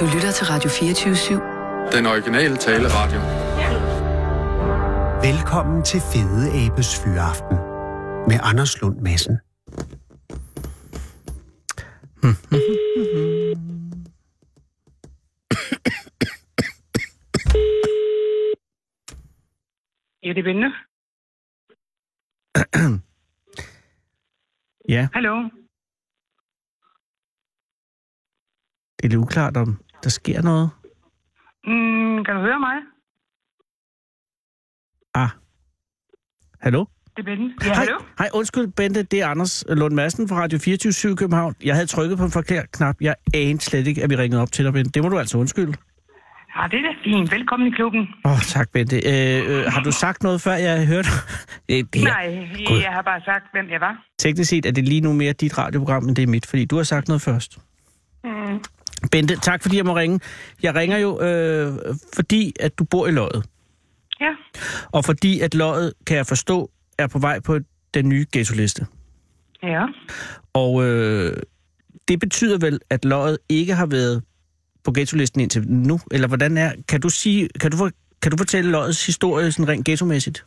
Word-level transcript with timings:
Du 0.00 0.04
lytter 0.04 0.32
til 0.32 0.46
Radio 0.46 0.70
24-7. 0.70 1.96
Den 1.96 2.06
originale 2.06 2.56
taleradio. 2.56 3.20
Velkommen 5.28 5.84
til 5.84 6.00
Fede 6.12 6.44
Abes 6.60 6.90
Fyraften 7.04 7.56
med 8.28 8.38
Anders 8.42 8.80
Lund 8.80 9.00
Madsen. 9.00 9.36
Ja, 20.22 20.28
det 20.34 20.38
er 20.38 20.42
Bente. 20.42 20.70
Ja, 24.88 25.08
Hallo? 25.12 25.50
det 28.96 29.06
er 29.06 29.08
lidt 29.08 29.14
uklart, 29.14 29.56
om 29.56 29.80
der 30.04 30.10
sker 30.10 30.42
noget. 30.42 30.70
Mm, 31.66 32.24
kan 32.24 32.34
du 32.34 32.40
høre 32.40 32.60
mig? 32.60 32.76
Ah. 35.14 35.28
Hallo? 36.60 36.84
Det 37.16 37.18
er 37.18 37.22
Bente. 37.22 37.54
Ja, 37.62 37.66
Hej, 37.66 37.74
hallo? 37.74 37.98
hej, 38.18 38.28
undskyld, 38.34 38.66
Bente. 38.68 39.02
Det 39.02 39.20
er 39.20 39.26
Anders 39.26 39.64
Lund 39.68 39.94
Madsen 39.94 40.28
fra 40.28 40.36
Radio 40.42 40.58
24 40.58 41.16
København. 41.16 41.54
Jeg 41.64 41.74
havde 41.74 41.86
trykket 41.86 42.18
på 42.18 42.24
en 42.24 42.30
forkert 42.30 42.70
knap. 42.72 42.96
Jeg 43.00 43.14
anede 43.34 43.60
slet 43.60 43.86
ikke, 43.86 44.02
at 44.02 44.10
vi 44.10 44.16
ringede 44.16 44.42
op 44.42 44.52
til 44.52 44.64
dig, 44.64 44.72
Bente. 44.72 44.90
Det 44.90 45.02
må 45.02 45.08
du 45.08 45.18
altså 45.18 45.38
undskylde. 45.38 45.74
Ja, 46.56 46.66
det 46.70 46.78
er 46.78 46.82
da 46.82 46.92
fint. 47.04 47.32
Velkommen 47.32 47.68
i 47.68 47.70
klubben. 47.70 48.00
Åh, 48.24 48.32
oh, 48.32 48.38
tak, 48.38 48.68
Bente. 48.72 48.96
Øh, 48.96 49.50
øh, 49.58 49.64
har 49.72 49.82
du 49.82 49.92
sagt 49.92 50.22
noget, 50.22 50.40
før 50.40 50.52
jeg 50.52 50.86
hørte? 50.86 51.08
Det 51.68 51.86
her. 51.94 52.04
Nej, 52.04 52.48
Gud. 52.66 52.78
jeg 52.78 52.92
har 52.92 53.02
bare 53.02 53.20
sagt, 53.24 53.44
hvem 53.52 53.70
jeg 53.70 53.80
var. 53.80 54.04
Teknisk 54.18 54.50
set 54.50 54.66
er 54.66 54.70
det 54.72 54.84
lige 54.88 55.00
nu 55.00 55.12
mere 55.12 55.32
dit 55.32 55.58
radioprogram, 55.58 56.04
end 56.08 56.16
det 56.16 56.22
er 56.22 56.26
mit, 56.26 56.46
fordi 56.46 56.64
du 56.64 56.76
har 56.76 56.82
sagt 56.82 57.08
noget 57.08 57.22
først. 57.22 57.58
Mm. 58.24 58.60
Bente, 59.12 59.36
tak 59.36 59.62
fordi 59.62 59.76
jeg 59.76 59.84
må 59.84 59.96
ringe. 59.96 60.20
Jeg 60.62 60.74
ringer 60.74 60.98
jo, 60.98 61.20
øh, 61.20 61.72
fordi 62.14 62.52
at 62.60 62.78
du 62.78 62.84
bor 62.84 63.06
i 63.06 63.10
Løjet. 63.10 63.44
Ja, 64.20 64.30
Og 64.92 65.04
fordi 65.04 65.40
at 65.40 65.54
Løjet, 65.54 65.92
kan 66.06 66.16
jeg 66.16 66.26
forstå, 66.26 66.70
er 66.98 67.06
på 67.06 67.18
vej 67.18 67.40
på 67.40 67.58
den 67.94 68.08
nye 68.08 68.26
ghetto-liste. 68.32 68.86
ja. 69.62 69.86
Og 70.52 70.84
øh, 70.84 71.36
det 72.08 72.20
betyder 72.20 72.58
vel, 72.58 72.80
at 72.90 73.04
løjet 73.04 73.38
ikke 73.48 73.74
har 73.74 73.86
været 73.86 74.22
på 74.84 74.92
ghetto-listen 74.92 75.40
indtil 75.40 75.68
nu? 75.68 76.00
Eller 76.10 76.28
hvordan 76.28 76.56
er... 76.56 76.72
Kan 76.88 77.00
du, 77.00 77.08
sige, 77.08 77.48
kan 77.60 77.70
du, 77.70 77.90
kan 78.22 78.30
du 78.30 78.36
fortælle 78.36 78.70
løjets 78.70 79.06
historie 79.06 79.52
sådan 79.52 79.68
rent 79.68 79.88
ghetto-mæssigt? 79.88 80.44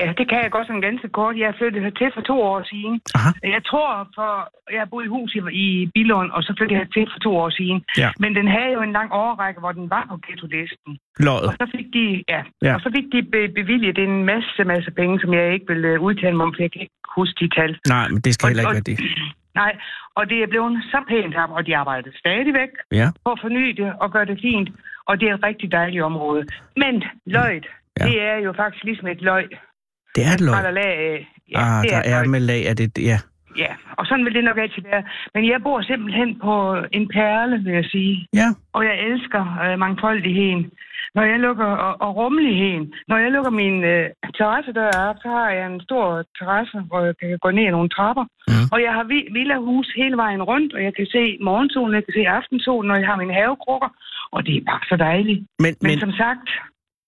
Ja, 0.00 0.06
det 0.18 0.24
kan 0.30 0.38
jeg 0.42 0.50
godt 0.56 0.66
sådan 0.66 0.80
ganske 0.88 1.08
kort. 1.18 1.34
Jeg 1.44 1.54
flyttede 1.58 1.84
hertil 1.84 2.10
for 2.14 2.20
to 2.30 2.36
år 2.52 2.60
siden. 2.72 2.94
Aha. 3.18 3.30
Jeg 3.56 3.62
tror, 3.70 3.90
for 4.16 4.30
jeg 4.74 4.80
har 4.80 4.90
boet 4.92 5.04
i 5.04 5.08
hus 5.16 5.30
i, 5.38 5.40
i 5.64 5.66
Billund, 5.94 6.30
og 6.36 6.40
så 6.46 6.50
flyttede 6.56 6.76
jeg 6.78 6.84
hertil 6.86 7.06
for 7.14 7.20
to 7.26 7.32
år 7.42 7.50
siden. 7.58 7.78
Ja. 8.02 8.10
Men 8.22 8.30
den 8.38 8.46
havde 8.56 8.72
jo 8.76 8.80
en 8.88 8.92
lang 8.98 9.08
overrække, 9.12 9.60
hvor 9.60 9.72
den 9.78 9.86
var 9.90 10.04
på 10.10 10.16
ghetto-listen. 10.26 10.90
Løjet. 11.26 11.46
Og 11.48 11.52
så 11.60 11.66
fik 11.76 11.86
de, 11.96 12.04
ja, 12.34 12.40
Ja. 12.66 12.74
Og 12.74 12.80
så 12.84 12.88
fik 12.96 13.06
de 13.14 13.20
be- 13.32 13.52
bevilget 13.60 13.98
en 13.98 14.24
masse, 14.32 14.64
masse 14.72 14.90
penge, 14.90 15.20
som 15.22 15.30
jeg 15.34 15.52
ikke 15.54 15.66
vil 15.72 15.84
øh, 15.84 16.00
udtale 16.00 16.36
mig 16.36 16.44
om, 16.46 16.52
for 16.56 16.62
jeg 16.62 16.72
kan 16.72 16.80
ikke 16.80 16.94
huske 17.18 17.36
de 17.44 17.48
tal. 17.58 17.70
Nej, 17.94 18.08
men 18.12 18.20
det 18.20 18.34
skal 18.34 18.44
Og- 18.44 18.48
heller 18.50 18.62
ikke 18.62 18.74
være 18.78 18.88
det. 18.90 18.98
Nej, 19.62 19.72
og 20.18 20.30
det 20.30 20.38
er 20.42 20.46
blevet 20.46 20.84
så 20.92 20.98
pænt 21.08 21.34
her, 21.34 21.46
og 21.58 21.66
de 21.66 21.76
arbejder 21.76 22.10
stadigvæk 22.22 22.72
Ja. 22.92 23.08
på 23.24 23.30
at 23.32 23.38
forny 23.42 23.66
det 23.80 23.92
og 24.00 24.12
gøre 24.12 24.24
det 24.24 24.38
fint, 24.42 24.68
og 25.08 25.20
det 25.20 25.28
er 25.28 25.34
et 25.34 25.44
rigtig 25.44 25.72
dejligt 25.72 26.02
område. 26.02 26.42
Men 26.76 27.04
løjet, 27.26 27.66
ja. 28.00 28.04
det 28.06 28.22
er 28.22 28.36
jo 28.46 28.52
faktisk 28.52 28.84
ligesom 28.84 29.06
et 29.08 29.22
løg. 29.22 29.48
Det 30.16 30.22
er 30.28 30.32
et 30.36 30.40
Fra 30.54 30.62
der 30.62 30.70
løg. 30.70 30.84
lag 30.84 30.92
af. 31.12 31.28
Ja, 31.52 31.58
ah, 31.62 31.82
det 31.82 31.90
der 31.90 32.02
er 32.14 32.20
løg. 32.22 32.30
med 32.30 32.40
lag 32.40 32.62
af 32.70 32.76
det. 32.76 32.88
Ja. 33.10 33.18
Ja, 33.64 33.72
og 33.98 34.06
sådan 34.06 34.24
vil 34.24 34.34
det 34.34 34.44
nok 34.44 34.58
altid 34.64 34.82
være. 34.92 35.02
Men 35.34 35.42
jeg 35.50 35.62
bor 35.62 35.80
simpelthen 35.82 36.30
på 36.46 36.54
en 36.92 37.08
perle, 37.08 37.56
vil 37.64 37.72
jeg 37.80 37.84
sige. 37.94 38.26
Ja. 38.40 38.48
Og 38.76 38.84
jeg 38.84 38.96
elsker 39.08 39.42
øh, 39.64 39.78
mangfoldigheden. 39.78 40.62
Når 41.14 41.22
jeg 41.32 41.38
lukker, 41.46 41.64
og, 41.86 41.92
og 42.04 42.10
rummeligheden. 42.16 42.84
Når 43.08 43.16
jeg 43.24 43.30
lukker 43.32 43.50
min 43.62 43.76
øh, 43.84 44.06
terrassedør 44.38 44.90
op, 45.10 45.16
så 45.22 45.28
har 45.28 45.50
jeg 45.50 45.66
en 45.72 45.80
stor 45.80 46.06
terrasse, 46.38 46.78
hvor 46.88 47.00
jeg 47.04 47.14
kan 47.20 47.38
gå 47.44 47.50
ned 47.50 47.64
ad 47.66 47.70
nogle 47.70 47.88
trapper. 47.96 48.24
Mhm. 48.48 48.66
Og 48.72 48.78
jeg 48.86 48.92
har 48.98 49.04
vi- 49.12 49.28
villahus 49.38 49.88
hele 50.00 50.16
vejen 50.16 50.42
rundt, 50.50 50.70
og 50.76 50.80
jeg 50.86 50.92
kan 50.98 51.06
se 51.06 51.22
morgensolen, 51.48 51.94
jeg 51.94 52.04
kan 52.06 52.14
se 52.18 52.22
aftensolen, 52.38 52.90
og 52.90 52.98
jeg 53.00 53.06
har 53.10 53.16
mine 53.22 53.34
havekrukker. 53.40 53.90
Og 54.34 54.46
det 54.46 54.54
er 54.56 54.64
bare 54.70 54.80
så 54.90 54.96
dejligt. 55.08 55.40
Men, 55.64 55.72
men 55.80 55.90
Men 55.90 55.98
som 56.04 56.12
sagt, 56.22 56.48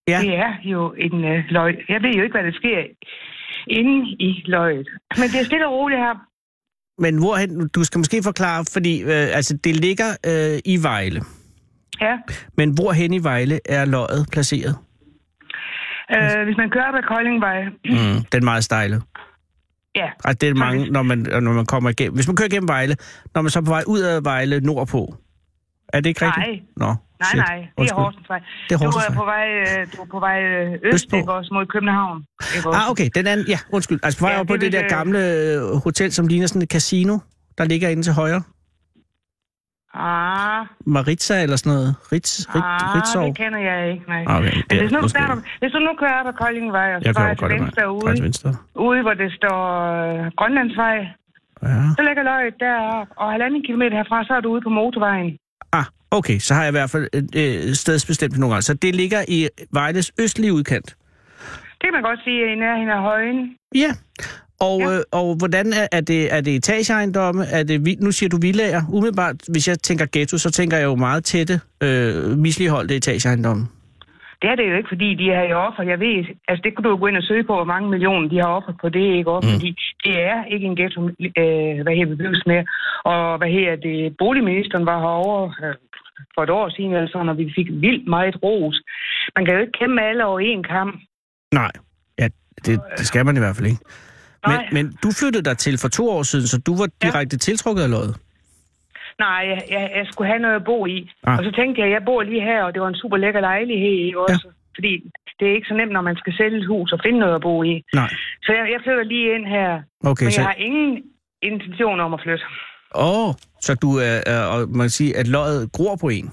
Ja. 0.08 0.18
det 0.20 0.34
er 0.34 0.52
jo 0.64 0.94
en 0.98 1.24
øh, 1.24 1.44
løg. 1.50 1.74
Jeg 1.88 2.02
ved 2.02 2.10
jo 2.18 2.22
ikke, 2.22 2.34
hvad 2.36 2.44
der 2.44 2.52
sker 2.60 2.78
inde 3.66 4.08
i 4.28 4.42
løget. 4.46 4.88
Men 5.20 5.26
det 5.32 5.40
er 5.40 5.44
stille 5.44 5.66
og 5.66 5.72
roligt 5.72 6.00
her. 6.00 6.14
men 7.02 7.18
hvorhen... 7.18 7.68
Du 7.68 7.84
skal 7.84 7.98
måske 7.98 8.22
forklare, 8.22 8.64
fordi 8.72 9.02
øh, 9.02 9.08
altså, 9.38 9.56
det 9.64 9.76
ligger 9.76 10.10
øh, 10.26 10.58
i 10.64 10.82
Vejle. 10.82 11.20
Ja. 12.00 12.14
Men 12.56 12.70
hvorhen 12.74 13.12
i 13.12 13.18
Vejle 13.22 13.60
er 13.68 13.84
løjet 13.84 14.26
placeret? 14.32 14.76
Øh, 16.16 16.44
hvis 16.44 16.56
man 16.56 16.70
kører 16.70 16.90
på 16.92 17.14
Koldingvej, 17.14 17.64
Mm, 17.64 18.24
den 18.32 18.44
meget 18.44 18.64
stejle. 18.64 19.00
ja. 19.96 20.08
Altså, 20.24 20.38
det 20.40 20.48
er 20.48 20.54
mange, 20.54 20.90
når 20.90 21.02
man, 21.02 21.18
når 21.18 21.52
man 21.52 21.66
kommer 21.66 21.90
igennem. 21.90 22.14
Hvis 22.14 22.26
man 22.28 22.36
kører 22.36 22.48
gennem 22.48 22.68
Vejle, 22.68 22.96
når 23.34 23.42
man 23.42 23.50
så 23.50 23.58
er 23.58 23.62
på 23.64 23.70
vej 23.70 23.82
ud 23.86 24.00
af 24.00 24.24
Vejle 24.24 24.60
nordpå. 24.60 25.14
Er 25.92 26.00
det 26.00 26.06
ikke 26.10 26.24
rigtigt? 26.26 26.46
Nej. 26.46 26.60
Nå, 26.76 26.86
Nej, 26.86 27.28
shit. 27.28 27.38
nej, 27.38 27.68
det 27.78 27.90
er. 27.90 27.94
Horsensvej. 27.94 28.40
Det 28.68 28.74
er 28.74 28.78
Du 28.78 28.84
er 28.84 28.86
Horsensvej. 28.92 29.16
på 29.16 29.24
vej, 29.24 29.46
øh, 29.60 29.86
du 29.96 30.02
er 30.02 30.06
på 30.10 30.18
vej 30.20 30.42
øh, 30.42 30.72
øst, 30.72 30.94
Østpå. 30.94 31.16
ikke 31.16 31.32
også, 31.32 31.54
mod 31.54 31.66
København. 31.66 32.24
Ikke 32.56 32.68
også? 32.68 32.80
Ah, 32.80 32.90
okay, 32.90 33.08
den 33.14 33.26
anden, 33.26 33.46
ja, 33.48 33.58
undskyld. 33.72 34.00
Altså 34.02 34.18
på 34.18 34.24
vej 34.24 34.32
Ja, 34.34 34.40
op 34.40 34.46
på 34.46 34.52
det 34.56 34.62
det 34.62 34.72
der 34.72 34.84
øh, 34.84 34.90
gamle 34.90 35.18
øh, 35.18 35.60
hotel, 35.84 36.12
som 36.12 36.26
ligner 36.26 36.46
sådan 36.46 36.62
et 36.62 36.70
casino, 36.70 37.18
der 37.58 37.64
ligger 37.64 37.88
inde 37.88 38.02
til 38.02 38.12
højre. 38.12 38.42
Ah, 39.94 40.66
Maritza 40.86 41.42
eller 41.42 41.56
sådan 41.56 41.72
noget. 41.76 41.90
Ritz, 42.12 42.30
Rit, 42.54 42.62
ah, 42.64 42.94
Ritzov. 42.96 43.24
det 43.26 43.36
kender 43.42 43.58
jeg 43.70 43.78
ikke, 43.92 44.04
nej. 44.08 44.22
Ah, 44.28 44.36
Okay, 44.38 44.52
Men 44.56 44.64
ja, 44.72 44.80
hvis, 44.82 44.92
nu, 44.92 45.00
kører, 45.16 45.36
hvis 45.60 45.70
du 45.74 45.78
nu 45.88 45.92
kører 46.02 46.22
på 46.28 46.32
Koldingvej, 46.42 46.88
og 46.94 47.00
så 47.04 47.12
godt 47.12 47.38
til 47.38 47.48
venstre 47.60 47.82
ude, 47.96 48.14
til 48.16 48.24
venstre. 48.24 48.50
ude, 48.86 49.00
hvor 49.02 49.14
det 49.22 49.30
står 49.38 49.58
øh, 50.02 50.30
Grønlandsvej, 50.38 50.98
Ja. 51.62 51.82
så 51.96 52.02
ligger 52.08 52.22
løjet 52.30 52.54
deroppe, 52.60 53.12
og 53.20 53.26
halvanden 53.34 53.62
kilometer 53.68 53.96
herfra, 54.00 54.18
så 54.24 54.32
er 54.38 54.40
du 54.40 54.48
ude 54.54 54.62
på 54.68 54.72
motorvejen. 54.80 55.30
Ah, 55.72 55.84
okay, 56.10 56.38
så 56.38 56.54
har 56.54 56.62
jeg 56.62 56.70
i 56.70 56.76
hvert 56.78 56.90
fald 56.90 57.08
et 57.12 57.34
øh, 57.36 57.74
stedsbestemt 57.74 58.38
nogle 58.38 58.54
gange. 58.54 58.62
Så 58.62 58.74
det 58.74 58.94
ligger 58.94 59.24
i 59.28 59.48
Vejles 59.72 60.12
østlige 60.20 60.52
udkant. 60.52 60.86
Det 61.70 61.84
kan 61.86 61.92
man 61.92 62.02
godt 62.02 62.20
sige, 62.24 62.52
i 62.52 62.54
nærheden 62.54 62.88
af 62.88 63.02
højen. 63.02 63.56
Ja. 63.74 63.90
Og, 64.60 64.80
Ja. 64.80 64.96
øh, 64.96 65.02
og 65.12 65.34
hvordan 65.34 65.72
er, 65.72 65.86
er, 65.92 66.00
det, 66.00 66.34
er 66.34 66.40
det 66.40 66.54
etageejendomme? 66.56 67.44
Er 67.46 67.62
det, 67.62 68.00
nu 68.00 68.12
siger 68.12 68.28
du 68.30 68.38
villager. 68.40 68.82
Umiddelbart, 68.92 69.34
hvis 69.48 69.68
jeg 69.68 69.78
tænker 69.78 70.06
ghetto, 70.12 70.38
så 70.38 70.50
tænker 70.50 70.76
jeg 70.76 70.84
jo 70.84 70.94
meget 70.94 71.24
tætte, 71.24 71.60
øh, 71.80 72.38
misligeholdte 72.38 72.96
etageejendomme. 72.96 73.66
Det 74.40 74.50
er 74.50 74.56
det 74.56 74.70
jo 74.70 74.76
ikke, 74.76 74.92
fordi 74.94 75.08
de 75.20 75.26
har 75.36 75.44
jo 75.52 75.56
offer. 75.66 75.82
Jeg 75.82 76.00
ved, 76.00 76.16
altså 76.48 76.62
det 76.64 76.70
kan 76.74 76.82
du 76.84 76.90
jo 76.90 76.98
gå 77.00 77.06
ind 77.06 77.16
og 77.16 77.22
søge 77.22 77.44
på, 77.44 77.54
hvor 77.54 77.70
mange 77.74 77.90
millioner 77.90 78.28
de 78.28 78.38
har 78.42 78.50
offeret 78.56 78.76
på 78.80 78.88
det, 78.88 79.06
ikke 79.18 79.30
også? 79.30 79.48
Mm. 79.48 79.54
Fordi 79.54 79.70
det 80.04 80.14
er 80.30 80.44
ikke 80.54 80.66
en 80.66 80.76
ghetto, 80.76 81.00
øh, 81.40 81.76
hvad 81.84 81.94
her 81.98 82.06
bebygges 82.12 82.42
med. 82.46 82.60
Og 83.12 83.38
hvad 83.38 83.50
her 83.58 83.76
det, 83.76 84.16
boligministeren 84.18 84.86
var 84.86 84.98
herovre 85.04 85.46
øh, 85.62 85.74
for 86.34 86.42
et 86.42 86.50
år 86.50 86.68
siden, 86.76 86.94
altså, 86.94 87.22
når 87.22 87.34
vi 87.34 87.52
fik 87.56 87.68
vildt 87.84 88.08
meget 88.08 88.36
ros. 88.42 88.76
Man 89.36 89.44
kan 89.44 89.54
jo 89.54 89.60
ikke 89.60 89.78
kæmpe 89.80 90.02
alle 90.02 90.24
over 90.24 90.40
en 90.40 90.62
kamp. 90.62 90.94
Nej, 91.52 91.72
ja, 92.18 92.28
det, 92.64 92.80
det 92.98 93.06
skal 93.06 93.26
man 93.26 93.36
i 93.36 93.38
hvert 93.38 93.56
fald 93.56 93.66
ikke. 93.66 93.82
Men, 94.46 94.56
Nej. 94.56 94.68
men 94.72 94.84
du 95.02 95.08
flyttede 95.18 95.44
dig 95.44 95.58
til 95.58 95.78
for 95.78 95.88
to 95.88 96.10
år 96.10 96.22
siden, 96.22 96.46
så 96.46 96.58
du 96.66 96.76
var 96.76 96.88
direkte 97.02 97.34
ja. 97.34 97.38
tiltrukket 97.38 97.82
af 97.82 97.90
løjet. 97.90 98.14
Nej, 99.18 99.40
jeg, 99.52 99.62
jeg, 99.70 99.90
jeg 99.98 100.06
skulle 100.12 100.28
have 100.32 100.42
noget 100.46 100.54
at 100.56 100.64
bo 100.64 100.86
i. 100.86 101.10
Ah. 101.26 101.38
Og 101.38 101.44
så 101.44 101.50
tænkte 101.58 101.80
jeg, 101.82 101.90
jeg 101.90 102.02
bor 102.04 102.22
lige 102.22 102.40
her, 102.50 102.62
og 102.62 102.74
det 102.74 102.82
var 102.82 102.88
en 102.88 102.94
super 103.02 103.16
lækker 103.16 103.40
lejlighed 103.40 104.14
også. 104.16 104.42
Ja. 104.48 104.52
Fordi 104.76 104.92
det 105.40 105.48
er 105.50 105.54
ikke 105.54 105.68
så 105.68 105.74
nemt, 105.74 105.92
når 105.92 106.00
man 106.00 106.16
skal 106.16 106.32
sælge 106.36 106.58
et 106.58 106.66
hus 106.66 106.92
og 106.92 107.00
finde 107.04 107.18
noget 107.18 107.34
at 107.34 107.40
bo 107.40 107.62
i. 107.62 107.84
Nej, 107.94 108.08
Så 108.42 108.52
jeg, 108.52 108.64
jeg 108.72 108.80
flytter 108.84 109.04
lige 109.04 109.34
ind 109.34 109.46
her. 109.46 109.82
okay. 110.10 110.24
Men 110.24 110.32
Så, 110.32 110.40
jeg 110.40 110.46
har 110.48 110.54
ingen 110.54 111.02
intention 111.42 112.00
om 112.00 112.14
at 112.14 112.20
flytte. 112.24 112.44
åh, 112.94 113.30
så 113.60 113.74
du 113.82 113.88
er, 114.08 114.16
er, 114.26 114.42
og 114.52 114.68
man 114.68 114.84
kan 114.84 114.90
sige, 115.00 115.16
at 115.16 115.26
løjet 115.28 115.72
gror 115.72 115.96
på 116.00 116.08
en. 116.08 116.30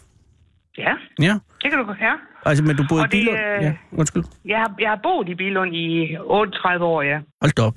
Ja, 0.78 0.94
Ja, 1.22 1.34
det 1.62 1.68
kan 1.72 1.80
du 1.80 1.86
godt 1.86 1.98
her. 1.98 2.14
altså, 2.46 2.64
men 2.64 2.76
du 2.76 2.84
boede 2.90 3.02
i 3.02 3.06
det, 3.06 3.12
Billund. 3.12 3.38
øh, 3.40 3.64
Ja, 3.64 3.74
undskyld. 3.92 4.24
Jeg 4.46 4.58
har, 4.58 4.76
jeg 4.80 4.90
har 4.90 5.00
boet 5.04 5.30
i 5.30 5.36
Bilund 5.36 5.76
i 5.76 6.18
38 6.20 6.86
år, 6.86 7.02
ja. 7.02 7.20
Hold 7.42 7.60
op. 7.68 7.74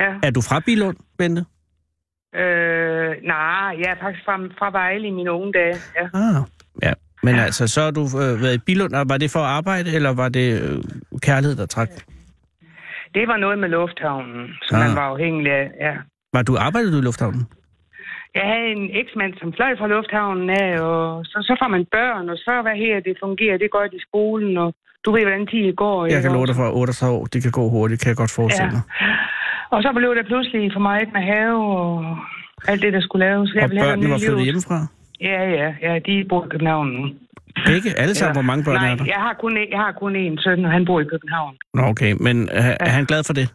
ja. 0.00 0.10
Er 0.22 0.30
du 0.30 0.40
fra 0.48 0.60
Billund, 0.66 0.96
Bente? 1.18 1.44
Øh, 2.34 3.10
nej, 3.34 3.68
jeg 3.82 3.88
er 3.94 3.98
faktisk 4.02 4.24
fra, 4.24 4.36
fra 4.58 4.70
Vejle 4.70 5.06
i 5.08 5.10
mine 5.10 5.32
unge 5.32 5.52
dage. 5.52 5.76
Ja. 5.98 6.04
Ah, 6.14 6.42
ja. 6.82 6.92
Men 7.22 7.34
ja. 7.34 7.40
altså, 7.42 7.68
så 7.68 7.80
har 7.82 7.90
du 7.90 8.00
øh, 8.22 8.42
været 8.42 8.54
i 8.54 8.58
Billund, 8.66 8.94
og 8.94 9.04
var 9.08 9.16
det 9.18 9.30
for 9.30 9.40
at 9.40 9.46
arbejde, 9.58 9.94
eller 9.96 10.10
var 10.14 10.28
det 10.28 10.48
øh, 10.62 10.78
kærlighed, 11.22 11.56
der 11.56 11.66
trak? 11.66 11.90
Det 13.14 13.24
var 13.28 13.36
noget 13.36 13.58
med 13.58 13.68
lufthavnen, 13.68 14.42
som 14.62 14.78
Ah. 14.80 14.86
man 14.86 14.96
var 14.96 15.06
afhængig 15.12 15.52
af. 15.52 15.70
Ja. 15.80 15.94
Var 16.32 16.42
du 16.42 16.56
arbejdede 16.66 16.92
du 16.92 16.98
i 16.98 17.04
lufthavnen? 17.08 17.46
Jeg 18.34 18.42
havde 18.52 18.68
en 18.78 18.88
eksmand, 19.02 19.32
som 19.40 19.52
fløj 19.56 19.72
fra 19.78 19.86
lufthavnen 19.86 20.50
af, 20.50 20.80
og 20.80 21.24
så, 21.30 21.36
så 21.48 21.56
får 21.60 21.68
man 21.68 21.86
børn, 21.96 22.28
og 22.32 22.36
så 22.36 22.52
hvad 22.62 22.76
her, 22.84 23.00
det 23.00 23.14
fungerer, 23.24 23.58
det 23.58 23.70
går 23.70 23.84
i 23.92 24.00
skolen, 24.08 24.56
og 24.64 24.74
du 25.04 25.08
ved, 25.12 25.22
hvordan 25.22 25.46
tiden 25.46 25.74
går. 25.76 25.96
Jeg 26.06 26.16
ikke 26.16 26.22
kan 26.28 26.32
love 26.36 26.46
dig 26.46 26.56
for 26.56 26.68
38 26.70 27.16
år. 27.16 27.24
Det 27.32 27.42
kan 27.42 27.52
gå 27.52 27.68
hurtigt, 27.68 28.00
kan 28.00 28.08
jeg 28.08 28.16
godt 28.16 28.32
forestille 28.40 28.72
Ja. 28.72 28.76
mig. 28.76 28.82
Og 29.74 29.82
så 29.82 29.92
blev 29.98 30.10
det 30.18 30.26
pludselig 30.26 30.72
for 30.72 30.80
mig 30.80 31.00
med 31.14 31.22
have 31.32 31.56
og 31.78 32.16
alt 32.68 32.82
det, 32.82 32.92
der 32.92 33.00
skulle 33.00 33.26
laves. 33.26 33.50
Jeg 33.54 33.62
Og 33.64 33.70
børnene 33.70 34.10
var 34.10 34.18
flyttet 34.26 34.44
hjemmefra? 34.44 34.78
Ja, 35.20 35.40
ja, 35.58 35.68
ja, 35.86 35.98
de 36.06 36.24
bor 36.28 36.44
i 36.44 36.48
København 36.48 36.88
nu. 36.96 37.02
Begge? 37.66 37.90
Alle 38.02 38.14
sammen? 38.14 38.34
Hvor 38.36 38.42
mange 38.50 38.64
børn 38.64 38.74
Nej, 38.74 38.90
er 38.92 38.96
der? 38.96 39.04
jeg 39.04 39.20
har, 39.26 39.34
kun, 39.40 39.56
en- 39.56 39.70
jeg 39.70 39.78
har 39.78 39.92
kun 39.92 40.16
en 40.16 40.38
søn, 40.38 40.64
og 40.64 40.72
han 40.72 40.84
bor 40.84 41.00
i 41.00 41.04
København. 41.04 41.54
Nå, 41.74 41.82
okay. 41.82 42.12
Men 42.20 42.48
er, 42.48 42.76
er 42.80 42.88
han 42.88 43.04
glad 43.04 43.22
for 43.26 43.32
det? 43.32 43.54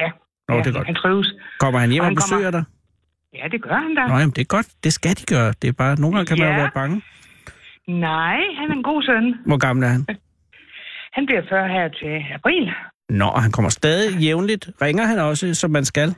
Ja, 0.00 0.08
Nå, 0.48 0.54
ja 0.54 0.60
det 0.62 0.66
er 0.70 0.72
godt. 0.72 0.86
han 0.86 0.94
trives. 0.94 1.28
Kommer 1.60 1.80
han 1.80 1.90
hjem 1.90 2.00
Og 2.00 2.04
og 2.04 2.08
han 2.10 2.16
kommer- 2.16 2.36
besøger 2.38 2.50
dig? 2.50 2.64
Ja, 3.38 3.44
det 3.52 3.62
gør 3.62 3.74
han 3.86 3.94
da. 3.94 4.06
Nå, 4.06 4.14
jamen, 4.18 4.34
det 4.36 4.40
er 4.46 4.50
godt. 4.56 4.68
Det 4.84 4.92
skal 4.92 5.10
de 5.20 5.24
gøre. 5.34 5.52
Det 5.62 5.68
er 5.68 5.72
bare, 5.72 6.00
nogle 6.00 6.16
gange 6.16 6.26
kan 6.28 6.38
man 6.38 6.46
jo 6.48 6.54
Ja. 6.54 6.60
være 6.60 6.70
bange. 6.74 7.02
Nej, 7.88 8.38
han 8.58 8.70
er 8.70 8.74
en 8.74 8.82
god 8.82 9.02
søn. 9.02 9.34
Hvor 9.46 9.56
gammel 9.66 9.84
er 9.84 9.88
han? 9.88 10.06
Han 11.16 11.26
bliver 11.26 11.42
40 11.48 11.68
her 11.68 11.88
til 11.88 12.14
april. 12.34 12.64
Nå, 13.08 13.24
og 13.24 13.42
han 13.42 13.52
kommer 13.52 13.68
stadig 13.68 14.18
jævnligt. 14.18 14.70
Ringer 14.82 15.06
han 15.06 15.18
også, 15.18 15.54
som 15.54 15.70
man 15.70 15.84
skal? 15.84 16.14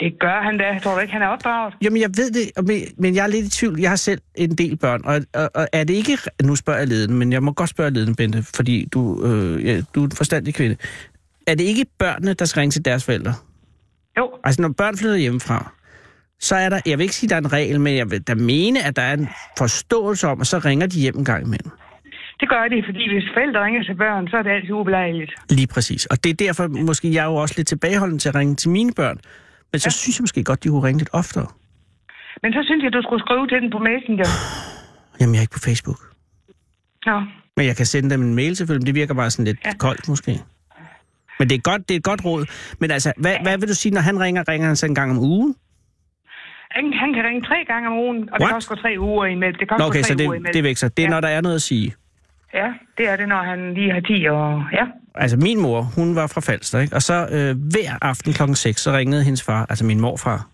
Det 0.00 0.12
gør 0.20 0.42
han 0.42 0.58
da. 0.58 0.78
Tror 0.82 0.94
du 0.94 1.00
ikke, 1.00 1.12
han 1.12 1.22
er 1.22 1.26
opdraget? 1.26 1.74
Jamen, 1.82 2.02
jeg 2.02 2.10
ved 2.16 2.30
det, 2.30 2.50
men 2.98 3.14
jeg 3.14 3.22
er 3.22 3.26
lidt 3.26 3.46
i 3.46 3.50
tvivl. 3.50 3.80
Jeg 3.80 3.90
har 3.90 3.96
selv 3.96 4.20
en 4.34 4.54
del 4.54 4.76
børn, 4.76 5.00
og, 5.04 5.20
og, 5.34 5.50
og 5.54 5.68
er 5.72 5.84
det 5.84 5.94
ikke... 5.94 6.18
Nu 6.42 6.56
spørger 6.56 6.78
jeg 6.78 6.88
leden, 6.88 7.18
men 7.18 7.32
jeg 7.32 7.42
må 7.42 7.52
godt 7.52 7.70
spørge 7.70 7.90
leden, 7.90 8.14
Bente, 8.14 8.42
fordi 8.42 8.88
du, 8.92 9.24
øh, 9.24 9.66
ja, 9.66 9.82
du 9.94 10.00
er 10.00 10.04
en 10.04 10.12
forstandig 10.12 10.54
kvinde. 10.54 10.76
Er 11.46 11.54
det 11.54 11.64
ikke 11.64 11.86
børnene, 11.98 12.32
der 12.32 12.44
skal 12.44 12.60
ringe 12.60 12.70
til 12.70 12.84
deres 12.84 13.04
forældre? 13.04 13.34
Jo, 14.18 14.30
Altså, 14.44 14.62
når 14.62 14.68
børn 14.68 14.96
flytter 14.96 15.16
hjemmefra, 15.16 15.72
så 16.40 16.56
er 16.56 16.68
der... 16.68 16.80
Jeg 16.86 16.98
vil 16.98 17.02
ikke 17.02 17.14
sige, 17.14 17.26
at 17.26 17.30
der 17.30 17.36
er 17.36 17.40
en 17.40 17.52
regel, 17.52 17.80
men 17.80 17.96
jeg 17.96 18.10
vil 18.10 18.22
da 18.22 18.34
mene, 18.34 18.84
at 18.84 18.96
der 18.96 19.02
er 19.02 19.12
en 19.12 19.28
forståelse 19.58 20.28
om, 20.28 20.40
at 20.40 20.46
så 20.46 20.58
ringer 20.58 20.86
de 20.86 21.00
hjem 21.00 21.18
en 21.18 21.24
gang 21.24 21.46
imellem. 21.46 21.70
Det 22.42 22.48
gør 22.54 22.64
de, 22.74 22.78
fordi 22.88 23.02
hvis 23.12 23.24
forældre 23.34 23.58
ringer 23.66 23.82
til 23.88 23.94
børn, 24.04 24.28
så 24.30 24.36
er 24.36 24.42
det 24.42 24.50
altid 24.50 24.70
ubelejligt. 24.80 25.32
Lige 25.50 25.66
præcis. 25.74 26.06
Og 26.06 26.16
det 26.24 26.30
er 26.30 26.34
derfor, 26.46 26.64
måske 26.90 27.14
jeg 27.16 27.22
er 27.26 27.30
jo 27.32 27.36
også 27.44 27.54
lidt 27.58 27.68
tilbageholden 27.68 28.18
til 28.18 28.28
at 28.28 28.34
ringe 28.34 28.54
til 28.62 28.70
mine 28.70 28.92
børn. 28.96 29.18
Men 29.72 29.78
så 29.80 29.86
ja. 29.86 29.90
synes 29.90 30.18
jeg 30.18 30.22
måske 30.22 30.44
godt, 30.44 30.64
de 30.64 30.68
kunne 30.68 30.82
ringe 30.88 30.98
lidt 30.98 31.10
oftere. 31.12 31.46
Men 32.42 32.52
så 32.52 32.60
synes 32.68 32.84
jeg, 32.84 32.92
du 32.92 33.02
skulle 33.02 33.22
skrive 33.26 33.46
til 33.48 33.58
den 33.62 33.70
på 33.70 33.78
Messenger. 33.78 34.26
Jamen, 35.20 35.34
jeg 35.34 35.40
er 35.40 35.46
ikke 35.46 35.52
på 35.58 35.64
Facebook. 35.68 36.00
Nå, 37.06 37.16
Men 37.56 37.66
jeg 37.66 37.76
kan 37.76 37.86
sende 37.86 38.10
dem 38.10 38.22
en 38.22 38.34
mail 38.34 38.56
selvfølgelig, 38.56 38.82
men 38.82 38.86
det 38.86 38.94
virker 38.94 39.14
bare 39.14 39.30
sådan 39.30 39.44
lidt 39.44 39.58
ja. 39.64 39.68
Ja. 39.68 39.76
koldt 39.76 40.08
måske. 40.08 40.32
Men 41.38 41.48
det 41.48 41.54
er, 41.56 41.60
godt, 41.70 41.88
det 41.88 41.94
er 41.94 41.98
et 41.98 42.04
godt 42.04 42.24
råd. 42.24 42.44
Men 42.80 42.90
altså, 42.90 43.12
hvad, 43.16 43.36
hvad 43.42 43.58
vil 43.58 43.68
du 43.68 43.74
sige, 43.74 43.92
når 43.94 44.00
han 44.00 44.20
ringer? 44.20 44.48
Ringer 44.48 44.66
han 44.66 44.76
så 44.76 44.86
en 44.86 44.94
gang 44.94 45.10
om 45.10 45.18
ugen? 45.18 45.54
han, 46.76 46.92
han 46.92 47.14
kan 47.14 47.24
ringe 47.24 47.42
tre 47.42 47.64
gange 47.66 47.88
om 47.88 47.96
ugen, 48.04 48.18
og 48.32 48.38
det 48.38 48.40
What? 48.40 48.48
kan 48.48 48.56
også 48.56 48.68
gå 48.68 48.74
tre 48.74 48.94
uger 48.98 49.26
imellem. 49.26 49.54
Det 49.58 49.68
kan 49.68 49.74
også 49.74 49.86
okay, 49.86 49.98
gå 49.98 50.02
så 50.02 50.08
tre 50.08 50.14
uger 50.14 50.32
det, 50.32 50.36
imellem. 50.38 50.52
det 50.52 50.64
vækser. 50.64 50.88
Det 50.88 50.98
er, 51.02 51.06
Ja. 51.06 51.10
når 51.10 51.20
der 51.20 51.28
er 51.28 51.40
noget 51.40 51.56
at 51.56 51.62
sige. 51.62 51.94
Ja, 52.54 52.72
det 52.98 53.08
er 53.08 53.16
det, 53.16 53.28
når 53.28 53.42
han 53.42 53.74
lige 53.74 53.92
har 53.92 54.00
10 54.00 54.26
og... 54.30 54.64
Ja, 54.72 54.86
Altså, 55.14 55.36
min 55.36 55.60
mor, 55.60 55.82
hun 55.82 56.16
var 56.16 56.26
fra 56.26 56.40
Falster, 56.40 56.80
ikke? 56.80 56.96
Og 56.96 57.02
så 57.02 57.26
øh, 57.30 57.56
hver 57.70 57.98
aften 58.02 58.32
klokken 58.32 58.56
6, 58.56 58.82
så 58.82 58.92
ringede 58.92 59.24
hendes 59.24 59.42
far, 59.42 59.66
altså 59.68 59.84
min 59.84 60.00
morfar, 60.00 60.46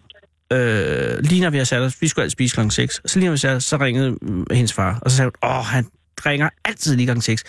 øh, 0.53 1.19
lige 1.21 1.43
når 1.43 1.51
vi 1.51 1.57
har 1.59 1.65
sat 1.65 1.83
os, 1.83 2.03
vi 2.03 2.09
skulle 2.09 2.23
altid 2.23 2.31
spise 2.31 2.55
klokken 2.55 2.71
6, 2.71 3.03
så 3.07 3.19
lige 3.19 3.27
når 3.27 3.33
vi 3.33 3.39
satte 3.39 3.57
os, 3.57 3.65
så 3.65 3.77
ringede 3.77 4.11
mm, 4.23 4.47
hendes 4.53 4.73
far, 4.73 4.99
og 5.03 5.11
så 5.11 5.17
sagde 5.17 5.31
hun, 5.43 5.51
åh, 5.51 5.65
han 5.65 5.87
ringer 6.27 6.49
altid 6.65 6.97
lige 6.97 7.07
klokken 7.07 7.23
6. 7.23 7.45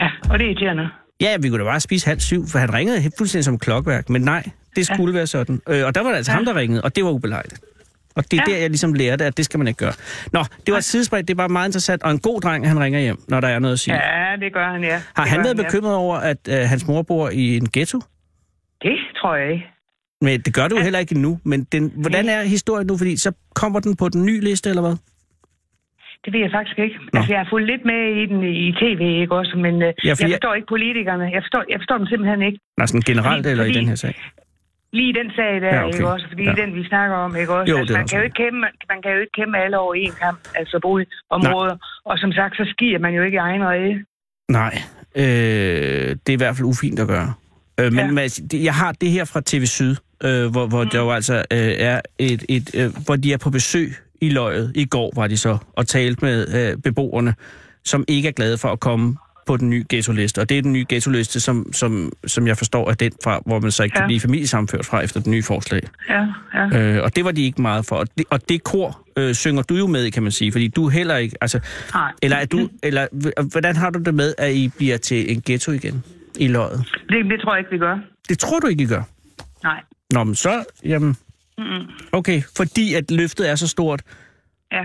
ja, 0.00 0.08
og 0.30 0.38
det 0.38 0.44
er 0.44 0.50
irriterende. 0.50 0.88
Ja, 1.20 1.36
vi 1.36 1.48
kunne 1.48 1.58
da 1.58 1.64
bare 1.64 1.80
spise 1.80 2.06
halv 2.06 2.20
syv, 2.20 2.46
for 2.46 2.58
han 2.58 2.74
ringede 2.74 3.10
fuldstændig 3.18 3.44
som 3.44 3.58
klokværk, 3.58 4.08
men 4.08 4.22
nej, 4.22 4.50
det 4.76 4.86
skulle 4.86 5.12
ja. 5.12 5.18
være 5.18 5.26
sådan. 5.26 5.60
Øh, 5.68 5.86
og 5.86 5.94
der 5.94 6.02
var 6.02 6.08
det 6.08 6.16
altså 6.16 6.32
ja. 6.32 6.36
ham, 6.36 6.44
der 6.44 6.54
ringede, 6.54 6.82
og 6.82 6.96
det 6.96 7.04
var 7.04 7.10
ubelejligt. 7.10 7.60
Og 8.16 8.24
det 8.30 8.32
er 8.38 8.42
ja. 8.46 8.50
Ja. 8.50 8.54
der, 8.56 8.60
jeg 8.60 8.70
ligesom 8.70 8.92
lærte, 8.94 9.24
at 9.24 9.36
det 9.36 9.44
skal 9.44 9.58
man 9.58 9.66
ikke 9.68 9.78
gøre. 9.78 9.92
Nå, 10.32 10.40
det 10.66 10.72
var 10.72 10.78
et 10.78 10.84
sidespring, 10.84 11.28
det 11.28 11.36
var 11.36 11.48
meget 11.48 11.68
interessant, 11.68 12.02
og 12.02 12.10
en 12.10 12.18
god 12.18 12.40
dreng, 12.40 12.68
han 12.68 12.80
ringer 12.80 13.00
hjem, 13.00 13.16
når 13.28 13.40
der 13.40 13.48
er 13.48 13.58
noget 13.58 13.72
at 13.72 13.78
sige. 13.78 13.94
Ja. 13.94 14.30
Ja, 14.30 14.36
det 14.36 14.52
gør 14.52 14.72
han, 14.72 14.82
ja. 14.84 15.00
Har 15.16 15.22
det 15.24 15.30
han 15.32 15.44
været 15.44 15.58
ja. 15.58 15.62
bekymret 15.62 15.94
over, 15.94 16.16
at 16.16 16.38
øh, 16.48 16.54
hans 16.54 16.86
mor 16.86 17.02
bor 17.02 17.30
i 17.30 17.56
en 17.56 17.68
ghetto? 17.72 17.98
Det 18.82 18.96
tror 19.20 19.36
jeg 19.36 19.52
ikke. 19.52 19.64
Men 20.20 20.40
det 20.40 20.54
gør 20.54 20.68
du 20.68 20.76
jo 20.76 20.82
heller 20.82 20.98
ikke 20.98 21.18
nu. 21.20 21.38
Men 21.44 21.64
den, 21.72 21.92
hvordan 21.96 22.28
er 22.28 22.42
historien 22.42 22.86
nu? 22.86 22.96
Fordi 22.98 23.16
så 23.16 23.32
kommer 23.54 23.80
den 23.80 23.96
på 23.96 24.08
den 24.08 24.24
nye 24.26 24.40
liste, 24.40 24.68
eller 24.70 24.82
hvad? 24.82 24.96
Det 26.24 26.32
ved 26.32 26.40
jeg 26.40 26.50
faktisk 26.58 26.78
ikke. 26.78 26.96
Nå. 27.12 27.18
Altså, 27.18 27.32
jeg 27.32 27.40
har 27.42 27.48
fulgt 27.50 27.66
lidt 27.72 27.84
med 27.84 28.00
i 28.22 28.26
den 28.26 28.40
i 28.66 28.72
tv, 28.82 29.00
ikke 29.22 29.34
også? 29.40 29.54
Men 29.56 29.74
ja, 29.80 29.86
fordi 29.88 30.08
jeg 30.08 30.18
jeg- 30.20 30.28
forstår 30.36 30.54
ikke 30.54 30.66
politikerne. 30.68 31.24
Jeg 31.24 31.42
forstår, 31.44 31.62
jeg 31.72 31.78
forstår 31.80 31.98
dem 31.98 32.06
simpelthen 32.06 32.42
ikke. 32.48 32.58
Nej, 32.78 32.86
sådan 32.86 33.00
generelt 33.00 33.38
Fordi- 33.46 33.50
eller 33.50 33.64
i 33.64 33.68
fordi- 33.68 33.78
den 33.78 33.88
her 33.88 33.94
sag? 33.94 34.14
Lige 34.98 35.12
den 35.20 35.28
sag 35.36 35.52
der, 35.64 35.74
Ja, 35.74 35.84
okay. 35.86 35.94
ikke 35.94 36.08
også? 36.14 36.26
Fordi 36.28 36.44
Ja. 36.44 36.52
den, 36.62 36.74
vi 36.74 36.82
snakker 36.92 37.16
om, 37.16 37.36
ikke 37.36 37.52
også? 37.58 37.70
Jo, 37.72 37.78
altså, 37.78 37.94
man, 37.98 38.06
kan 38.08 38.18
jo 38.18 38.24
ikke 38.24 38.38
kæmpe, 38.42 38.58
man 38.92 39.02
kan 39.02 39.10
jo 39.14 39.18
ikke 39.24 39.32
kæmpe 39.40 39.56
alle 39.64 39.78
over 39.78 39.94
en 39.94 40.12
kamp, 40.24 40.38
altså 40.54 40.78
boligområder. 40.82 41.76
Og 42.04 42.18
som 42.18 42.32
sagt, 42.32 42.56
så 42.56 42.64
skier 42.72 42.98
man 42.98 43.12
jo 43.14 43.22
ikke 43.22 43.34
i 43.36 43.44
egen 43.48 43.62
rede. 43.72 43.94
Nej, 44.60 44.74
øh, 45.16 46.08
det 46.22 46.28
er 46.28 46.32
i 46.38 46.42
hvert 46.42 46.56
fald 46.56 46.66
ufint 46.66 46.98
at 47.00 47.08
gøre. 47.08 47.32
Øh, 47.80 47.92
men 47.92 48.06
Ja. 48.06 48.12
Mads, 48.12 48.40
jeg 48.52 48.74
har 48.74 48.92
det 48.92 49.10
her 49.10 49.24
fra 49.24 49.40
TV 49.46 49.64
Syd, 49.66 49.96
øh, 50.24 50.46
hvor, 50.52 50.66
hvor 50.66 50.82
mm. 50.84 50.90
der 50.90 51.00
jo 51.00 51.10
altså 51.10 51.34
øh, 51.34 51.72
er 51.90 52.00
et, 52.18 52.44
et 52.48 52.66
øh, 52.74 52.90
hvor 53.06 53.16
de 53.16 53.32
er 53.32 53.38
på 53.38 53.50
besøg 53.50 53.88
i 54.20 54.28
løjet. 54.30 54.72
I 54.74 54.84
går 54.84 55.12
var 55.16 55.26
de 55.26 55.36
så 55.36 55.58
og 55.72 55.86
talte 55.86 56.24
med 56.24 56.36
øh, 56.72 56.76
beboerne, 56.82 57.34
som 57.84 58.04
ikke 58.08 58.28
er 58.28 58.32
glade 58.32 58.58
for 58.58 58.68
at 58.68 58.80
komme 58.80 59.16
på 59.46 59.56
den 59.56 59.70
nye 59.70 59.84
ghetto-liste. 59.88 60.40
Og 60.40 60.48
det 60.48 60.58
er 60.58 60.62
den 60.62 60.72
nye 60.72 60.86
ghetto-liste, 60.88 61.40
som, 61.40 61.72
som, 61.72 62.12
som 62.26 62.46
jeg 62.46 62.58
forstår 62.58 62.90
er 62.90 62.94
den 62.94 63.12
fra, 63.24 63.42
hvor 63.46 63.60
man 63.60 63.70
så 63.70 63.82
ikke 63.82 63.96
ja. 63.96 64.00
kan 64.00 64.08
blive 64.08 64.20
familiesamført 64.20 64.86
fra 64.86 65.00
efter 65.00 65.20
den 65.20 65.30
nye 65.30 65.42
forslag. 65.42 65.82
Ja, 66.08 66.26
ja. 66.54 66.78
Øh, 66.78 67.02
og 67.02 67.16
det 67.16 67.24
var 67.24 67.32
de 67.32 67.42
ikke 67.42 67.62
meget 67.62 67.86
for. 67.86 67.96
Og 67.96 68.06
det, 68.18 68.26
og 68.30 68.48
det 68.48 68.64
kor 68.64 69.02
øh, 69.16 69.34
synger 69.34 69.62
du 69.62 69.74
jo 69.74 69.86
med 69.86 70.10
kan 70.10 70.22
man 70.22 70.32
sige, 70.32 70.52
fordi 70.52 70.68
du 70.68 70.86
er 70.86 70.90
heller 70.90 71.16
ikke... 71.16 71.36
Altså, 71.40 71.60
Nej. 71.94 72.12
eller 72.22 72.36
er 72.36 72.46
du, 72.46 72.68
eller 72.82 73.06
hvordan 73.50 73.76
har 73.76 73.90
du 73.90 73.98
det 73.98 74.14
med, 74.14 74.34
at 74.38 74.52
I 74.52 74.68
bliver 74.68 74.96
til 74.96 75.32
en 75.32 75.42
ghetto 75.46 75.72
igen 75.72 76.04
i 76.38 76.48
løjet? 76.48 76.84
Det, 77.08 77.24
det 77.30 77.40
tror 77.40 77.54
jeg 77.54 77.58
ikke, 77.58 77.70
vi 77.70 77.78
gør. 77.78 77.98
Det 78.28 78.38
tror 78.38 78.60
du 78.60 78.66
ikke, 78.66 78.82
I 78.82 78.86
gør? 78.86 79.02
Nej. 79.62 79.80
Nå, 80.10 80.24
men 80.24 80.34
så, 80.34 80.64
jamen... 80.84 81.16
Mm-mm. 81.58 81.86
Okay, 82.12 82.42
fordi 82.56 82.94
at 82.94 83.10
løftet 83.10 83.50
er 83.50 83.54
så 83.54 83.68
stort. 83.68 84.02
Ja. 84.72 84.84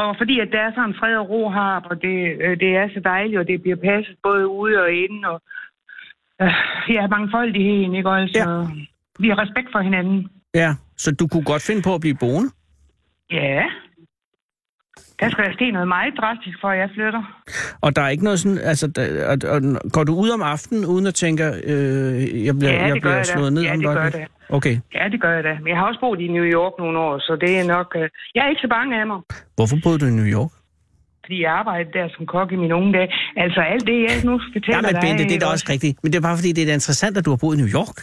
Og 0.00 0.16
fordi 0.20 0.40
at 0.40 0.48
der 0.52 0.60
er 0.60 0.72
sådan 0.74 0.94
fred 1.00 1.16
og 1.16 1.28
ro 1.30 1.50
her, 1.50 1.72
og 1.90 2.02
det, 2.02 2.16
øh, 2.44 2.60
det 2.62 2.70
er 2.80 2.88
så 2.94 3.00
dejligt, 3.04 3.38
og 3.40 3.46
det 3.46 3.62
bliver 3.62 3.76
passet 3.76 4.16
både 4.22 4.48
ude 4.48 4.76
og 4.84 4.90
inde, 4.92 5.28
og 5.28 5.38
øh, 6.42 6.54
ja, 6.96 7.06
mangfoldigheden, 7.06 7.94
ikke? 7.94 8.10
Ja. 8.10 8.24
Ja. 8.34 8.66
Vi 9.18 9.28
har 9.28 9.38
respekt 9.44 9.68
for 9.72 9.80
hinanden. 9.80 10.28
Ja, 10.54 10.70
så 10.96 11.08
du 11.20 11.28
kunne 11.28 11.44
godt 11.44 11.62
finde 11.66 11.82
på 11.82 11.94
at 11.94 12.00
blive 12.00 12.16
boende? 12.20 12.50
Ja. 13.30 13.62
Der 15.20 15.28
skal 15.30 15.44
der 15.44 15.52
ske 15.52 15.70
noget 15.70 15.88
meget 15.88 16.14
drastisk, 16.20 16.56
for 16.60 16.68
at 16.68 16.78
jeg 16.78 16.88
flytter. 16.94 17.22
Og 17.80 17.96
der 17.96 18.02
er 18.02 18.08
ikke 18.08 18.24
noget 18.24 18.40
sådan, 18.40 18.58
altså, 18.58 18.86
der, 18.86 19.26
og, 19.30 19.36
og, 19.54 19.60
går 19.92 20.04
du 20.04 20.14
ud 20.14 20.30
om 20.30 20.42
aftenen, 20.42 20.84
uden 20.86 21.06
at 21.06 21.14
tænke, 21.14 21.44
øh, 21.44 22.44
jeg 22.46 22.54
bliver, 22.58 22.72
Ja, 22.72 22.78
det 22.82 22.88
jeg 22.88 22.96
bliver 23.00 23.16
jeg 23.16 23.26
da. 23.26 23.32
slået 23.32 23.52
ned 23.52 23.62
Ja, 23.62 23.72
om 23.72 23.78
det 23.80 23.88
et 23.88 23.94
gør 23.96 24.02
jeg 24.04 24.26
Okay. 24.48 24.76
Ja, 24.94 25.04
det 25.12 25.20
gør 25.20 25.32
jeg 25.38 25.44
da. 25.44 25.52
Men 25.62 25.68
jeg 25.68 25.76
har 25.78 25.86
også 25.86 26.00
boet 26.00 26.20
i 26.20 26.28
New 26.28 26.44
York 26.44 26.72
nogle 26.78 26.98
år, 26.98 27.18
så 27.18 27.32
det 27.40 27.58
er 27.60 27.64
nok... 27.76 27.88
Øh, 28.00 28.08
jeg 28.34 28.40
er 28.44 28.48
ikke 28.48 28.60
så 28.66 28.68
bange 28.76 29.00
af 29.00 29.06
mig, 29.06 29.20
Hvorfor 29.56 29.76
boede 29.84 29.98
du 29.98 30.06
i 30.06 30.10
New 30.20 30.30
York? 30.38 30.50
fordi 31.24 31.42
jeg 31.42 31.52
arbejdede 31.60 31.92
der 31.98 32.06
som 32.16 32.26
kok 32.26 32.48
i 32.52 32.56
mine 32.62 32.74
unge 32.74 32.92
dage. 32.98 33.08
Altså 33.36 33.60
alt 33.72 33.86
det, 33.90 33.96
jeg 34.08 34.14
nu 34.28 34.34
fortæller 34.52 34.76
Ja, 34.76 34.80
men 34.86 34.94
dig... 34.94 35.00
Bente, 35.04 35.22
det 35.30 35.34
er 35.36 35.42
da 35.46 35.46
også 35.54 35.66
rigtigt. 35.74 35.94
Men 36.02 36.08
det 36.12 36.18
er 36.18 36.22
bare 36.28 36.36
fordi, 36.40 36.50
det 36.56 36.62
er 36.62 36.66
da 36.66 36.74
interessant, 36.80 37.16
at 37.18 37.24
du 37.26 37.30
har 37.30 37.36
boet 37.36 37.54
i 37.56 37.60
New 37.62 37.70
York. 37.80 37.96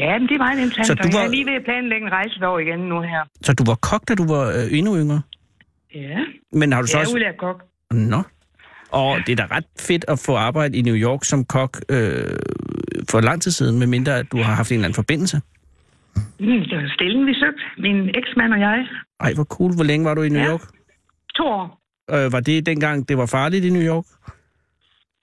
Ja, 0.00 0.12
men 0.18 0.26
det 0.28 0.34
er 0.38 0.42
meget 0.46 0.60
interessant. 0.66 0.86
Så 0.86 0.94
du 0.94 1.08
var- 1.12 1.18
Jeg 1.22 1.26
er 1.26 1.30
lige 1.36 1.46
ved 1.50 1.56
at 1.60 1.64
planlægge 1.70 2.04
en 2.06 2.12
rejse 2.18 2.34
derover 2.40 2.58
igen 2.66 2.80
nu 2.92 3.00
her. 3.12 3.22
Så 3.46 3.50
du 3.60 3.64
var 3.70 3.74
kok, 3.88 4.02
da 4.08 4.12
du 4.20 4.26
var 4.34 4.44
øh, 4.58 4.78
endnu 4.78 4.92
yngre? 5.02 5.20
Ja, 5.94 6.18
Men 6.52 6.72
har 6.72 6.80
du 6.82 6.86
så 6.86 6.96
jeg 6.96 7.02
er 7.02 7.06
også... 7.06 7.14
udlært 7.14 7.36
kok. 7.38 7.62
Nå. 7.90 8.22
Og 8.90 9.18
det 9.26 9.32
er 9.40 9.46
da 9.46 9.56
ret 9.56 9.64
fedt 9.80 10.04
at 10.08 10.18
få 10.26 10.36
arbejde 10.36 10.78
i 10.78 10.82
New 10.82 10.94
York 10.96 11.24
som 11.24 11.44
kok 11.44 11.76
øh, 11.88 11.96
for 13.10 13.20
lang 13.20 13.42
tid 13.42 13.50
siden, 13.50 13.78
medmindre 13.78 14.18
at 14.18 14.26
du 14.32 14.36
har 14.36 14.54
haft 14.54 14.70
en 14.70 14.74
eller 14.74 14.84
anden 14.84 14.94
forbindelse. 14.94 15.40
Mm, 16.16 16.46
det 16.68 16.76
var 16.78 16.90
stillingen, 16.94 17.26
vi 17.26 17.34
søgte. 17.34 17.62
Min 17.78 18.08
eksmand 18.08 18.52
og 18.52 18.60
jeg. 18.60 18.86
Ej, 19.20 19.34
hvor 19.34 19.44
cool. 19.44 19.74
Hvor 19.74 19.84
længe 19.84 20.04
var 20.04 20.14
du 20.14 20.22
i 20.22 20.28
New 20.28 20.42
Ja. 20.42 20.50
York? 20.52 20.60
To 21.34 21.44
år. 21.44 21.78
Øh, 22.10 22.32
var 22.32 22.40
det 22.40 22.66
dengang, 22.66 23.08
det 23.08 23.18
var 23.18 23.26
farligt 23.26 23.64
i 23.64 23.70
New 23.70 23.82
York? 23.82 24.04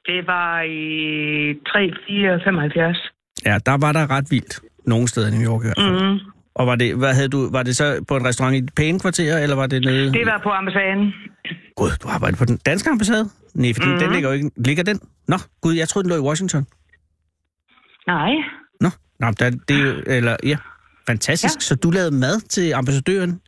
Det 0.06 0.28
var 0.28 0.62
i 0.62 1.54
3, 1.68 1.92
4, 2.08 2.40
75. 2.44 2.98
Ja, 3.46 3.58
der 3.66 3.78
var 3.78 3.92
der 3.92 4.10
ret 4.12 4.28
vildt. 4.32 4.60
Nogle 4.86 5.08
steder 5.08 5.28
i 5.28 5.32
New 5.32 5.52
York 5.52 5.62
i 5.64 5.68
hvert 5.68 5.78
fald. 5.88 6.14
Mm. 6.14 6.20
Og 6.60 6.68
var 6.68 6.76
det, 6.76 6.96
hvad 6.96 7.14
havde 7.14 7.30
du, 7.30 7.52
var 7.52 7.64
det 7.64 7.76
så 7.76 8.06
på 8.08 8.16
en 8.18 8.26
restaurant 8.26 8.56
i 8.56 8.58
et 8.58 8.72
pæne 8.76 9.00
kvarter, 9.00 9.38
eller 9.38 9.56
var 9.56 9.68
det 9.68 9.82
nede? 9.86 10.14
Det 10.14 10.26
var 10.26 10.40
på 10.44 10.50
ambassaden. 10.50 11.14
Gud, 11.76 11.92
du 12.04 12.08
arbejdede 12.16 12.38
på 12.38 12.46
den 12.46 12.58
danske 12.66 12.90
ambassade? 12.90 13.26
Nej, 13.56 13.74
fordi 13.76 13.90
mm. 13.90 14.00
den 14.00 14.12
ligger 14.12 14.30
jo 14.30 14.36
ikke... 14.36 14.52
Ligger 14.70 14.84
den? 14.84 15.00
Nå, 15.28 15.38
gud, 15.62 15.74
jeg 15.74 15.88
troede, 15.88 16.04
den 16.04 16.10
lå 16.14 16.24
i 16.24 16.28
Washington. 16.30 16.64
Nej. 18.08 18.32
Nå, 18.82 18.90
Nå 19.20 19.28
der, 19.40 19.50
det 19.68 19.76
er 19.80 19.86
jo... 19.88 19.94
Eller, 20.08 20.36
ja, 20.44 20.58
fantastisk. 21.08 21.56
Ja. 21.56 21.60
Så 21.60 21.76
du 21.76 21.90
lavede 21.90 22.16
mad 22.16 22.36
til 22.56 22.74
ambassadøren? 22.74 23.42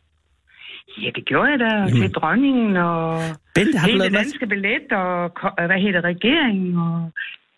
Ja, 1.02 1.10
det 1.14 1.24
gjorde 1.26 1.50
jeg 1.50 1.58
da. 1.58 1.70
Jamen. 1.74 2.00
Til 2.02 2.12
dronningen 2.12 2.76
og 2.76 3.22
Bente, 3.54 3.78
har 3.78 3.86
du 3.88 3.96
lavet 3.96 4.12
mad? 4.12 4.20
danske 4.20 4.46
billet 4.46 4.92
og 4.92 5.14
hvad 5.66 5.80
hedder 5.84 6.00
regeringen. 6.00 6.78
Og 6.78 7.12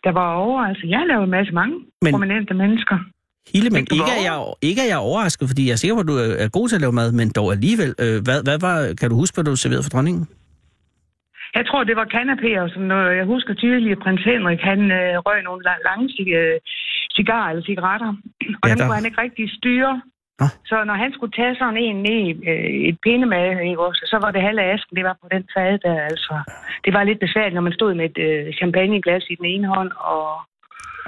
der 0.05 0.13
var 0.13 0.33
over. 0.33 0.61
Altså, 0.63 0.87
jeg 0.87 1.03
lavede 1.09 1.25
en 1.25 1.31
masse 1.31 1.53
mange 1.53 1.77
men... 2.03 2.13
prominente 2.13 2.55
mennesker. 2.55 2.99
Hele, 3.53 3.69
men 3.77 3.83
ikke 3.99 4.13
er, 4.19 4.23
jeg, 4.31 4.37
ikke 4.69 4.81
er 4.85 4.89
jeg 4.95 4.99
overrasket, 5.09 5.49
fordi 5.51 5.63
jeg 5.67 5.73
er 5.73 5.81
sikker 5.83 5.95
på, 5.97 6.01
at 6.07 6.11
du 6.13 6.17
er 6.45 6.49
god 6.59 6.67
til 6.69 6.77
at 6.79 6.81
lave 6.85 6.93
mad, 7.01 7.09
men 7.13 7.29
dog 7.39 7.49
alligevel. 7.57 7.91
Øh, 8.05 8.17
hvad, 8.27 8.39
hvad 8.47 8.59
var, 8.67 8.77
kan 9.01 9.11
du 9.11 9.17
huske, 9.23 9.35
hvad 9.37 9.45
du 9.45 9.57
serverede 9.57 9.87
for 9.87 9.95
dronningen? 9.95 10.25
Jeg 11.59 11.65
tror, 11.69 11.81
det 11.91 11.97
var 12.01 12.07
kanapéer 12.17 12.79
noget. 12.93 13.17
Jeg 13.21 13.27
husker 13.35 13.55
tydeligt, 13.55 13.93
at 13.97 14.03
prins 14.05 14.25
Henrik, 14.31 14.61
han 14.71 14.81
øh, 14.99 15.15
røg 15.27 15.39
nogle 15.49 15.61
la- 15.69 15.83
lange 15.89 16.07
øh, 16.41 16.57
cigarer 17.17 17.49
eller 17.51 17.65
cigaretter. 17.71 18.11
Og 18.63 18.65
Ja, 18.67 18.71
dem 18.71 18.79
der- 18.79 18.87
kunne 18.87 18.99
han 19.01 19.09
ikke 19.11 19.23
rigtig 19.27 19.47
styre. 19.59 19.95
Nå. 20.41 20.47
Så 20.71 20.77
når 20.89 20.97
han 21.03 21.11
skulle 21.17 21.33
tage 21.41 21.55
sådan 21.61 21.81
en 21.87 21.97
ned, 22.09 22.27
øh, 22.51 22.71
et 22.89 22.97
pindemad, 23.05 23.47
ikke 23.71 23.87
også, 23.89 24.03
så 24.13 24.17
var 24.25 24.31
det 24.35 24.43
halve 24.49 24.63
asken, 24.75 24.97
det 24.99 25.05
var 25.09 25.17
på 25.23 25.27
den 25.35 25.45
fad 25.55 25.73
der, 25.87 25.97
altså. 26.13 26.35
Det 26.85 26.93
var 26.97 27.03
lidt 27.05 27.21
besværligt, 27.27 27.55
når 27.59 27.67
man 27.69 27.79
stod 27.79 27.93
med 27.95 28.05
et 28.11 28.19
øh, 28.29 28.45
champagneglas 28.61 29.25
i 29.33 29.35
den 29.41 29.47
ene 29.55 29.67
hånd, 29.75 29.91
og 30.15 30.25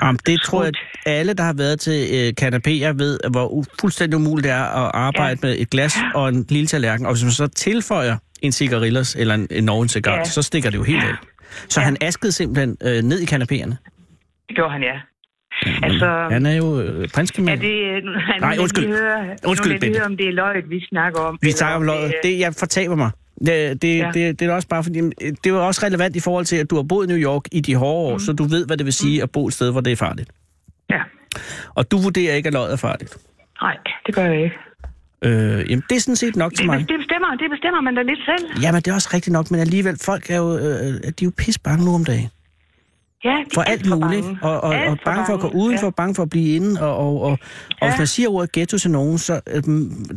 Jamen, 0.03 0.19
det 0.27 0.41
tror 0.45 0.63
jeg, 0.65 0.73
at 1.07 1.13
alle, 1.13 1.33
der 1.33 1.45
har 1.45 1.53
været 1.53 1.81
til 1.81 2.09
øh, 2.15 2.33
kanapéer, 2.47 2.93
ved, 2.97 3.19
hvor 3.31 3.65
fuldstændig 3.81 4.17
umuligt 4.17 4.45
det 4.45 4.53
er 4.53 4.85
at 4.87 4.91
arbejde 4.95 5.39
ja. 5.43 5.47
med 5.49 5.57
et 5.59 5.71
glas 5.71 5.95
og 6.15 6.29
en 6.29 6.47
lille 6.49 6.67
tallerken. 6.67 7.07
Og 7.07 7.13
hvis 7.13 7.23
man 7.25 7.33
så 7.33 7.47
tilføjer 7.47 8.17
en 8.43 8.53
cigarillos 8.53 9.15
eller 9.19 9.35
en, 9.35 9.47
en 9.51 9.65
Norge 9.65 9.89
cigar, 9.89 10.13
ja. 10.13 10.19
Ja. 10.19 10.25
så 10.25 10.43
stikker 10.43 10.71
det 10.71 10.79
jo 10.79 10.83
helt 10.83 11.03
af. 11.05 11.15
Så 11.69 11.81
ja. 11.81 11.85
han 11.85 11.97
askede 12.01 12.33
simpelthen 12.33 12.77
øh, 12.85 13.03
ned 13.03 13.21
i 13.21 13.25
kanapéerne. 13.25 13.75
det 14.49 14.55
gjorde 14.57 14.73
han, 14.73 14.83
ja. 14.83 14.97
Altså, 15.83 16.29
Han 16.31 16.47
er 16.47 16.57
jo 16.57 16.81
øh, 16.81 17.03
er 17.05 17.09
prinskemand. 17.15 17.61
det... 17.61 18.05
Nu, 18.05 18.11
Nej, 18.41 18.57
undskyld. 18.61 18.87
Høre, 18.87 19.37
Undskyld, 19.47 19.73
nu 19.73 19.79
Bente. 19.79 19.99
høre, 19.99 20.07
om 20.07 20.17
det 20.17 20.29
er 20.29 20.33
løjet, 20.33 20.71
vi 20.71 20.81
snakker 20.89 21.21
om. 21.21 21.39
Vi 21.43 21.51
snakker 21.51 21.77
om 21.77 21.83
løjet. 21.83 22.09
det, 22.09 22.15
Det, 22.23 22.39
jeg 22.39 22.55
fortaber 22.59 22.95
mig. 22.95 23.11
Det, 23.39 23.83
det, 23.83 23.99
ja. 23.99 24.07
Ja. 24.07 24.11
det, 24.13 24.41
det 24.41 24.49
er 24.49 24.53
også 24.53 24.69
bare 24.69 24.83
fordi, 24.83 25.01
det 25.01 25.47
er 25.47 25.51
jo 25.51 25.67
også 25.67 25.87
relevant 25.87 26.17
i 26.17 26.21
forhold 26.21 26.45
til, 26.45 26.57
at 26.57 26.71
du 26.71 26.77
har 26.77 26.83
boet 26.83 27.07
i 27.07 27.09
New 27.09 27.19
York 27.19 27.43
i 27.53 27.61
de 27.61 27.75
hårde 27.75 28.09
år, 28.09 28.13
mm. 28.13 28.19
så 28.19 28.33
du 28.33 28.45
ved, 28.45 28.67
hvad 28.67 28.77
det 28.77 28.87
vil 28.87 28.93
sige 28.93 29.23
at 29.23 29.31
bo 29.31 29.47
et 29.47 29.53
sted, 29.53 29.73
hvor 29.73 29.81
det 29.81 29.93
er 29.93 29.97
farligt. 29.97 30.31
Ja. 30.91 31.03
Og 31.75 31.91
du 31.91 31.99
vurderer 31.99 32.35
ikke, 32.35 32.47
at 32.47 32.53
løjet 32.53 32.73
er 32.73 32.77
farligt. 32.77 33.17
Nej, 33.63 33.77
det 34.07 34.15
gør 34.15 34.25
jeg 34.25 34.43
ikke. 34.45 34.57
Øh, 35.23 35.71
jamen, 35.71 35.83
det 35.89 35.97
er 35.97 36.01
sådan 36.01 36.17
set 36.17 36.37
nok 36.37 36.55
til 36.55 36.67
mig. 36.67 36.79
det, 36.79 36.99
bestemmer, 36.99 37.29
det 37.37 37.51
bestemmer 37.51 37.81
man 37.81 37.95
da 37.95 38.03
lidt 38.03 38.19
selv. 38.25 38.63
Jamen, 38.63 38.83
det 38.83 38.91
er 38.91 38.95
også 38.95 39.11
rigtigt 39.15 39.33
nok, 39.33 39.51
men 39.51 39.61
alligevel, 39.61 39.99
folk 40.05 40.31
er 40.31 40.37
jo, 40.37 40.57
øh, 40.57 40.63
de 40.63 41.07
er 41.07 41.13
jo 41.23 41.33
pis 41.39 41.59
bange 41.59 41.85
nu 41.85 41.95
om 41.95 42.05
dagen. 42.05 42.31
Ja, 43.25 43.37
For 43.55 43.63
alt 43.73 43.87
for 43.87 43.97
muligt. 43.97 44.27
bange. 44.27 44.39
Og, 44.49 44.57
og, 44.67 44.75
Alt 44.75 44.91
og 44.91 44.99
bange 45.05 45.23
for 45.29 45.35
at 45.35 45.41
gå 45.41 45.51
udenfor, 45.63 45.91
bange 46.01 46.15
for 46.19 46.23
at 46.23 46.31
blive 46.35 46.51
inde. 46.59 46.73
Og, 46.87 46.93
og, 47.05 47.15
og, 47.29 47.31
og 47.31 47.39
Ja. 47.83 47.87
hvis 47.87 47.99
man 48.03 48.07
siger 48.15 48.29
ordet 48.35 48.53
ghetto 48.53 48.77
til 48.79 48.91
nogen, 48.91 49.19
så 49.19 49.35
øh, 49.55 49.63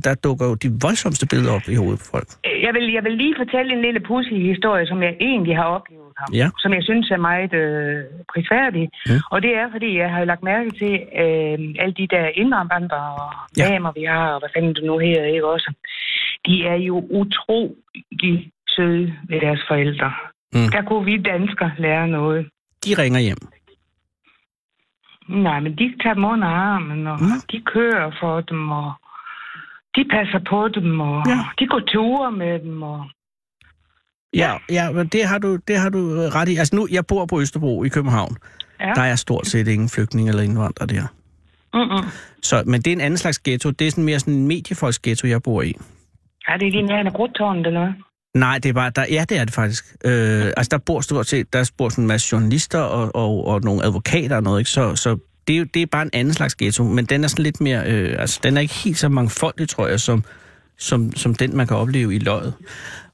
der 0.06 0.14
dukker 0.26 0.46
jo 0.50 0.56
de 0.64 0.70
voldsomste 0.86 1.26
billeder 1.32 1.54
op 1.58 1.66
i 1.74 1.76
hovedet 1.82 2.00
på 2.04 2.08
folk. 2.16 2.28
Jeg 2.66 2.72
vil, 2.76 2.86
jeg 2.98 3.04
vil 3.04 3.16
lige 3.24 3.36
fortælle 3.42 3.70
en 3.76 3.82
lille 3.88 4.00
pussy 4.10 4.34
historie, 4.52 4.86
som 4.92 5.00
jeg 5.08 5.14
egentlig 5.30 5.56
har 5.62 5.68
oplevet 5.78 6.14
ham. 6.22 6.30
Ja. 6.42 6.48
Som 6.64 6.72
jeg 6.78 6.84
synes 6.90 7.12
er 7.12 7.22
meget 7.32 7.54
øh, 7.64 8.04
prisværdig. 8.32 8.84
Mm. 9.08 9.20
Og 9.34 9.38
det 9.46 9.52
er, 9.62 9.66
fordi 9.76 9.90
jeg 9.98 10.10
har 10.16 10.24
lagt 10.32 10.44
mærke 10.44 10.70
til 10.82 10.94
øh, 11.24 11.58
alle 11.82 11.94
de 12.02 12.08
der 12.16 12.26
indvandrere 12.42 13.14
og 13.26 13.32
Ja. 13.58 13.64
damer, 13.70 13.92
vi 14.00 14.04
har, 14.14 14.26
og 14.34 14.40
hvad 14.42 14.50
fanden 14.56 14.74
det 14.78 14.84
nu 14.90 14.98
her, 14.98 15.24
ikke 15.36 15.48
også? 15.56 15.70
De 16.48 16.56
er 16.74 16.76
jo 16.90 16.96
utrolig 17.22 18.36
søde 18.76 19.14
ved 19.30 19.40
deres 19.46 19.62
forældre. 19.70 20.12
Mm. 20.54 20.70
Der 20.76 20.82
kunne 20.88 21.06
vi 21.06 21.16
danskere 21.34 21.72
lære 21.78 22.08
noget. 22.08 22.46
De 22.86 22.94
ringer 22.98 23.20
hjem. 23.20 23.38
Nej, 25.30 25.60
men 25.60 25.72
de 25.78 25.94
tager 26.04 26.14
dem 26.14 26.26
under 26.26 26.48
armen, 26.48 27.08
og 27.08 27.20
Nå. 27.22 27.28
de 27.52 27.62
kører 27.66 28.12
for 28.22 28.42
dem, 28.42 28.72
og 28.72 28.94
de 29.96 30.06
passer 30.12 30.40
på 30.50 30.68
dem, 30.68 31.00
og 31.00 31.24
Ja. 31.28 31.40
de 31.60 31.68
går 31.68 31.80
ture 31.80 32.32
med 32.32 32.60
dem, 32.60 32.82
og 32.82 33.06
Ja, 34.34 34.58
ja 34.70 34.92
men 34.92 35.08
det 35.08 35.26
har, 35.26 35.38
du, 35.38 35.56
det 35.68 35.78
har 35.78 35.90
du 35.90 35.98
øh, 36.00 36.18
ret 36.36 36.50
i. 36.50 36.56
Altså 36.56 36.76
nu, 36.76 36.88
jeg 36.92 37.06
bor 37.08 37.26
på 37.26 37.42
Østerbro 37.42 37.84
i 37.84 37.88
København. 37.90 38.38
ja. 38.80 38.92
Der 38.96 39.02
er 39.02 39.16
stort 39.16 39.48
set 39.48 39.68
ingen 39.68 39.90
flygtning 39.90 40.30
eller 40.30 40.42
indvandrer 40.44 40.86
der. 40.86 41.04
Mm-mm. 41.74 42.04
Så, 42.42 42.64
men 42.66 42.82
det 42.82 42.88
er 42.88 42.96
en 42.96 43.02
anden 43.02 43.18
slags 43.18 43.40
ghetto. 43.40 43.70
Det 43.70 43.88
er 43.88 43.92
sådan 43.92 44.04
mere 44.04 44.20
sådan 44.20 44.34
en 44.34 44.48
mediefolks-ghetto, 44.48 45.28
jeg 45.28 45.44
bor 45.44 45.62
i. 45.62 45.74
Er 46.48 46.58
det 46.58 46.72
lige 46.72 46.84
nærmere 46.84 47.14
grudtårnet 47.14 47.68
eller 47.68 47.80
noget? 47.80 47.96
Nej, 48.34 48.60
det 48.60 48.70
er 48.70 48.74
bare, 48.74 48.92
der, 48.96 49.06
ja, 49.10 49.26
det 49.30 49.38
er 49.38 49.46
det 49.46 49.54
faktisk. 49.54 49.86
Øh, 50.06 50.46
altså, 50.58 50.70
der 50.72 50.78
bor 50.78 51.02
stort 51.02 51.28
set, 51.28 51.54
der 51.54 51.72
bor 51.78 51.90
sådan 51.90 52.04
en 52.04 52.08
masse 52.08 52.28
journalister 52.32 52.80
og, 52.80 53.16
og, 53.16 53.48
og 53.48 53.62
nogle 53.62 53.86
advokater 53.86 54.36
og 54.36 54.44
noget, 54.44 54.60
ikke? 54.60 54.72
Så, 54.72 54.96
så 54.96 55.18
det, 55.48 55.58
er 55.58 55.66
det 55.66 55.82
er 55.82 55.86
bare 55.86 56.04
en 56.04 56.10
anden 56.14 56.34
slags 56.34 56.56
ghetto, 56.56 56.84
men 56.84 57.06
den 57.06 57.24
er 57.24 57.28
sådan 57.28 57.44
lidt 57.44 57.62
mere, 57.62 57.92
øh, 57.92 58.16
altså, 58.20 58.40
den 58.44 58.58
er 58.58 58.62
ikke 58.62 58.74
helt 58.74 58.98
så 58.98 59.10
mangfoldig, 59.10 59.70
tror 59.70 59.88
jeg, 59.88 60.00
som, 60.00 60.24
som, 60.78 61.16
som 61.16 61.36
den, 61.36 61.58
man 61.58 61.68
kan 61.68 61.78
opleve 61.78 62.16
i 62.16 62.20
løjet. 62.20 62.54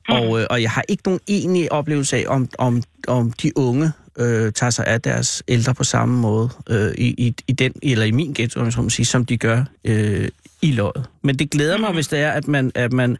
Og, 0.09 0.41
øh, 0.41 0.47
og 0.49 0.61
jeg 0.61 0.71
har 0.71 0.83
ikke 0.87 1.03
nogen 1.05 1.19
egentlig 1.27 1.71
oplevelse 1.71 2.17
af, 2.17 2.23
om, 2.27 2.49
om, 2.57 2.83
om 3.07 3.31
de 3.31 3.57
unge 3.57 3.91
øh, 4.19 4.51
tager 4.51 4.69
sig 4.69 4.87
af 4.87 5.01
deres 5.01 5.43
ældre 5.47 5.73
på 5.73 5.83
samme 5.83 6.17
måde 6.17 6.49
øh, 6.69 6.91
i, 6.97 7.27
i, 7.27 7.35
i 7.47 7.51
den, 7.51 7.73
eller 7.83 8.05
i 8.05 8.11
min 8.11 8.33
ghetto, 8.33 8.59
om 8.59 8.65
jeg 8.65 8.73
så 8.73 8.81
må 8.81 8.89
sige, 8.89 9.05
som 9.05 9.25
de 9.25 9.37
gør 9.37 9.63
øh, 9.85 10.27
i 10.61 10.71
løjet. 10.71 11.05
Men 11.21 11.39
det 11.39 11.51
glæder 11.51 11.77
mig, 11.77 11.93
hvis 11.93 12.07
det 12.07 12.19
er, 12.19 12.31
at 12.31 12.47
man... 12.47 12.71
At 12.75 12.93
man 12.93 13.17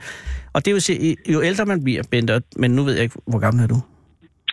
og 0.53 0.65
det 0.65 0.73
vil 0.73 0.81
sige, 0.81 1.17
jo 1.29 1.41
ældre 1.41 1.65
man 1.65 1.83
bliver, 1.83 2.03
Bente, 2.11 2.41
men 2.55 2.71
nu 2.71 2.83
ved 2.83 2.93
jeg 2.93 3.03
ikke, 3.03 3.15
hvor 3.25 3.39
gammel 3.39 3.63
er 3.63 3.67
du? 3.67 3.81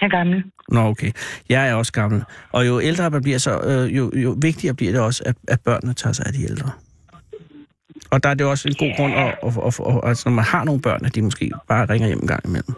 Jeg 0.01 0.07
er 0.07 0.11
gammel. 0.11 0.45
Nå, 0.69 0.81
okay. 0.81 1.13
Jeg 1.49 1.69
er 1.69 1.75
også 1.75 1.93
gammel. 1.93 2.23
Og 2.53 2.67
jo 2.67 2.81
ældre 2.81 3.11
man 3.11 3.23
bliver, 3.23 3.39
så 3.39 3.61
øh, 3.61 3.97
jo, 3.97 4.11
jo 4.15 4.37
vigtigere 4.43 4.75
bliver 4.75 4.93
det 4.93 5.01
også, 5.01 5.23
at, 5.27 5.37
at 5.49 5.61
børnene 5.61 5.95
tager 5.95 6.13
sig 6.13 6.27
af 6.27 6.33
de 6.33 6.43
ældre. 6.43 6.71
Og 8.11 8.23
der 8.23 8.29
er 8.29 8.35
det 8.35 8.47
også 8.47 8.69
en 8.69 8.75
god 8.75 8.97
grund, 8.97 9.15
at, 9.15 9.27
at, 9.27 9.35
at, 9.43 9.57
at, 9.67 9.95
at, 9.95 10.09
altså, 10.09 10.29
når 10.29 10.35
man 10.35 10.45
har 10.45 10.65
nogle 10.65 10.81
børn, 10.81 11.05
at 11.05 11.15
de 11.15 11.23
måske 11.23 11.51
bare 11.69 11.87
ringer 11.87 12.07
hjem 12.09 12.19
en 12.19 12.27
gang 12.27 12.45
imellem. 12.45 12.75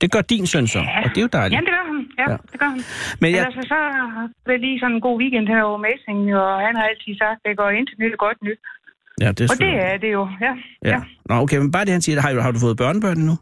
Det 0.00 0.10
gør 0.10 0.20
din 0.20 0.46
søn 0.46 0.66
så, 0.66 0.78
og 0.78 1.10
det 1.10 1.16
er 1.16 1.22
jo 1.22 1.28
dejligt. 1.32 1.54
Jamen, 1.56 1.66
det 1.66 1.72
gør. 1.72 1.93
Ja, 2.18 2.22
Ja. 2.22 2.30
ja. 2.32 2.36
det 2.52 2.56
gør 2.60 2.68
han. 2.74 2.80
Men 3.20 3.28
jeg, 3.34 3.38
Ellers 3.46 3.66
så 3.74 3.74
er 3.74 4.50
det 4.50 4.60
lige 4.66 4.78
sådan 4.80 4.94
en 4.96 5.00
god 5.08 5.16
weekend 5.22 5.46
her 5.52 5.62
over 5.62 5.78
Messing, 5.86 6.20
og 6.36 6.50
han 6.66 6.74
har 6.78 6.84
altid 6.90 7.12
sagt, 7.22 7.38
at 7.40 7.42
det 7.48 7.56
går 7.62 7.70
ind 7.78 7.86
til 7.86 7.96
nyt 8.02 8.12
og 8.16 8.20
godt 8.26 8.38
nyt. 8.48 8.60
ja, 9.22 9.28
det 9.36 9.40
er 9.44 9.48
Og 9.52 9.56
det 9.64 9.72
er 9.88 9.96
det 10.04 10.12
jo, 10.18 10.22
ja. 10.46 10.52
Ja. 10.84 10.90
ja. 10.90 10.98
Nå, 11.28 11.34
okay, 11.44 11.58
men 11.62 11.70
bare 11.72 11.84
det, 11.84 11.92
han 11.92 12.02
siger, 12.02 12.20
har, 12.20 12.40
har 12.46 12.52
du 12.56 12.58
fået 12.66 12.76
børnebørn 12.76 13.18
nu? 13.30 13.36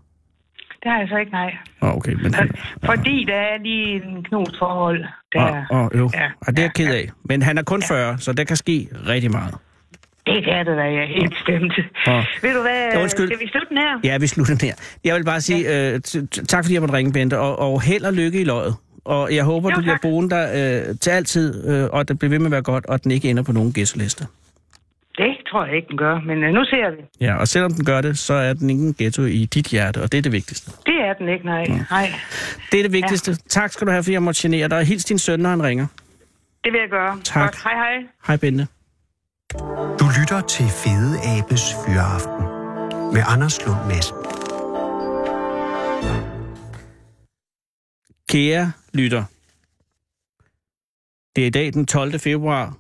Det 0.83 0.91
har 0.93 0.99
jeg 0.99 1.09
så 1.09 1.17
ikke, 1.17 1.33
nej. 1.33 1.51
Nå, 1.83 1.89
okay, 1.89 2.15
men 2.23 2.35
han... 2.35 2.51
Fordi 2.91 3.25
der 3.29 3.35
er 3.35 3.59
lige 3.59 4.05
en 4.05 4.25
knust 4.25 4.59
forhold. 4.59 5.05
Der. 5.33 5.65
Åh, 5.73 5.81
oh, 5.85 5.89
jo. 5.99 6.11
Ja, 6.15 6.29
Og 6.41 6.47
det 6.57 6.59
er 6.59 6.63
jeg 6.63 6.79
ja, 6.79 6.85
ked 6.85 6.95
af. 6.95 7.11
Men 7.25 7.43
han 7.43 7.59
er 7.59 7.63
kun 7.63 7.83
40, 7.89 8.19
så 8.19 8.33
der 8.33 8.45
kan 8.45 8.57
ske 8.57 8.89
rigtig 9.09 9.31
meget. 9.31 9.55
Det 10.27 10.45
kan 10.45 10.67
det 10.67 10.77
da, 10.77 10.83
jeg 10.83 11.03
er 11.03 11.07
helt 11.21 11.37
stemt. 11.43 11.73
Åh. 12.09 12.25
Ved 12.43 12.55
du 12.55 12.61
hvad, 12.63 12.89
Ja, 12.93 13.03
undskyld. 13.03 13.27
skal 13.29 13.41
vi 13.41 13.49
slutte 13.51 13.69
den 13.69 13.79
her? 13.79 14.01
Ja, 14.05 14.19
vi 14.19 14.27
slutter 14.27 14.55
der. 14.57 14.73
Jeg 15.05 15.15
vil 15.17 15.25
bare 15.25 15.41
sige 15.41 15.91
øh, 15.91 16.01
t- 16.09 16.27
t- 16.37 16.45
tak, 16.45 16.65
fordi 16.65 16.75
jeg 16.75 16.83
måtte 16.83 16.95
ringe, 16.95 17.13
Bente, 17.13 17.39
og, 17.39 17.59
og 17.59 17.83
held 17.83 18.05
og 18.05 18.13
lykke 18.13 18.41
i 18.41 18.45
løjet. 18.45 18.75
Og 19.05 19.35
jeg 19.35 19.45
håber, 19.45 19.71
Jo, 19.71 19.75
du 19.77 19.81
bliver 19.81 19.99
boende 20.03 20.31
der 20.31 20.45
øh, 20.91 20.99
til 21.01 21.11
altid, 21.11 21.69
øh, 21.69 21.89
og 21.93 22.01
at 22.01 22.09
det 22.09 22.19
bliver 22.19 22.31
ved 22.31 22.39
med 22.39 22.47
at 22.47 22.53
være 22.53 22.63
godt, 22.63 22.87
og 22.87 22.95
at 22.95 23.05
den 23.05 23.11
ikke 23.13 23.31
ender 23.31 23.43
på 23.43 23.53
nogen 23.53 23.73
ghettoliste. 23.73 24.27
Det 25.19 25.37
tror 25.51 25.65
jeg 25.67 25.77
ikke, 25.77 25.89
den 25.89 25.97
gør, 25.97 26.21
men 26.21 26.45
øh, 26.45 26.51
nu 26.53 26.65
ser 26.65 26.91
vi. 26.97 27.03
Ja, 27.27 27.35
og 27.37 27.49
selvom 27.49 27.73
den 27.75 27.85
gør 27.85 28.01
det, 28.01 28.19
så 28.19 28.35
er 28.35 28.53
den 28.53 28.71
ikke 28.71 28.83
en 28.83 28.95
ghetto 28.99 29.23
i 29.25 29.45
dit 29.45 29.67
hjerte, 29.67 30.03
og 30.03 30.13
det 30.13 30.19
er 30.19 30.23
det 30.23 30.33
vigtigste. 30.33 30.71
Det 30.87 30.95
er 31.09 31.13
den 31.13 31.29
ikke, 31.29 31.45
nej. 31.47 31.65
nej. 31.91 32.13
Det 32.73 32.79
er 32.79 32.83
det 32.83 32.93
vigtigste. 32.93 33.31
Ja. 33.31 33.37
Tak 33.49 33.73
skal 33.73 33.87
du 33.87 33.91
have, 33.93 34.03
fordi 34.03 34.13
jeg 34.13 34.23
måtte 34.23 34.41
genere 34.43 34.69
dig, 34.69 34.85
hils 34.85 35.05
din 35.05 35.19
søn, 35.19 35.41
når 35.41 35.51
han 35.51 35.63
ringer. 35.63 35.87
Det 36.65 36.73
vil 36.73 36.81
jeg 36.81 36.89
gøre. 36.91 37.19
Tak. 37.25 37.43
Godt. 37.43 37.63
Hej, 37.65 37.73
hej. 37.75 38.07
Hej, 38.27 38.37
Bente. 38.37 38.67
Du 40.01 40.07
lytter 40.21 40.43
til 40.49 40.67
Fede 40.69 41.19
Abes 41.25 41.63
Fyraften 41.87 42.45
med 43.15 43.23
Anders 43.27 43.67
Lund 43.67 43.79
Madsen. 43.89 44.17
Kære 48.29 48.73
lytter, 48.93 49.25
det 51.37 51.43
er 51.43 51.47
i 51.47 51.51
dag 51.51 51.73
den 51.73 51.87
12. 51.87 52.19
februar 52.19 52.77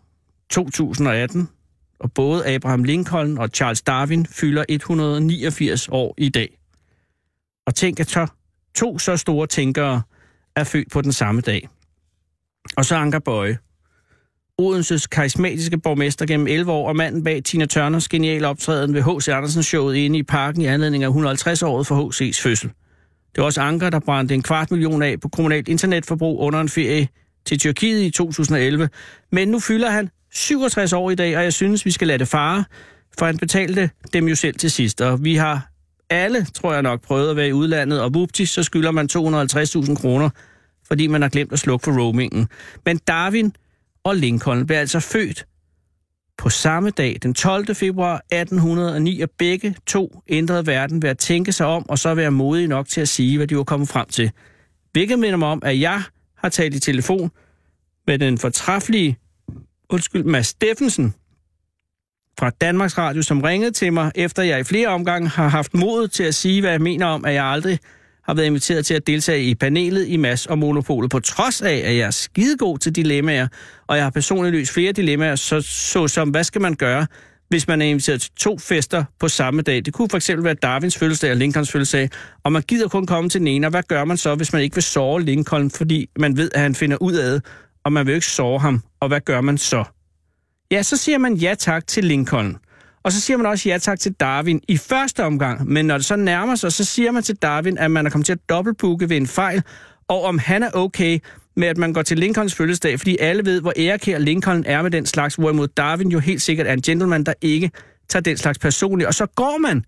2018, 0.50 1.48
og 1.98 2.12
både 2.12 2.54
Abraham 2.54 2.84
Lincoln 2.84 3.38
og 3.38 3.48
Charles 3.48 3.82
Darwin 3.82 4.26
fylder 4.26 4.64
189 4.68 5.88
år 5.88 6.14
i 6.18 6.28
dag. 6.28 6.58
Og 7.66 7.74
tænk, 7.74 8.00
at 8.00 8.10
så 8.10 8.26
to 8.74 8.98
så 8.98 9.16
store 9.16 9.46
tænkere 9.46 10.02
er 10.56 10.64
født 10.64 10.90
på 10.90 11.02
den 11.02 11.12
samme 11.12 11.40
dag. 11.40 11.68
Og 12.76 12.84
så 12.84 12.96
Anker 12.96 13.18
Bøje, 13.18 13.58
Odenses 14.62 15.06
karismatiske 15.06 15.78
borgmester 15.78 16.26
gennem 16.26 16.46
11 16.46 16.72
år, 16.72 16.88
og 16.88 16.96
manden 16.96 17.24
bag 17.24 17.44
Tina 17.44 17.66
Turners 17.66 18.08
geniale 18.08 18.48
optræden 18.48 18.94
ved 18.94 19.02
H.C. 19.02 19.28
Andersen-showet 19.28 19.96
inde 19.96 20.18
i 20.18 20.22
parken 20.22 20.62
i 20.62 20.66
anledning 20.66 21.04
af 21.04 21.08
150-året 21.08 21.86
for 21.86 22.08
H.C.'s 22.08 22.40
fødsel. 22.40 22.68
Det 23.34 23.38
var 23.38 23.44
også 23.44 23.60
Anker, 23.60 23.90
der 23.90 24.00
brændte 24.00 24.34
en 24.34 24.42
kvart 24.42 24.70
million 24.70 25.02
af 25.02 25.20
på 25.20 25.28
kommunalt 25.28 25.68
internetforbrug 25.68 26.40
under 26.40 26.60
en 26.60 26.68
ferie 26.68 27.08
til 27.46 27.58
Tyrkiet 27.58 28.02
i 28.02 28.10
2011. 28.10 28.88
Men 29.32 29.48
nu 29.48 29.60
fylder 29.60 29.90
han 29.90 30.10
67 30.32 30.92
år 30.92 31.10
i 31.10 31.14
dag, 31.14 31.36
og 31.36 31.44
jeg 31.44 31.52
synes, 31.52 31.84
vi 31.84 31.90
skal 31.90 32.08
lade 32.08 32.18
det 32.18 32.28
fare, 32.28 32.64
for 33.18 33.26
han 33.26 33.38
betalte 33.38 33.90
dem 34.12 34.28
jo 34.28 34.34
selv 34.34 34.54
til 34.54 34.70
sidst. 34.70 35.00
Og 35.00 35.24
vi 35.24 35.34
har 35.34 35.68
alle, 36.10 36.46
tror 36.54 36.72
jeg 36.72 36.82
nok, 36.82 37.02
prøvet 37.02 37.30
at 37.30 37.36
være 37.36 37.48
i 37.48 37.52
udlandet, 37.52 38.00
og 38.00 38.14
vupti, 38.14 38.46
så 38.46 38.62
skylder 38.62 38.90
man 38.90 39.08
250.000 39.12 39.94
kroner, 39.94 40.30
fordi 40.86 41.06
man 41.06 41.22
har 41.22 41.28
glemt 41.28 41.52
at 41.52 41.58
slukke 41.58 41.84
for 41.84 42.00
roamingen. 42.00 42.48
Men 42.84 42.98
Darwin 42.98 43.52
og 44.04 44.16
Lincoln 44.16 44.66
blev 44.66 44.76
altså 44.76 45.00
født 45.00 45.46
på 46.38 46.50
samme 46.50 46.90
dag, 46.90 47.18
den 47.22 47.34
12. 47.34 47.74
februar 47.74 48.14
1809, 48.16 49.20
og 49.20 49.30
begge 49.38 49.76
to 49.86 50.22
ændrede 50.28 50.66
verden 50.66 51.02
ved 51.02 51.10
at 51.10 51.18
tænke 51.18 51.52
sig 51.52 51.66
om, 51.66 51.88
og 51.88 51.98
så 51.98 52.14
være 52.14 52.30
modige 52.30 52.68
nok 52.68 52.88
til 52.88 53.00
at 53.00 53.08
sige, 53.08 53.36
hvad 53.36 53.46
de 53.46 53.56
var 53.56 53.64
kommet 53.64 53.88
frem 53.88 54.06
til. 54.08 54.30
Hvilket 54.92 55.18
minder 55.18 55.36
mig 55.36 55.48
om, 55.48 55.62
at 55.64 55.80
jeg 55.80 56.02
har 56.36 56.48
talt 56.48 56.74
i 56.74 56.80
telefon 56.80 57.30
med 58.06 58.18
den 58.18 58.38
fortræffelige, 58.38 59.18
undskyld, 59.88 60.24
Mads 60.24 60.46
Steffensen 60.46 61.14
fra 62.38 62.50
Danmarks 62.50 62.98
Radio, 62.98 63.22
som 63.22 63.40
ringede 63.40 63.70
til 63.70 63.92
mig, 63.92 64.12
efter 64.14 64.42
jeg 64.42 64.60
i 64.60 64.64
flere 64.64 64.88
omgange 64.88 65.28
har 65.28 65.48
haft 65.48 65.74
mod 65.74 66.08
til 66.08 66.24
at 66.24 66.34
sige, 66.34 66.60
hvad 66.60 66.70
jeg 66.70 66.80
mener 66.80 67.06
om, 67.06 67.24
at 67.24 67.34
jeg 67.34 67.44
aldrig 67.44 67.78
har 68.24 68.34
været 68.34 68.46
inviteret 68.46 68.86
til 68.86 68.94
at 68.94 69.06
deltage 69.06 69.42
i 69.42 69.54
panelet 69.54 70.08
i 70.08 70.16
Mass 70.16 70.46
og 70.46 70.58
Monopolet, 70.58 71.10
på 71.10 71.20
trods 71.20 71.62
af, 71.62 71.82
at 71.84 71.96
jeg 71.96 72.06
er 72.06 72.10
skidegod 72.10 72.78
til 72.78 72.96
dilemmaer, 72.96 73.48
og 73.86 73.96
jeg 73.96 74.04
har 74.04 74.10
personligt 74.10 74.54
løst 74.54 74.72
flere 74.72 74.92
dilemmaer, 74.92 75.36
så, 75.36 75.60
så 75.60 76.08
som, 76.08 76.28
hvad 76.28 76.44
skal 76.44 76.60
man 76.60 76.74
gøre, 76.74 77.06
hvis 77.48 77.68
man 77.68 77.82
er 77.82 77.86
inviteret 77.86 78.20
til 78.20 78.30
to 78.36 78.58
fester 78.58 79.04
på 79.20 79.28
samme 79.28 79.62
dag. 79.62 79.84
Det 79.84 79.94
kunne 79.94 80.08
for 80.10 80.16
eksempel 80.16 80.44
være 80.44 80.54
Darwins 80.54 80.98
fødselsdag 80.98 81.30
og 81.30 81.36
Lincolns 81.36 81.72
fødselsdag, 81.72 82.10
og 82.44 82.52
man 82.52 82.62
gider 82.62 82.88
kun 82.88 83.06
komme 83.06 83.30
til 83.30 83.40
den 83.40 83.48
ene, 83.48 83.66
og 83.66 83.70
hvad 83.70 83.82
gør 83.82 84.04
man 84.04 84.16
så, 84.16 84.34
hvis 84.34 84.52
man 84.52 84.62
ikke 84.62 84.76
vil 84.76 84.82
sove 84.82 85.22
Lincoln, 85.22 85.70
fordi 85.70 86.06
man 86.18 86.36
ved, 86.36 86.50
at 86.54 86.60
han 86.60 86.74
finder 86.74 86.96
ud 86.96 87.12
af 87.12 87.32
det, 87.32 87.44
og 87.84 87.92
man 87.92 88.06
vil 88.06 88.14
ikke 88.14 88.26
sove 88.26 88.60
ham, 88.60 88.82
og 89.00 89.08
hvad 89.08 89.20
gør 89.20 89.40
man 89.40 89.58
så? 89.58 89.84
Ja, 90.70 90.82
så 90.82 90.96
siger 90.96 91.18
man 91.18 91.34
ja 91.34 91.54
tak 91.58 91.86
til 91.86 92.04
Lincoln. 92.04 92.56
Og 93.04 93.12
så 93.12 93.20
siger 93.20 93.36
man 93.36 93.46
også 93.46 93.68
ja 93.68 93.78
tak 93.78 94.00
til 94.00 94.12
Darwin 94.12 94.60
i 94.68 94.76
første 94.76 95.24
omgang, 95.24 95.68
men 95.68 95.86
når 95.86 95.96
det 95.96 96.06
så 96.06 96.16
nærmer 96.16 96.54
sig, 96.54 96.72
så 96.72 96.84
siger 96.84 97.12
man 97.12 97.22
til 97.22 97.36
Darwin, 97.36 97.78
at 97.78 97.90
man 97.90 98.06
er 98.06 98.10
kommet 98.10 98.26
til 98.26 98.32
at 98.32 98.48
dobbeltbooke 98.48 99.08
ved 99.08 99.16
en 99.16 99.26
fejl, 99.26 99.62
og 100.08 100.22
om 100.22 100.38
han 100.38 100.62
er 100.62 100.70
okay 100.74 101.18
med, 101.56 101.68
at 101.68 101.78
man 101.78 101.92
går 101.92 102.02
til 102.02 102.18
Lincolns 102.18 102.54
fødselsdag, 102.54 102.98
fordi 102.98 103.16
alle 103.20 103.44
ved, 103.44 103.60
hvor 103.60 103.72
ærekær 103.76 104.18
Lincoln 104.18 104.64
er 104.66 104.82
med 104.82 104.90
den 104.90 105.06
slags, 105.06 105.34
hvorimod 105.34 105.68
Darwin 105.68 106.08
jo 106.08 106.18
helt 106.18 106.42
sikkert 106.42 106.66
er 106.66 106.72
en 106.72 106.82
gentleman, 106.82 107.24
der 107.24 107.34
ikke 107.40 107.70
tager 108.08 108.22
den 108.22 108.36
slags 108.36 108.58
personligt. 108.58 109.08
Og 109.08 109.14
så 109.14 109.26
går 109.26 109.58
man 109.58 109.84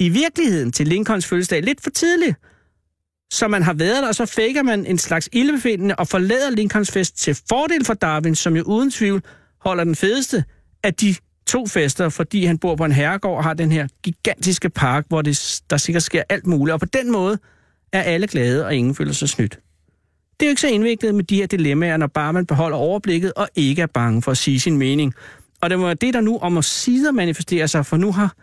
i 0.00 0.08
virkeligheden 0.08 0.72
til 0.72 0.88
Lincolns 0.88 1.26
fødselsdag 1.26 1.62
lidt 1.62 1.80
for 1.82 1.90
tidligt. 1.90 2.36
Så 3.32 3.48
man 3.48 3.62
har 3.62 3.72
været 3.72 4.02
der, 4.02 4.08
og 4.08 4.14
så 4.14 4.26
faker 4.26 4.62
man 4.62 4.86
en 4.86 4.98
slags 4.98 5.28
ildbefindende 5.32 5.94
og 5.94 6.08
forlader 6.08 6.50
Lincolns 6.50 6.90
fest 6.90 7.18
til 7.18 7.38
fordel 7.48 7.84
for 7.84 7.94
Darwin, 7.94 8.34
som 8.34 8.56
jo 8.56 8.62
uden 8.62 8.90
tvivl 8.90 9.22
holder 9.60 9.84
den 9.84 9.94
fedeste 9.94 10.44
af 10.84 10.94
de 10.94 11.14
to 11.52 11.66
fester, 11.66 12.08
fordi 12.08 12.44
han 12.44 12.58
bor 12.58 12.76
på 12.76 12.84
en 12.84 12.92
herregård 12.92 13.36
og 13.36 13.44
har 13.44 13.54
den 13.54 13.72
her 13.72 13.88
gigantiske 14.02 14.70
park, 14.70 15.04
hvor 15.08 15.22
det, 15.22 15.62
der 15.70 15.76
sikkert 15.76 16.02
sker 16.02 16.22
alt 16.28 16.46
muligt. 16.46 16.72
Og 16.72 16.80
på 16.80 16.86
den 16.86 17.12
måde 17.12 17.38
er 17.92 18.02
alle 18.02 18.26
glade, 18.26 18.66
og 18.66 18.74
ingen 18.74 18.94
føler 18.94 19.12
sig 19.12 19.28
snydt. 19.28 19.58
Det 20.40 20.46
er 20.46 20.48
jo 20.48 20.50
ikke 20.50 20.60
så 20.60 20.68
indviklet 20.68 21.14
med 21.14 21.24
de 21.24 21.36
her 21.36 21.46
dilemmaer, 21.46 21.96
når 21.96 22.06
bare 22.06 22.32
man 22.32 22.46
beholder 22.46 22.76
overblikket 22.76 23.32
og 23.32 23.48
ikke 23.54 23.82
er 23.82 23.86
bange 23.86 24.22
for 24.22 24.30
at 24.30 24.36
sige 24.36 24.60
sin 24.60 24.76
mening. 24.76 25.14
Og 25.60 25.70
det 25.70 25.78
var 25.78 25.94
det, 25.94 26.14
der 26.14 26.20
nu 26.20 26.38
om 26.38 26.58
at 26.58 26.64
sider 26.64 27.12
manifesterer 27.12 27.66
sig, 27.66 27.86
for 27.86 27.96
nu 27.96 28.12
har 28.12 28.34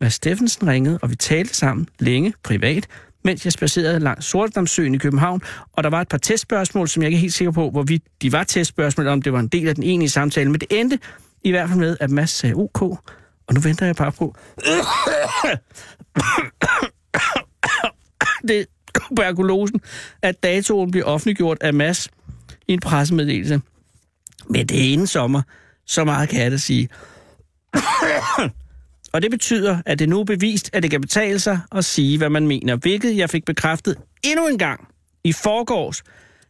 Mads 0.00 0.14
Steffensen 0.14 0.68
ringet, 0.68 0.98
og 1.02 1.10
vi 1.10 1.16
talte 1.16 1.54
sammen 1.54 1.88
længe 1.98 2.32
privat, 2.42 2.86
mens 3.24 3.44
jeg 3.44 3.52
spacerede 3.52 4.00
langs 4.00 4.26
Sortedamsøen 4.26 4.94
i 4.94 4.98
København, 4.98 5.42
og 5.72 5.84
der 5.84 5.90
var 5.90 6.00
et 6.00 6.08
par 6.08 6.18
testspørgsmål, 6.18 6.88
som 6.88 7.02
jeg 7.02 7.08
ikke 7.08 7.16
er 7.16 7.20
helt 7.20 7.32
sikker 7.32 7.52
på, 7.52 7.70
hvorvidt 7.70 8.02
de 8.22 8.32
var 8.32 8.44
testspørgsmål, 8.44 9.06
om 9.06 9.22
det 9.22 9.32
var 9.32 9.40
en 9.40 9.48
del 9.48 9.68
af 9.68 9.74
den 9.74 9.84
egentlige 9.84 10.10
samtale, 10.10 10.50
men 10.50 10.60
det 10.60 10.80
endte 10.80 10.98
i 11.44 11.50
hvert 11.50 11.68
fald 11.68 11.80
med, 11.80 11.96
at 12.00 12.10
Mads 12.10 12.30
sagde 12.30 12.54
OK, 12.54 12.82
og 12.82 13.54
nu 13.54 13.60
venter 13.60 13.86
jeg 13.86 13.96
bare 13.96 14.12
på... 14.12 14.34
det 18.48 18.66
tuberkulosen, 19.08 19.80
at 20.22 20.42
datoen 20.42 20.90
bliver 20.90 21.06
offentliggjort 21.06 21.58
af 21.60 21.74
Mads 21.74 22.08
i 22.68 22.72
en 22.72 22.80
pressemeddelelse. 22.80 23.60
Men 24.48 24.66
det 24.66 24.78
er 24.78 24.92
inden 24.92 25.06
sommer, 25.06 25.42
så 25.86 26.04
meget 26.04 26.28
kan 26.28 26.42
jeg 26.42 26.50
da 26.50 26.56
sige. 26.56 26.88
Og 29.12 29.22
det 29.22 29.30
betyder, 29.30 29.82
at 29.86 29.98
det 29.98 30.08
nu 30.08 30.20
er 30.20 30.24
bevist, 30.24 30.70
at 30.72 30.82
det 30.82 30.90
kan 30.90 31.00
betale 31.00 31.38
sig 31.38 31.60
at 31.72 31.84
sige, 31.84 32.18
hvad 32.18 32.28
man 32.28 32.46
mener, 32.46 32.76
hvilket 32.76 33.16
jeg 33.16 33.30
fik 33.30 33.44
bekræftet 33.44 33.96
endnu 34.24 34.46
en 34.46 34.58
gang 34.58 34.88
i 35.24 35.32
forgårs, 35.32 36.02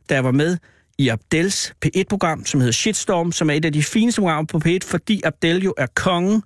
da 0.09 0.14
jeg 0.14 0.25
var 0.25 0.31
med 0.31 0.57
i 0.99 1.09
Abdels 1.09 1.75
P1-program, 1.87 2.47
som 2.47 2.61
hedder 2.61 2.73
Shitstorm, 2.73 3.33
som 3.33 3.50
er 3.50 3.55
et 3.55 3.65
af 3.65 3.73
de 3.73 3.83
fineste 3.83 4.21
programmer 4.21 4.47
på 4.47 4.61
P1, 4.67 4.79
fordi 4.85 5.21
Abdel 5.25 5.62
jo 5.62 5.75
er 5.76 5.87
kongen 5.95 6.43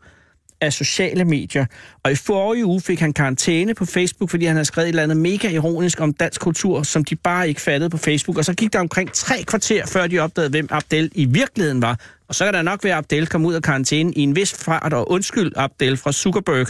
af 0.61 0.73
sociale 0.73 1.25
medier. 1.25 1.67
Og 2.03 2.13
i 2.13 2.15
forrige 2.15 2.67
uge 2.67 2.81
fik 2.81 3.01
han 3.01 3.13
karantæne 3.13 3.75
på 3.75 3.85
Facebook, 3.85 4.31
fordi 4.31 4.45
han 4.45 4.55
havde 4.55 4.65
skrevet 4.65 4.87
et 4.87 4.89
eller 4.89 5.03
andet 5.03 5.17
mega 5.17 5.51
ironisk 5.51 6.01
om 6.01 6.13
dansk 6.13 6.41
kultur, 6.41 6.83
som 6.83 7.05
de 7.05 7.17
bare 7.17 7.49
ikke 7.49 7.61
fattede 7.61 7.91
på 7.91 7.97
Facebook. 7.97 8.39
Og 8.39 8.45
så 8.45 8.55
gik 8.55 8.73
der 8.73 8.81
omkring 8.81 9.13
tre 9.13 9.43
kvarter, 9.43 9.87
før 9.87 10.07
de 10.07 10.19
opdagede, 10.19 10.51
hvem 10.51 10.69
Abdel 10.71 11.11
i 11.15 11.25
virkeligheden 11.25 11.83
var. 11.83 12.01
Og 12.29 12.35
så 12.35 12.45
kan 12.45 12.55
der 12.55 12.63
nok 12.63 12.85
være, 12.85 12.93
at 12.93 12.99
Abdel 12.99 13.27
kom 13.27 13.47
ud 13.47 13.55
af 13.55 13.63
karantæne 13.63 14.13
i 14.13 14.21
en 14.21 14.37
vis 14.37 14.55
fart, 14.55 14.93
og 14.93 15.11
undskyld 15.11 15.53
Abdel 15.57 15.97
fra 15.97 16.13
Zuckerberg. 16.13 16.67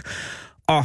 Og 0.67 0.85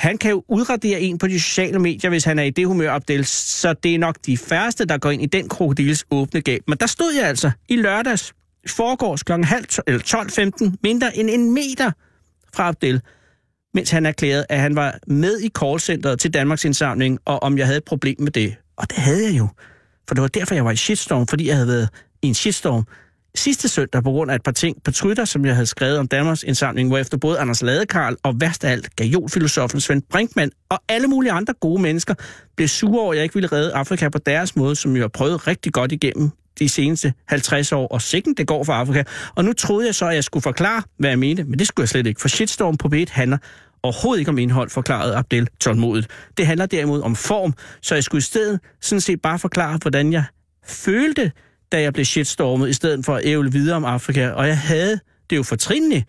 han 0.00 0.18
kan 0.18 0.30
jo 0.30 0.44
udradere 0.48 1.00
en 1.00 1.18
på 1.18 1.26
de 1.26 1.40
sociale 1.40 1.78
medier, 1.78 2.10
hvis 2.10 2.24
han 2.24 2.38
er 2.38 2.42
i 2.42 2.50
det 2.50 2.66
humør, 2.66 2.92
Abdel. 2.92 3.24
Så 3.24 3.72
det 3.72 3.94
er 3.94 3.98
nok 3.98 4.16
de 4.26 4.36
færreste, 4.36 4.84
der 4.84 4.98
går 4.98 5.10
ind 5.10 5.22
i 5.22 5.26
den 5.26 5.48
krokodils 5.48 6.04
åbne 6.10 6.40
gab. 6.40 6.60
Men 6.68 6.78
der 6.78 6.86
stod 6.86 7.12
jeg 7.12 7.28
altså 7.28 7.50
i 7.68 7.76
lørdags, 7.76 8.32
i 8.64 8.68
forgårs 8.68 9.22
kl. 9.22 9.32
12.15, 9.32 10.76
mindre 10.82 11.16
end 11.16 11.30
en 11.30 11.54
meter 11.54 11.90
fra 12.54 12.68
Abdel, 12.68 13.02
mens 13.74 13.90
han 13.90 14.06
erklærede, 14.06 14.46
at 14.48 14.60
han 14.60 14.76
var 14.76 14.98
med 15.06 15.40
i 15.40 15.48
callcenteret 15.58 16.20
til 16.20 16.34
Danmarks 16.34 16.64
Indsamling, 16.64 17.18
og 17.24 17.42
om 17.42 17.58
jeg 17.58 17.66
havde 17.66 17.78
et 17.78 17.84
problem 17.84 18.16
med 18.18 18.32
det. 18.32 18.56
Og 18.76 18.90
det 18.90 18.98
havde 18.98 19.24
jeg 19.24 19.38
jo. 19.38 19.48
For 20.08 20.14
det 20.14 20.22
var 20.22 20.28
derfor, 20.28 20.54
jeg 20.54 20.64
var 20.64 20.70
i 20.70 20.76
shitstorm, 20.76 21.26
fordi 21.26 21.46
jeg 21.46 21.54
havde 21.54 21.68
været 21.68 21.88
i 22.22 22.26
en 22.26 22.34
shitstorm 22.34 22.84
sidste 23.34 23.68
søndag 23.68 24.02
på 24.02 24.10
grund 24.10 24.30
af 24.30 24.34
et 24.34 24.42
par 24.42 24.52
ting 24.52 24.76
på 24.84 24.90
Twitter, 24.90 25.24
som 25.24 25.44
jeg 25.44 25.54
havde 25.54 25.66
skrevet 25.66 25.98
om 25.98 26.08
Danmarks 26.08 26.42
indsamling, 26.42 26.88
hvor 26.88 26.98
efter 26.98 27.16
både 27.16 27.38
Anders 27.38 27.62
Ladekarl 27.62 28.16
og 28.22 28.40
værst 28.40 28.64
af 28.64 28.72
alt 28.72 28.96
gajolfilosofen 28.96 29.80
Svend 29.80 30.02
Brinkmann 30.10 30.50
og 30.68 30.78
alle 30.88 31.08
mulige 31.08 31.32
andre 31.32 31.54
gode 31.60 31.82
mennesker 31.82 32.14
blev 32.56 32.68
sure 32.68 33.00
over, 33.00 33.12
at 33.12 33.16
jeg 33.16 33.22
ikke 33.22 33.34
ville 33.34 33.52
redde 33.52 33.72
Afrika 33.72 34.08
på 34.08 34.18
deres 34.18 34.56
måde, 34.56 34.76
som 34.76 34.96
jeg 34.96 35.02
har 35.02 35.08
prøvet 35.08 35.46
rigtig 35.46 35.72
godt 35.72 35.92
igennem 35.92 36.30
de 36.58 36.68
seneste 36.68 37.12
50 37.28 37.72
år, 37.72 37.86
og 37.86 38.02
sikkert 38.02 38.38
det 38.38 38.46
går 38.46 38.64
for 38.64 38.72
Afrika. 38.72 39.02
Og 39.34 39.44
nu 39.44 39.52
troede 39.52 39.86
jeg 39.86 39.94
så, 39.94 40.06
at 40.06 40.14
jeg 40.14 40.24
skulle 40.24 40.42
forklare, 40.42 40.82
hvad 40.98 41.10
jeg 41.10 41.18
mente, 41.18 41.44
men 41.44 41.58
det 41.58 41.66
skulle 41.66 41.82
jeg 41.84 41.88
slet 41.88 42.06
ikke, 42.06 42.20
for 42.20 42.28
shitstorm 42.28 42.76
på 42.76 42.88
B1 42.94 43.04
handler 43.10 43.38
overhovedet 43.82 44.20
ikke 44.20 44.28
om 44.28 44.38
indhold, 44.38 44.70
forklarede 44.70 45.16
Abdel 45.16 45.48
tålmodigt. 45.60 46.08
Det 46.36 46.46
handler 46.46 46.66
derimod 46.66 47.02
om 47.02 47.16
form, 47.16 47.54
så 47.82 47.94
jeg 47.94 48.04
skulle 48.04 48.18
i 48.18 48.22
stedet 48.22 48.60
sådan 48.80 49.00
set 49.00 49.22
bare 49.22 49.38
forklare, 49.38 49.78
hvordan 49.82 50.12
jeg 50.12 50.24
følte, 50.66 51.32
da 51.72 51.82
jeg 51.82 51.92
blev 51.92 52.04
shitstormet, 52.04 52.68
i 52.68 52.72
stedet 52.72 53.04
for 53.04 53.14
at 53.14 53.22
ævle 53.24 53.52
videre 53.52 53.76
om 53.76 53.84
Afrika. 53.84 54.30
Og 54.30 54.46
jeg 54.46 54.58
havde 54.58 55.00
det 55.30 55.36
jo 55.36 55.42
fortrinligt 55.42 56.04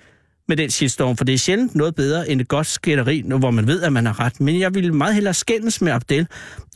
med 0.47 0.58
den 0.58 0.69
shitstorm, 0.69 1.17
for 1.17 1.26
det 1.26 1.34
er 1.34 1.38
sjældent 1.38 1.76
noget 1.76 1.95
bedre 1.95 2.30
end 2.30 2.41
et 2.41 2.47
godt 2.47 2.67
skænderi, 2.67 3.24
hvor 3.26 3.52
man 3.52 3.67
ved, 3.67 3.82
at 3.82 3.93
man 3.93 4.06
har 4.06 4.19
ret. 4.19 4.41
Men 4.41 4.60
jeg 4.60 4.74
ville 4.74 4.93
meget 4.95 5.13
hellere 5.13 5.34
skændes 5.34 5.82
med 5.82 5.91
Abdel, 5.91 6.28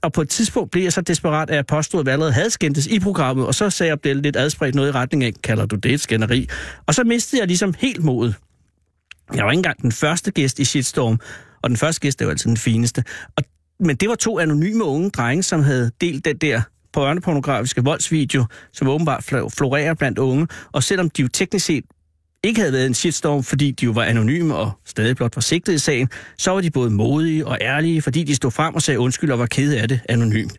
og 0.02 0.14
på 0.14 0.22
et 0.22 0.30
tidspunkt 0.30 0.72
blev 0.72 0.84
jeg 0.84 0.94
så 0.94 1.02
desperat, 1.02 1.50
at 1.50 1.56
jeg 1.56 1.66
påstod, 1.66 2.00
at 2.00 2.06
vi 2.06 2.12
allerede 2.12 2.34
havde 2.34 2.50
skændtes 2.50 2.88
i 2.88 3.00
programmet, 3.00 3.48
og 3.48 3.56
så 3.56 3.70
sagde 3.70 3.92
Abdel 3.92 4.18
lidt 4.18 4.36
adspredt 4.36 4.76
noget 4.76 4.90
i 4.90 4.92
retning 4.92 5.24
af, 5.24 5.34
kalder 5.44 5.66
du 5.66 5.76
det 5.76 5.94
et 5.94 6.02
skænderi? 6.02 6.48
Og 6.86 6.94
så 6.94 7.04
mistede 7.04 7.40
jeg 7.40 7.48
ligesom 7.48 7.74
helt 7.78 8.04
modet. 8.04 8.36
Jeg 9.36 9.46
var 9.46 9.52
ikke 9.52 9.60
engang 9.60 9.82
den 9.82 9.92
første 9.92 10.32
gæst 10.32 10.60
i 10.60 10.66
Shitstorm, 10.66 11.20
og 11.62 11.70
den 11.70 11.78
første 11.78 12.02
gæst 12.02 12.22
er 12.22 12.26
jo 12.26 12.32
altid 12.32 12.50
den 12.50 12.58
fineste. 12.58 13.04
Og, 13.38 13.44
men 13.80 13.96
det 13.96 14.10
var 14.10 14.16
to 14.16 14.40
anonyme 14.40 14.84
unge 14.84 15.10
drenge, 15.10 15.44
som 15.44 15.64
havde 15.64 15.92
delt 16.02 16.26
den 16.26 16.38
der 16.38 16.62
børnepornografiske 16.96 17.84
voldsvideo, 17.84 18.46
som 18.74 18.88
åbenbart 18.88 19.24
florerer 19.58 19.94
blandt 19.94 20.20
unge. 20.20 20.48
Og 20.72 20.84
selvom 20.84 21.10
de 21.10 21.22
jo 21.22 21.28
teknisk 21.28 21.66
set 21.66 21.84
ikke 22.44 22.60
havde 22.60 22.74
været 22.74 22.86
en 22.86 22.94
shitstorm, 22.94 23.44
fordi 23.44 23.72
de 23.72 23.86
jo 23.86 23.92
var 23.92 24.04
anonyme 24.04 24.56
og 24.56 24.72
stadig 24.86 25.16
blot 25.16 25.36
var 25.36 25.42
sigtet 25.42 25.74
i 25.74 25.78
sagen, 25.78 26.10
så 26.38 26.52
var 26.52 26.62
de 26.62 26.72
både 26.72 26.90
modige 26.90 27.48
og 27.48 27.58
ærlige, 27.62 28.02
fordi 28.02 28.24
de 28.24 28.36
stod 28.36 28.52
frem 28.52 28.76
og 28.76 28.82
sagde 28.82 29.00
undskyld 29.00 29.32
og 29.32 29.40
var 29.40 29.46
kede 29.46 29.82
af 29.82 29.88
det 29.88 30.00
anonymt. 30.10 30.58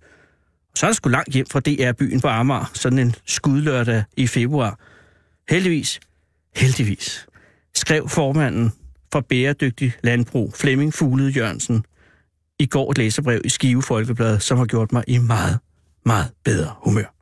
Så 0.75 0.87
er 0.87 0.91
der 0.91 0.95
sgu 0.95 1.09
langt 1.09 1.35
hjem 1.35 1.47
fra 1.53 1.61
DR-byen 1.61 2.21
på 2.21 2.29
Amager, 2.29 2.71
sådan 2.75 2.99
en 2.99 3.15
skudlørdag 3.27 4.05
i 4.17 4.27
februar. 4.27 4.79
Heldigvis, 5.51 6.01
heldigvis, 6.57 7.27
skrev 7.75 8.09
formanden 8.09 8.73
for 9.13 9.21
Bæredygtig 9.21 9.93
Landbrug, 10.03 10.53
Flemming 10.55 10.95
Fuglede 10.95 11.31
Jørgensen, 11.31 11.85
i 12.59 12.67
går 12.67 12.91
et 12.91 12.99
læserbrev 12.99 13.41
i 13.45 13.49
Skive 13.49 13.83
Folkeblad, 13.83 14.41
som 14.41 14.59
har 14.59 14.65
gjort 14.65 14.93
mig 14.93 15.05
i 15.07 15.19
meget, 15.19 15.59
meget 16.07 16.33
bedre 16.45 16.75
humør. 16.83 17.15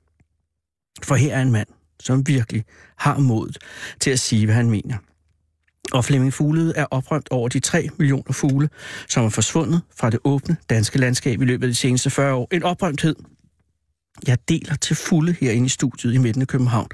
For 1.02 1.14
her 1.14 1.36
er 1.36 1.42
en 1.42 1.52
mand, 1.52 1.68
som 2.00 2.26
virkelig 2.26 2.64
har 2.98 3.18
modet 3.18 3.58
til 4.00 4.10
at 4.10 4.20
sige, 4.20 4.46
hvad 4.46 4.54
han 4.54 4.70
mener. 4.70 4.96
Og 5.92 6.04
Flemming 6.04 6.32
Fuglede 6.32 6.72
er 6.76 6.86
oprømt 6.90 7.28
over 7.30 7.48
de 7.48 7.60
3 7.60 7.88
millioner 7.98 8.32
fugle, 8.32 8.68
som 9.08 9.24
er 9.24 9.28
forsvundet 9.28 9.82
fra 9.96 10.10
det 10.10 10.20
åbne 10.24 10.56
danske 10.70 10.98
landskab 10.98 11.42
i 11.42 11.44
løbet 11.44 11.66
af 11.66 11.68
de 11.68 11.74
seneste 11.74 12.10
40 12.10 12.34
år. 12.34 12.48
En 12.52 12.62
oprømthed, 12.62 13.16
jeg 14.26 14.38
deler 14.48 14.74
til 14.74 14.96
fulde 14.96 15.36
herinde 15.40 15.66
i 15.66 15.68
studiet 15.68 16.14
i 16.14 16.18
midten 16.18 16.42
af 16.42 16.48
København. 16.48 16.88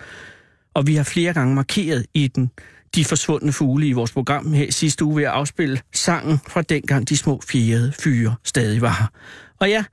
Og 0.74 0.86
vi 0.86 0.94
har 0.94 1.04
flere 1.04 1.32
gange 1.32 1.54
markeret 1.54 2.06
i 2.14 2.28
den 2.28 2.50
de 2.94 3.04
forsvundne 3.04 3.52
fugle 3.52 3.88
i 3.88 3.92
vores 3.92 4.12
program 4.12 4.52
her 4.52 4.72
sidste 4.72 5.04
uge 5.04 5.16
ved 5.16 5.24
at 5.24 5.30
afspille 5.30 5.80
sangen 5.92 6.38
fra 6.48 6.62
dengang 6.62 7.08
de 7.08 7.16
små 7.16 7.40
fjerde 7.48 7.92
fyre 7.92 8.34
stadig 8.44 8.80
var 8.80 8.96
her. 9.00 9.06
Og 9.60 9.68
ja, 9.68 9.84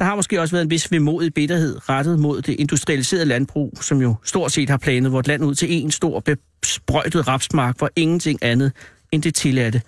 der 0.00 0.06
har 0.06 0.16
måske 0.16 0.40
også 0.40 0.54
været 0.54 0.64
en 0.64 0.70
vis 0.70 0.92
vemodig 0.92 1.34
bitterhed 1.34 1.88
rettet 1.88 2.18
mod 2.18 2.42
det 2.42 2.52
industrialiserede 2.58 3.24
landbrug, 3.24 3.78
som 3.80 4.02
jo 4.02 4.14
stort 4.24 4.52
set 4.52 4.70
har 4.70 4.76
planet 4.76 5.12
vort 5.12 5.26
land 5.26 5.44
ud 5.44 5.54
til 5.54 5.72
en 5.72 5.90
stor 5.90 6.24
besprøjtet 6.62 7.28
rapsmark, 7.28 7.78
hvor 7.78 7.90
ingenting 7.96 8.38
andet 8.42 8.72
end 9.12 9.22
det 9.22 9.34
tilladte 9.34 9.82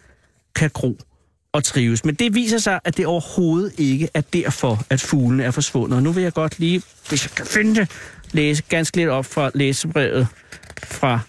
kan 0.55 0.71
gro 0.75 0.99
og 1.53 1.65
trives. 1.65 2.05
Men 2.05 2.15
det 2.15 2.35
viser 2.35 2.59
sig, 2.59 2.81
at 2.85 2.97
det 2.97 3.07
overhovedet 3.07 3.73
ikke 3.79 4.09
er 4.15 4.21
derfor, 4.21 4.85
at 4.91 5.01
fuglene 5.01 5.45
er 5.45 5.51
forsvundet. 5.51 5.97
Og 5.97 6.03
nu 6.03 6.13
vil 6.13 6.23
jeg 6.23 6.33
godt 6.33 6.59
lige, 6.59 6.83
hvis 7.09 7.25
jeg 7.25 7.31
kan 7.31 7.47
finde 7.47 7.75
det, 7.75 7.91
læse 8.33 8.63
ganske 8.69 8.97
lidt 8.97 9.09
op 9.09 9.25
fra 9.25 9.51
læsebrevet 9.55 10.27
fra 10.85 11.21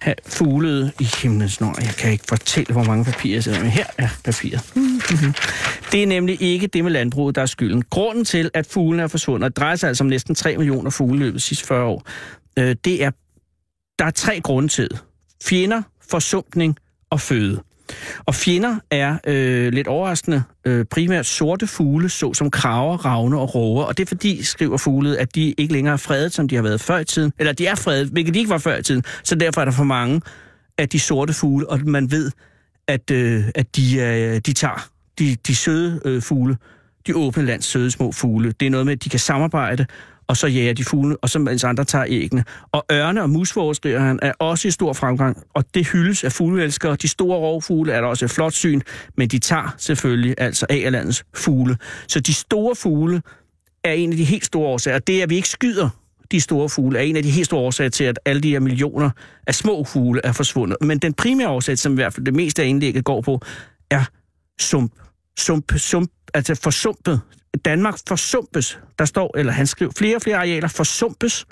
have 0.00 0.14
fuglet 0.26 0.92
i 1.00 1.04
himlens 1.22 1.60
nord. 1.60 1.76
Jeg 1.80 1.94
kan 1.98 2.12
ikke 2.12 2.24
fortælle, 2.28 2.72
hvor 2.72 2.84
mange 2.84 3.04
papirer 3.04 3.36
jeg 3.36 3.44
sidder 3.44 3.60
med. 3.60 3.70
Her 3.70 3.86
er 3.98 4.08
papiret. 4.24 4.72
Det 5.92 6.02
er 6.02 6.06
nemlig 6.06 6.42
ikke 6.42 6.66
det 6.66 6.84
med 6.84 6.92
landbruget, 6.92 7.34
der 7.34 7.42
er 7.42 7.46
skylden. 7.46 7.82
Grunden 7.90 8.24
til, 8.24 8.50
at 8.54 8.66
fuglene 8.66 9.02
er 9.02 9.08
forsvundet, 9.08 9.44
og 9.44 9.56
drejer 9.56 9.76
sig 9.76 9.88
altså 9.88 10.04
om 10.04 10.08
næsten 10.08 10.34
3 10.34 10.56
millioner 10.56 10.90
fugle 10.90 11.18
løbet 11.18 11.42
sidste 11.42 11.66
40 11.66 11.84
år, 11.84 12.06
øh, 12.58 12.76
det 12.84 13.04
er, 13.04 13.10
der 13.98 14.04
er 14.04 14.10
tre 14.10 14.40
grunde 14.40 14.68
til 14.68 14.88
Fjender, 15.44 15.82
forsumpning 16.10 16.76
og 17.10 17.20
føde. 17.20 17.60
Og 18.26 18.34
fjender 18.34 18.76
er 18.90 19.18
øh, 19.26 19.72
lidt 19.72 19.86
overraskende 19.86 20.42
øh, 20.64 20.84
primært 20.84 21.26
sorte 21.26 21.66
fugle, 21.66 22.08
såsom 22.08 22.50
kraver, 22.50 22.96
ravne 22.96 23.38
og 23.38 23.54
råger. 23.54 23.84
Og 23.84 23.96
det 23.96 24.02
er 24.02 24.06
fordi, 24.08 24.42
skriver 24.42 24.76
fuglet, 24.76 25.16
at 25.16 25.34
de 25.34 25.54
ikke 25.58 25.72
længere 25.72 25.92
er 25.92 25.96
fredet, 25.96 26.32
som 26.32 26.48
de 26.48 26.54
har 26.54 26.62
været 26.62 26.80
før 26.80 26.98
i 26.98 27.04
tiden. 27.04 27.32
Eller 27.38 27.52
de 27.52 27.66
er 27.66 27.74
fredet, 27.74 28.08
hvilket 28.08 28.34
de 28.34 28.38
ikke 28.38 28.50
var 28.50 28.58
før 28.58 28.76
i 28.76 28.82
tiden. 28.82 29.04
Så 29.24 29.34
derfor 29.34 29.60
er 29.60 29.64
der 29.64 29.72
for 29.72 29.84
mange 29.84 30.20
af 30.78 30.88
de 30.88 31.00
sorte 31.00 31.32
fugle, 31.32 31.70
og 31.70 31.80
man 31.84 32.10
ved, 32.10 32.30
at, 32.88 33.10
øh, 33.10 33.44
at 33.54 33.76
de, 33.76 33.98
øh, 34.00 34.40
de 34.46 34.52
tager 34.52 34.88
de, 35.18 35.36
de 35.46 35.54
søde 35.54 36.00
øh, 36.04 36.22
fugle, 36.22 36.56
de 37.06 37.16
åbne 37.16 37.44
lands 37.46 37.64
søde 37.64 37.90
små 37.90 38.12
fugle. 38.12 38.52
Det 38.60 38.66
er 38.66 38.70
noget 38.70 38.86
med, 38.86 38.92
at 38.92 39.04
de 39.04 39.08
kan 39.08 39.20
samarbejde, 39.20 39.86
og 40.30 40.36
så 40.36 40.46
jager 40.46 40.72
de 40.72 40.84
fugle, 40.84 41.16
og 41.16 41.28
så 41.30 41.38
mens 41.38 41.64
andre 41.64 41.84
tager 41.84 42.04
æggene. 42.08 42.44
Og 42.72 42.84
ørne 42.92 43.22
og 43.22 43.30
musvåger, 43.30 43.72
skriver 43.72 44.00
han, 44.00 44.18
er 44.22 44.32
også 44.38 44.68
i 44.68 44.70
stor 44.70 44.92
fremgang, 44.92 45.42
og 45.54 45.64
det 45.74 45.86
hyldes 45.86 46.24
af 46.24 46.32
fugleelskere. 46.32 46.96
De 46.96 47.08
store 47.08 47.38
rovfugle 47.38 47.92
er 47.92 48.00
der 48.00 48.08
også 48.08 48.24
et 48.24 48.30
flot 48.30 48.52
syn, 48.52 48.80
men 49.16 49.28
de 49.28 49.38
tager 49.38 49.74
selvfølgelig 49.78 50.34
altså 50.38 50.66
af 50.68 50.92
landets 50.92 51.24
fugle. 51.36 51.76
Så 52.08 52.20
de 52.20 52.34
store 52.34 52.74
fugle 52.74 53.22
er 53.84 53.92
en 53.92 54.10
af 54.10 54.16
de 54.16 54.24
helt 54.24 54.44
store 54.44 54.68
årsager. 54.68 54.98
Det, 54.98 55.22
at 55.22 55.30
vi 55.30 55.36
ikke 55.36 55.48
skyder 55.48 55.88
de 56.30 56.40
store 56.40 56.68
fugle, 56.68 56.98
er 56.98 57.02
en 57.02 57.16
af 57.16 57.22
de 57.22 57.30
helt 57.30 57.46
store 57.46 57.60
årsager 57.60 57.90
til, 57.90 58.04
at 58.04 58.18
alle 58.24 58.42
de 58.42 58.50
her 58.50 58.60
millioner 58.60 59.10
af 59.46 59.54
små 59.54 59.84
fugle 59.84 60.20
er 60.24 60.32
forsvundet. 60.32 60.76
Men 60.80 60.98
den 60.98 61.14
primære 61.14 61.48
årsag, 61.48 61.78
som 61.78 61.92
i 61.92 61.94
hvert 61.94 62.14
fald 62.14 62.26
det 62.26 62.34
meste 62.34 62.62
af 62.62 62.66
indlægget 62.66 63.04
går 63.04 63.20
på, 63.20 63.40
er 63.90 64.04
sump. 64.60 64.92
Sump, 65.38 65.72
sump, 65.76 66.10
altså 66.34 66.54
forsumpet. 66.54 67.20
Danmark 67.64 67.98
forsumpes. 68.08 68.78
Der 68.98 69.04
står, 69.04 69.38
eller 69.38 69.52
han 69.52 69.66
skriver, 69.66 69.92
flere 69.98 70.16
og 70.16 70.22
flere 70.22 70.36
arealer 70.36 70.68
forsumpes. 70.68 71.46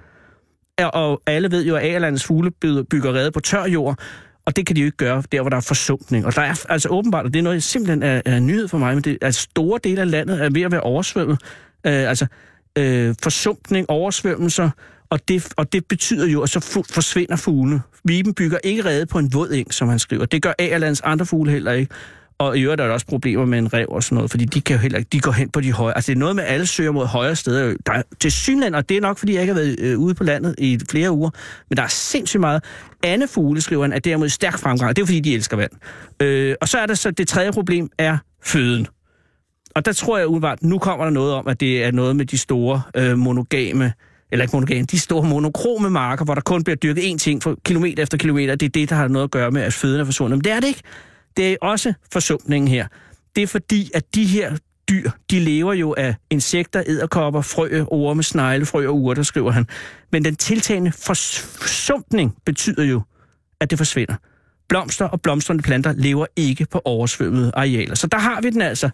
Og 0.79 1.23
alle 1.27 1.51
ved 1.51 1.65
jo, 1.65 1.77
at 1.77 1.83
Agerlandets 1.83 2.25
fugle 2.25 2.51
bygger 2.91 3.15
rede 3.15 3.31
på 3.31 3.41
tør 3.41 3.65
jord, 3.65 3.99
og 4.45 4.57
det 4.57 4.67
kan 4.67 4.77
de 4.77 4.81
jo 4.81 4.85
ikke 4.85 4.97
gøre, 4.97 5.23
der 5.33 5.41
hvor 5.41 5.51
der 5.51 5.57
er 5.57 5.61
forsumpning. 5.61 6.27
Og 6.27 6.35
der 6.35 6.43
er 6.43 6.55
altså 6.69 6.89
åbenbart, 6.89 7.27
og 7.27 7.35
det 7.35 7.39
er 7.39 7.43
noget 7.43 7.63
simpelthen 7.63 8.03
er, 8.03 8.23
er 8.25 8.41
nyhed 8.41 8.69
for 8.69 8.79
mig, 8.79 8.95
men 8.95 9.05
det, 9.05 9.19
altså 9.23 9.43
store 9.43 9.81
dele 9.85 10.01
af 10.01 10.11
landet 10.11 10.45
er 10.45 10.51
ved 10.51 10.63
at 10.63 10.73
være 10.73 10.81
oversvømmet. 10.81 11.43
Øh, 11.87 12.09
altså 12.09 12.27
øh, 12.79 13.15
forsumpning, 13.23 13.91
oversvømmelser, 13.91 14.71
og 15.11 15.29
det, 15.29 15.49
og 15.57 15.73
det 15.73 15.87
betyder 15.87 16.27
jo, 16.27 16.43
at 16.43 16.49
så 16.49 16.85
forsvinder 16.91 17.37
fuglene. 17.37 17.83
Viben 18.05 18.35
bygger 18.35 18.59
ikke 18.65 18.85
rede 18.85 19.07
på 19.07 19.19
en 19.19 19.33
våd 19.35 19.51
eng, 19.51 19.75
som 19.75 19.89
han 19.89 19.99
skriver. 19.99 20.25
Det 20.25 20.43
gør 20.43 20.53
Agerlands 20.59 21.01
andre 21.01 21.27
fugle 21.27 21.53
heller 21.53 21.73
ikke. 21.73 21.95
Og 22.39 22.59
i 22.59 22.63
øvrigt 22.63 22.81
er 22.81 22.87
der 22.87 22.93
også 22.93 23.07
problemer 23.07 23.45
med 23.45 23.59
en 23.59 23.73
rev 23.73 23.87
og 23.89 24.03
sådan 24.03 24.17
noget, 24.17 24.31
fordi 24.31 24.45
de, 24.45 24.61
kan 24.61 24.77
jo 24.77 24.81
heller 24.81 24.99
ikke, 24.99 25.09
de 25.13 25.21
går 25.21 25.33
hen 25.33 25.51
på 25.51 25.61
de 25.61 25.73
høje. 25.73 25.95
Altså 25.95 26.13
det 26.13 26.17
er 26.17 26.21
noget 26.21 26.37
med, 26.37 26.45
at 26.45 26.55
alle 26.55 26.67
søger 26.67 26.93
mod 26.93 27.07
højere 27.07 27.37
steder. 27.37 27.77
Der 27.87 27.93
er, 27.93 28.03
til 28.21 28.33
Synland, 28.33 28.75
og 28.75 28.89
det 28.89 28.97
er 28.97 29.01
nok, 29.01 29.19
fordi 29.19 29.35
jeg 29.35 29.43
ikke 29.43 29.55
har 29.55 29.61
været 29.61 29.77
øh, 29.81 29.99
ude 29.99 30.15
på 30.15 30.25
landet 30.25 30.55
i 30.59 30.79
flere 30.91 31.11
uger, 31.11 31.31
men 31.71 31.77
der 31.77 31.83
er 31.83 31.89
sindssygt 31.89 32.41
meget. 32.41 32.65
Anne 33.03 33.29
Fugle 33.29 33.61
skriver 33.61 33.83
han, 33.83 33.93
er 33.93 33.99
derimod 33.99 34.29
stærk 34.29 34.59
fremgang. 34.59 34.97
Det 34.97 35.03
er 35.03 35.07
fordi, 35.07 35.21
de 35.21 35.35
elsker 35.35 35.57
vand. 35.57 35.71
Øh, 36.23 36.55
og 36.61 36.69
så 36.69 36.79
er 36.79 36.87
der 36.87 36.95
så, 36.95 37.11
det 37.11 37.29
tredje 37.29 37.53
problem 37.53 37.89
er 37.99 38.19
føden. 38.45 38.87
Og 39.75 39.85
der 39.85 39.93
tror 39.93 40.19
jeg 40.19 40.27
udenbart, 40.27 40.63
nu 40.63 40.79
kommer 40.79 41.05
der 41.05 41.13
noget 41.13 41.35
om, 41.35 41.49
at 41.49 41.61
det 41.61 41.85
er 41.85 41.91
noget 41.91 42.17
med 42.17 42.27
de 42.27 42.39
store 42.39 42.83
øh, 42.97 43.19
monogame 43.19 43.93
eller 44.33 44.43
ikke 44.43 44.57
monogame, 44.57 44.85
de 44.85 44.99
store 44.99 45.29
monokrome 45.29 45.91
marker, 45.91 46.25
hvor 46.25 46.35
der 46.35 46.41
kun 46.41 46.65
bliver 46.65 46.77
dyrket 46.77 47.03
én 47.03 47.19
ting 47.19 47.43
for 47.43 47.57
kilometer 47.65 48.03
efter 48.03 48.19
kilometer, 48.19 48.55
det 48.55 48.67
er 48.67 48.71
det, 48.71 48.91
der 48.91 48.97
har 48.97 49.09
noget 49.09 49.25
at 49.25 49.31
gøre 49.31 49.51
med, 49.51 49.63
at 49.63 49.73
føden 49.73 50.01
er 50.01 50.05
forsvundet. 50.05 50.39
Men 50.39 50.45
det 50.45 50.53
er 50.53 50.61
det 50.61 50.69
ikke. 50.69 50.83
Det 51.39 51.53
er 51.53 51.57
også 51.63 51.93
forsumpningen 52.13 52.69
her. 52.69 52.87
Det 53.37 53.43
er 53.43 53.47
fordi, 53.47 53.91
at 53.95 54.15
de 54.15 54.25
her 54.25 54.57
dyr, 54.91 55.11
de 55.31 55.41
lever 55.41 55.73
jo 55.73 55.95
af 55.99 56.15
insekter, 56.31 56.83
æderkopper, 56.87 57.41
frø, 57.41 57.85
orme, 57.87 58.23
snegle, 58.23 58.67
frø 58.67 58.89
og 58.89 58.95
urter, 58.95 59.23
skriver 59.23 59.51
han. 59.51 59.67
Men 60.13 60.25
den 60.25 60.37
tiltagende 60.37 60.93
forsumpning 60.93 62.37
betyder 62.47 62.85
jo, 62.85 63.03
at 63.61 63.71
det 63.71 63.79
forsvinder. 63.79 64.15
Blomster 64.69 65.05
og 65.05 65.21
blomstrende 65.21 65.63
planter 65.63 65.93
lever 65.93 66.27
ikke 66.37 66.67
på 66.67 66.81
oversvømmede 66.85 67.53
arealer. 67.55 67.95
Så 67.95 68.07
der 68.07 68.19
har 68.19 68.41
vi 68.41 68.51
den 68.51 68.63
altså. 68.63 68.91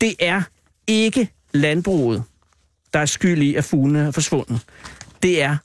Det 0.00 0.14
er 0.20 0.42
ikke 0.86 1.28
landbruget, 1.54 2.22
der 2.92 2.98
er 2.98 3.06
skyld 3.06 3.42
i, 3.42 3.54
at 3.54 3.64
fuglene 3.64 4.00
er 4.00 4.10
forsvundet. 4.10 4.60
Det 5.22 5.42
er 5.42 5.56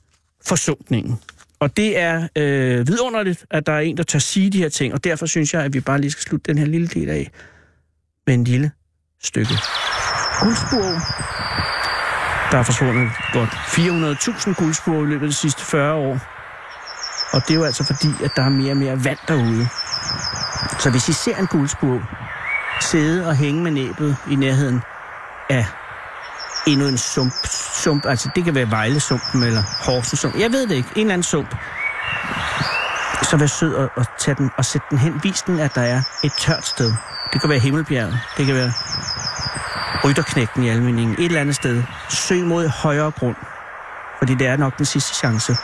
forsumpningen. 0.46 1.18
Og 1.60 1.76
det 1.76 1.98
er 1.98 2.28
øh, 2.36 2.88
vidunderligt, 2.88 3.46
at 3.50 3.66
der 3.66 3.72
er 3.72 3.80
en, 3.80 3.96
der 3.96 4.02
tør 4.02 4.18
sige 4.18 4.50
de 4.50 4.58
her 4.58 4.68
ting, 4.68 4.94
og 4.94 5.04
derfor 5.04 5.26
synes 5.26 5.54
jeg, 5.54 5.62
at 5.62 5.74
vi 5.74 5.80
bare 5.80 6.00
lige 6.00 6.10
skal 6.10 6.22
slutte 6.22 6.52
den 6.52 6.58
her 6.58 6.66
lille 6.66 6.88
del 6.88 7.08
af 7.08 7.30
med 8.26 8.34
en 8.34 8.44
lille 8.44 8.70
stykke 9.22 9.54
guldspur. 10.40 10.88
Der 12.50 12.58
er 12.58 12.62
forsvundet 12.62 13.10
godt 13.32 13.50
400.000 13.50 14.64
guldspur 14.64 15.04
i 15.04 15.06
løbet 15.06 15.22
af 15.22 15.28
de 15.28 15.34
sidste 15.34 15.64
40 15.64 15.94
år. 15.94 16.18
Og 17.32 17.42
det 17.48 17.50
er 17.50 17.54
jo 17.54 17.64
altså 17.64 17.84
fordi, 17.84 18.24
at 18.24 18.30
der 18.36 18.42
er 18.42 18.48
mere 18.48 18.70
og 18.70 18.76
mere 18.76 19.04
vand 19.04 19.18
derude. 19.28 19.66
Så 20.78 20.90
hvis 20.90 21.08
I 21.08 21.12
ser 21.12 21.36
en 21.36 21.46
guldspur 21.46 22.02
sidde 22.80 23.26
og 23.26 23.36
hænge 23.36 23.62
med 23.62 23.70
næbet 23.70 24.16
i 24.30 24.34
nærheden 24.34 24.80
af 25.50 25.66
endnu 26.72 26.86
en 26.86 26.98
sump. 26.98 27.34
sump. 27.72 28.06
Altså, 28.06 28.30
det 28.34 28.44
kan 28.44 28.54
være 28.54 28.70
Vejlesumpen 28.70 29.42
eller 29.42 29.62
Horsensumpen. 29.84 30.40
Jeg 30.40 30.52
ved 30.52 30.66
det 30.66 30.74
ikke. 30.74 30.88
En 30.96 31.00
eller 31.00 31.12
anden 31.12 31.22
sump. 31.22 31.54
Så 33.22 33.36
vær 33.36 33.46
sød 33.46 33.74
og, 33.74 33.90
og, 33.96 34.06
tage 34.18 34.34
den, 34.34 34.50
og 34.56 34.64
sætte 34.64 34.86
den 34.90 34.98
hen. 34.98 35.20
Vis 35.22 35.42
den, 35.42 35.60
at 35.60 35.74
der 35.74 35.80
er 35.80 36.02
et 36.24 36.32
tørt 36.38 36.66
sted. 36.66 36.92
Det 37.32 37.40
kan 37.40 37.50
være 37.50 37.58
Himmelbjerget. 37.58 38.18
Det 38.36 38.46
kan 38.46 38.54
være 38.54 38.72
Rytterknægten 40.04 40.62
i 40.62 40.68
Almeningen. 40.68 41.16
Et 41.18 41.24
eller 41.24 41.40
andet 41.40 41.54
sted. 41.54 41.82
Søg 42.08 42.46
mod 42.46 42.68
højere 42.68 43.10
grund. 43.10 43.36
Fordi 44.18 44.34
det 44.34 44.46
er 44.46 44.56
nok 44.56 44.78
den 44.78 44.86
sidste 44.86 45.14
chance, 45.14 45.56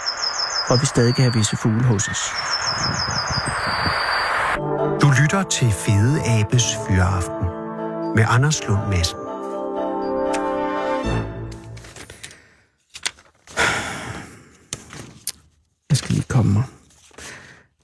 hvor 0.67 0.77
vi 0.81 0.87
stadig 0.87 1.15
kan 1.15 1.25
have 1.25 1.35
visse 1.35 1.57
fugle 1.57 1.85
hos 1.85 2.09
os. 2.09 2.33
Du 5.03 5.13
lytter 5.23 5.43
til 5.43 5.73
Fede 5.73 6.21
Abes 6.27 6.65
Fyraften 6.89 7.49
med 8.17 8.25
Anders 8.29 8.67
Lund 8.69 8.89
Madsen. 8.89 9.24
Komme 16.35 16.53
mig. 16.53 16.63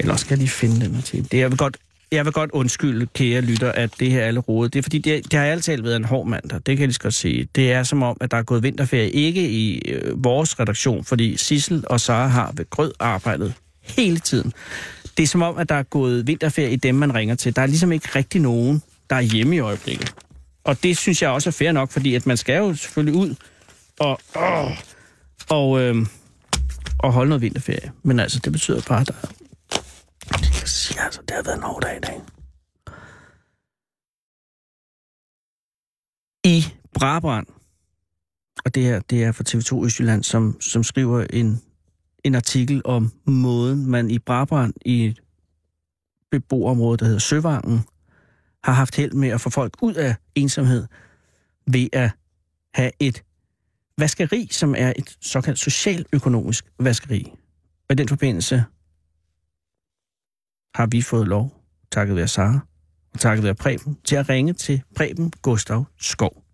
Eller 0.01 0.17
skal 0.17 0.31
jeg 0.31 0.39
lige 0.39 0.49
finde 0.49 0.85
den 0.85 0.95
her 0.95 1.03
til? 1.03 1.33
Det, 1.33 1.39
jeg, 1.39 1.51
vil 1.51 1.59
godt, 1.59 1.77
jeg 2.13 2.25
vil 2.25 2.33
godt 2.33 2.51
undskylde, 2.51 3.07
kære 3.07 3.41
lytter, 3.41 3.73
at 3.73 3.91
det 4.01 4.11
her 4.11 4.21
er 4.21 4.27
alle 4.27 4.41
rodet. 4.41 4.73
Det 4.73 4.79
er 4.79 4.83
fordi, 4.83 4.99
det, 4.99 5.33
det 5.33 5.39
har 5.39 5.47
altid 5.47 5.83
været 5.83 5.97
en 5.97 6.05
hård 6.05 6.27
mandag. 6.27 6.57
Det 6.57 6.65
kan 6.65 6.79
jeg 6.79 6.89
lige 6.89 6.99
godt 6.99 7.15
sige. 7.15 7.49
Det 7.55 7.73
er 7.73 7.83
som 7.83 8.03
om, 8.03 8.17
at 8.21 8.31
der 8.31 8.37
er 8.37 8.43
gået 8.43 8.63
vinterferie. 8.63 9.11
Ikke 9.11 9.51
i 9.51 9.89
øh, 9.89 10.25
vores 10.25 10.61
redaktion, 10.61 11.05
fordi 11.05 11.37
Sissel 11.37 11.85
og 11.87 12.01
Sara 12.01 12.27
har 12.27 12.53
ved 12.57 12.71
grød 12.71 12.93
arbejdet 12.99 13.55
hele 13.83 14.19
tiden. 14.19 14.53
Det 15.17 15.23
er 15.23 15.27
som 15.27 15.43
om, 15.43 15.59
at 15.59 15.69
der 15.69 15.75
er 15.75 15.83
gået 15.83 16.27
vinterferie 16.27 16.73
i 16.73 16.77
dem, 16.77 16.95
man 16.95 17.15
ringer 17.15 17.35
til. 17.35 17.57
Der 17.57 17.63
er 17.63 17.67
ligesom 17.67 17.93
ikke 17.93 18.09
rigtig 18.17 18.41
nogen, 18.41 18.83
der 19.11 19.17
er 19.17 19.21
hjemme 19.21 19.57
i 19.57 19.59
øjeblikket. 19.59 20.15
Og 20.65 20.83
det 20.83 20.97
synes 20.97 21.23
jeg 21.23 21.31
også 21.31 21.49
er 21.49 21.53
fair 21.53 21.73
nok, 21.73 21.91
fordi 21.91 22.15
at 22.15 22.27
man 22.27 22.37
skal 22.37 22.57
jo 22.57 22.75
selvfølgelig 22.75 23.21
ud 23.21 23.35
og... 24.01 24.21
Åh, 24.37 24.71
og 25.49 25.81
øh, 25.81 26.07
at 27.05 27.13
holde 27.13 27.29
noget 27.29 27.43
vinterferie. 27.43 27.93
Men 28.03 28.21
altså, 28.21 28.41
det 28.45 28.53
betyder 28.53 28.83
bare, 28.89 29.01
at 29.01 29.07
der... 29.07 29.15
Det 30.33 30.53
kan 30.59 30.69
sige, 30.69 31.01
altså, 31.01 31.21
det 31.21 31.31
har 31.31 31.43
været 31.43 31.57
en 31.57 31.63
hård 31.63 31.83
dag 31.83 31.97
i 31.97 32.01
dag. 32.01 32.21
I 36.45 36.65
Brabrand, 36.95 37.47
og 38.65 38.75
det 38.75 38.83
her 38.83 39.01
det 39.01 39.25
er 39.25 39.33
fra 39.33 39.45
TV2 39.49 39.85
Østjylland, 39.85 40.23
som, 40.23 40.61
som 40.61 40.83
skriver 40.83 41.27
en, 41.33 41.63
en 42.25 42.35
artikel 42.35 42.83
om 42.85 43.13
måden, 43.25 43.87
man 43.87 44.11
i 44.11 44.19
Brabrand 44.19 44.75
i 44.85 45.07
et 45.07 45.21
beboerområde, 46.31 46.99
der 46.99 47.05
hedder 47.05 47.19
Søvangen, 47.19 47.81
har 48.65 48.73
haft 48.73 48.97
held 48.97 49.13
med 49.13 49.29
at 49.29 49.41
få 49.41 49.51
folk 49.51 49.77
ud 49.83 49.95
af 49.95 50.15
ensomhed 50.35 50.87
ved 51.67 51.89
at 51.93 52.11
have 52.75 52.93
et 52.99 53.23
vaskeri, 53.99 54.49
som 54.51 54.75
er 54.79 54.93
et 54.97 55.17
såkaldt 55.21 55.59
socialøkonomisk 55.59 56.65
vaskeri. 56.79 57.33
Og 57.89 57.93
i 57.93 57.95
den 57.95 58.09
forbindelse 58.09 58.65
har 60.75 60.87
vi 60.87 61.03
fået 61.03 61.29
lov, 61.29 61.63
takket 61.93 62.17
være 62.17 62.29
Sara 62.29 62.61
og 63.13 63.21
takket 63.21 63.45
være 63.45 63.55
Preben, 63.55 63.99
til 64.05 64.17
at 64.17 64.29
ringe 64.29 64.53
til 64.53 64.83
Preben 64.97 65.33
Gustav 65.43 65.85
Skov. 65.99 66.45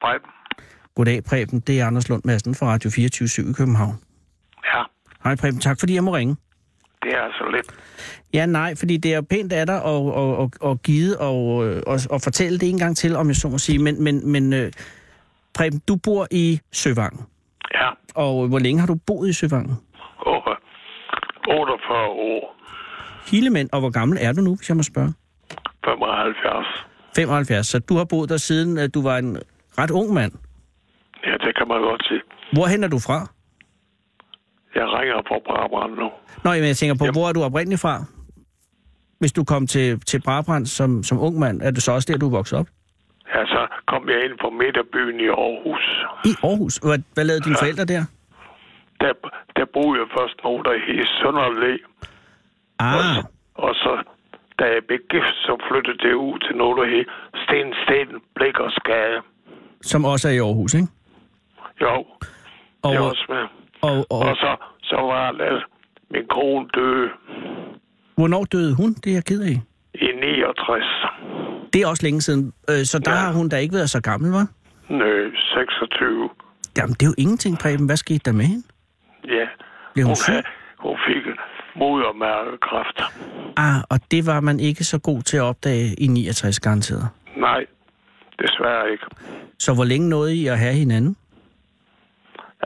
Preben. 0.00 0.30
Goddag, 0.94 1.24
Preben. 1.24 1.60
Det 1.60 1.80
er 1.80 1.86
Anders 1.86 2.08
Lund 2.08 2.22
Madsen 2.24 2.54
fra 2.54 2.66
Radio 2.66 2.90
24 2.90 3.50
i 3.50 3.52
København. 3.52 3.96
Ja. 4.64 4.82
Hej, 5.24 5.36
Preben. 5.36 5.60
Tak 5.60 5.80
fordi 5.80 5.94
jeg 5.94 6.04
må 6.04 6.16
ringe. 6.16 6.36
Det 7.04 7.12
er 7.12 7.20
altså 7.20 7.44
lidt. 7.54 7.68
Ja, 8.34 8.46
nej, 8.46 8.74
fordi 8.76 8.96
det 8.96 9.14
er 9.14 9.20
pænt 9.20 9.52
af 9.52 9.66
dig 9.66 9.82
og, 9.82 10.14
og, 10.14 10.36
og, 10.36 10.50
og 10.60 10.82
givet 10.82 11.16
og, 11.16 11.56
og, 11.86 11.98
og 12.10 12.20
fortælle 12.24 12.58
det 12.58 12.68
en 12.70 12.78
gang 12.78 12.96
til, 12.96 13.16
om 13.16 13.28
jeg 13.28 13.36
så 13.36 13.48
må 13.48 13.58
sige. 13.58 13.78
Men, 13.78 14.04
men, 14.04 14.32
men 14.32 14.52
øh, 14.52 14.72
Preben, 15.54 15.80
du 15.88 15.96
bor 15.96 16.26
i 16.30 16.60
Søvangen. 16.72 17.26
Ja. 17.74 17.88
Og 18.14 18.48
hvor 18.48 18.58
længe 18.58 18.80
har 18.80 18.86
du 18.86 18.96
boet 19.06 19.28
i 19.28 19.32
Søvangen? 19.32 19.76
Oh, 20.26 20.42
48 21.48 21.98
år. 22.08 22.56
Hilemænd, 23.30 23.68
og 23.72 23.80
hvor 23.80 23.90
gammel 23.90 24.18
er 24.20 24.32
du 24.32 24.40
nu, 24.40 24.56
hvis 24.56 24.68
jeg 24.68 24.76
må 24.76 24.82
spørge? 24.82 25.14
75. 25.84 26.66
75, 27.16 27.66
så 27.66 27.78
du 27.78 27.96
har 27.96 28.04
boet 28.04 28.28
der 28.28 28.36
siden, 28.36 28.78
at 28.78 28.94
du 28.94 29.02
var 29.02 29.18
en 29.18 29.38
ret 29.78 29.90
ung 29.90 30.12
mand. 30.12 30.32
Ja, 31.26 31.32
det 31.32 31.56
kan 31.56 31.68
man 31.68 31.80
godt 31.80 32.04
sige. 32.08 32.20
Hvorhen 32.52 32.84
er 32.84 32.88
du 32.88 32.98
fra? 32.98 33.18
Jeg 34.74 34.86
ringer 34.98 35.14
fra 35.28 35.38
Brabrand 35.46 35.92
nu. 36.02 36.08
Nå, 36.44 36.50
men 36.50 36.64
jeg 36.72 36.76
tænker 36.76 36.94
på, 36.98 37.04
Jamen. 37.04 37.14
hvor 37.20 37.28
er 37.28 37.32
du 37.32 37.42
oprindeligt 37.42 37.80
fra? 37.80 37.94
Hvis 39.20 39.32
du 39.32 39.44
kom 39.44 39.66
til, 39.66 40.00
til 40.00 40.22
Brabrand 40.22 40.66
som, 40.66 41.02
som 41.02 41.18
ung 41.20 41.38
mand, 41.38 41.62
er 41.62 41.70
det 41.70 41.82
så 41.82 41.92
også 41.92 42.12
der, 42.12 42.18
du 42.18 42.28
vokset 42.30 42.58
op? 42.58 42.66
Ja, 43.34 43.44
så 43.46 43.66
kom 43.86 44.08
jeg 44.08 44.24
ind 44.24 44.34
på 44.44 44.50
midterbyen 44.50 45.20
i 45.20 45.28
Aarhus. 45.28 45.84
I 46.30 46.32
Aarhus? 46.48 46.76
Hvad, 46.76 46.98
hvad 47.14 47.24
lavede 47.24 47.44
dine 47.44 47.56
forældre 47.62 47.84
der? 47.84 48.02
Der, 49.00 49.12
der 49.56 49.64
boede 49.74 50.00
jeg 50.00 50.06
først 50.18 50.36
nogen, 50.44 50.64
der 50.64 50.72
hed 50.86 51.04
Sønderlæ. 51.20 51.72
Ah, 52.78 53.24
Og 53.54 53.74
så, 53.74 53.92
da 54.58 54.64
jeg 54.64 54.82
blev 54.88 54.98
gift, 55.10 55.34
så 55.46 55.52
flyttede 55.68 55.98
det 56.08 56.14
ud 56.14 56.38
til 56.46 56.54
noget, 56.56 56.74
der 56.80 56.86
hed 56.92 57.04
Sten, 57.44 57.68
Sten, 57.84 58.08
Blik 58.36 58.58
og 58.58 58.70
Skade. 58.78 59.18
som 59.82 60.04
også 60.04 60.28
er 60.28 60.32
i 60.32 60.38
Aarhus, 60.38 60.74
ikke? 60.74 60.88
Jo, 61.80 61.94
Og, 62.82 62.90
det 62.92 62.96
er 62.98 63.00
også 63.00 63.26
med. 63.28 63.44
Og, 63.88 64.06
og, 64.10 64.18
Og 64.28 64.36
så, 64.36 64.50
så 64.82 64.96
var 64.96 65.32
det, 65.32 65.64
min 66.10 66.26
kone 66.30 66.68
døde 66.74 67.08
hvornår 68.16 68.44
døde 68.44 68.74
hun? 68.76 68.90
Det 68.94 69.10
er 69.10 69.14
jeg 69.14 69.24
ked 69.24 69.42
af. 69.42 69.60
i 69.94 70.06
69. 70.22 70.84
Det 71.72 71.82
er 71.82 71.86
også 71.86 72.02
længe 72.06 72.20
siden. 72.20 72.52
Øh, 72.70 72.84
så 72.84 72.98
der 72.98 73.10
Ja. 73.10 73.16
har 73.16 73.32
hun 73.32 73.48
da 73.48 73.56
ikke 73.56 73.74
været 73.74 73.90
så 73.90 74.00
gammel, 74.00 74.30
var? 74.32 74.46
Nø, 74.88 75.30
26. 75.34 76.30
Jamen, 76.78 76.94
det 76.94 77.02
er 77.02 77.06
jo 77.06 77.14
ingenting, 77.18 77.58
Preben. 77.58 77.86
Hvad 77.86 77.96
skete 77.96 78.20
der 78.24 78.32
med 78.32 78.44
hende? 78.44 78.62
Ja. 79.28 79.46
Blev 79.94 80.04
hun 80.04 80.16
Hun, 80.26 80.32
havde, 80.34 80.42
hun 80.78 80.96
fik 81.06 81.24
modermærkekræft. 81.76 82.98
Ah, 83.56 83.80
og 83.90 83.98
det 84.10 84.26
var 84.26 84.40
man 84.40 84.60
ikke 84.60 84.84
så 84.84 84.98
god 84.98 85.22
til 85.22 85.36
at 85.36 85.42
opdage 85.42 85.94
i 85.98 86.06
69 86.06 86.60
garanteret. 86.60 87.08
Nej, 87.36 87.66
desværre 88.42 88.90
ikke. 88.92 89.04
Så 89.58 89.74
hvor 89.74 89.84
længe 89.84 90.08
nåede 90.08 90.34
I 90.36 90.46
at 90.46 90.58
have 90.58 90.74
hinanden? 90.74 91.16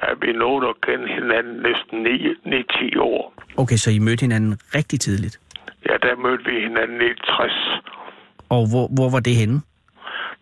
Ja, 0.03 0.09
vi 0.23 0.33
nåede 0.33 0.69
at 0.69 0.81
kende 0.87 1.07
hinanden 1.15 1.57
næsten 1.69 1.97
9-10 2.97 3.01
år. 3.01 3.35
Okay, 3.57 3.77
så 3.77 3.91
I 3.91 3.99
mødte 3.99 4.21
hinanden 4.21 4.59
rigtig 4.75 5.01
tidligt. 5.01 5.41
Ja, 5.89 5.93
der 6.03 6.17
mødte 6.17 6.45
vi 6.45 6.61
hinanden 6.61 7.01
i 7.01 7.11
60. 7.15 7.53
Og 8.49 8.71
hvor, 8.71 8.89
hvor 8.97 9.11
var 9.11 9.21
det 9.21 9.35
henne? 9.37 9.61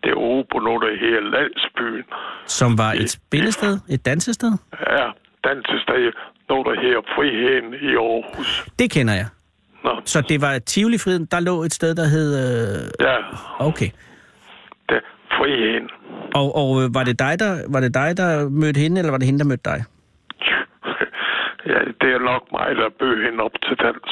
Det 0.03 0.11
var 0.15 0.43
på 0.51 0.59
noget, 0.59 0.81
der 0.81 0.91
hedder 0.99 1.21
Landsbyen. 1.21 2.03
Som 2.45 2.77
var 2.77 2.91
et 2.93 3.09
spillested? 3.09 3.79
Et 3.89 4.05
dansested? 4.05 4.51
Ja, 4.89 5.05
dansested. 5.43 6.11
Noget, 6.49 6.65
der 6.69 6.81
hedder 6.81 7.01
Friheden 7.15 7.73
i 7.73 7.95
Aarhus. 7.95 8.65
Det 8.79 8.91
kender 8.91 9.13
jeg. 9.13 9.27
Nå, 9.83 10.01
Så 10.05 10.21
det 10.21 10.41
var 10.41 10.59
Tivoli 10.59 10.97
Friden, 10.97 11.25
der 11.25 11.39
lå 11.39 11.63
et 11.63 11.73
sted, 11.73 11.95
der 11.95 12.05
hed... 12.05 12.29
Øh... 12.43 13.07
ja, 13.07 13.15
Okay. 13.59 13.89
Friheden. 15.37 15.89
Og, 16.39 16.55
og 16.61 16.69
øh, 16.83 16.95
var, 16.95 17.03
det 17.03 17.19
dig, 17.19 17.33
der, 17.39 17.51
var 17.73 17.79
det 17.79 17.93
dig, 17.93 18.17
der 18.17 18.49
mødte 18.49 18.79
hende, 18.79 18.99
eller 18.99 19.11
var 19.11 19.17
det 19.17 19.25
hende, 19.27 19.39
der 19.39 19.45
mødte 19.45 19.69
dig? 19.71 19.79
Ja, 21.73 21.79
det 22.01 22.09
er 22.15 22.19
nok 22.19 22.43
mig, 22.51 22.67
der 22.75 22.89
bød 22.99 23.15
hende 23.25 23.43
op 23.43 23.51
til 23.67 23.75
dans. 23.85 24.07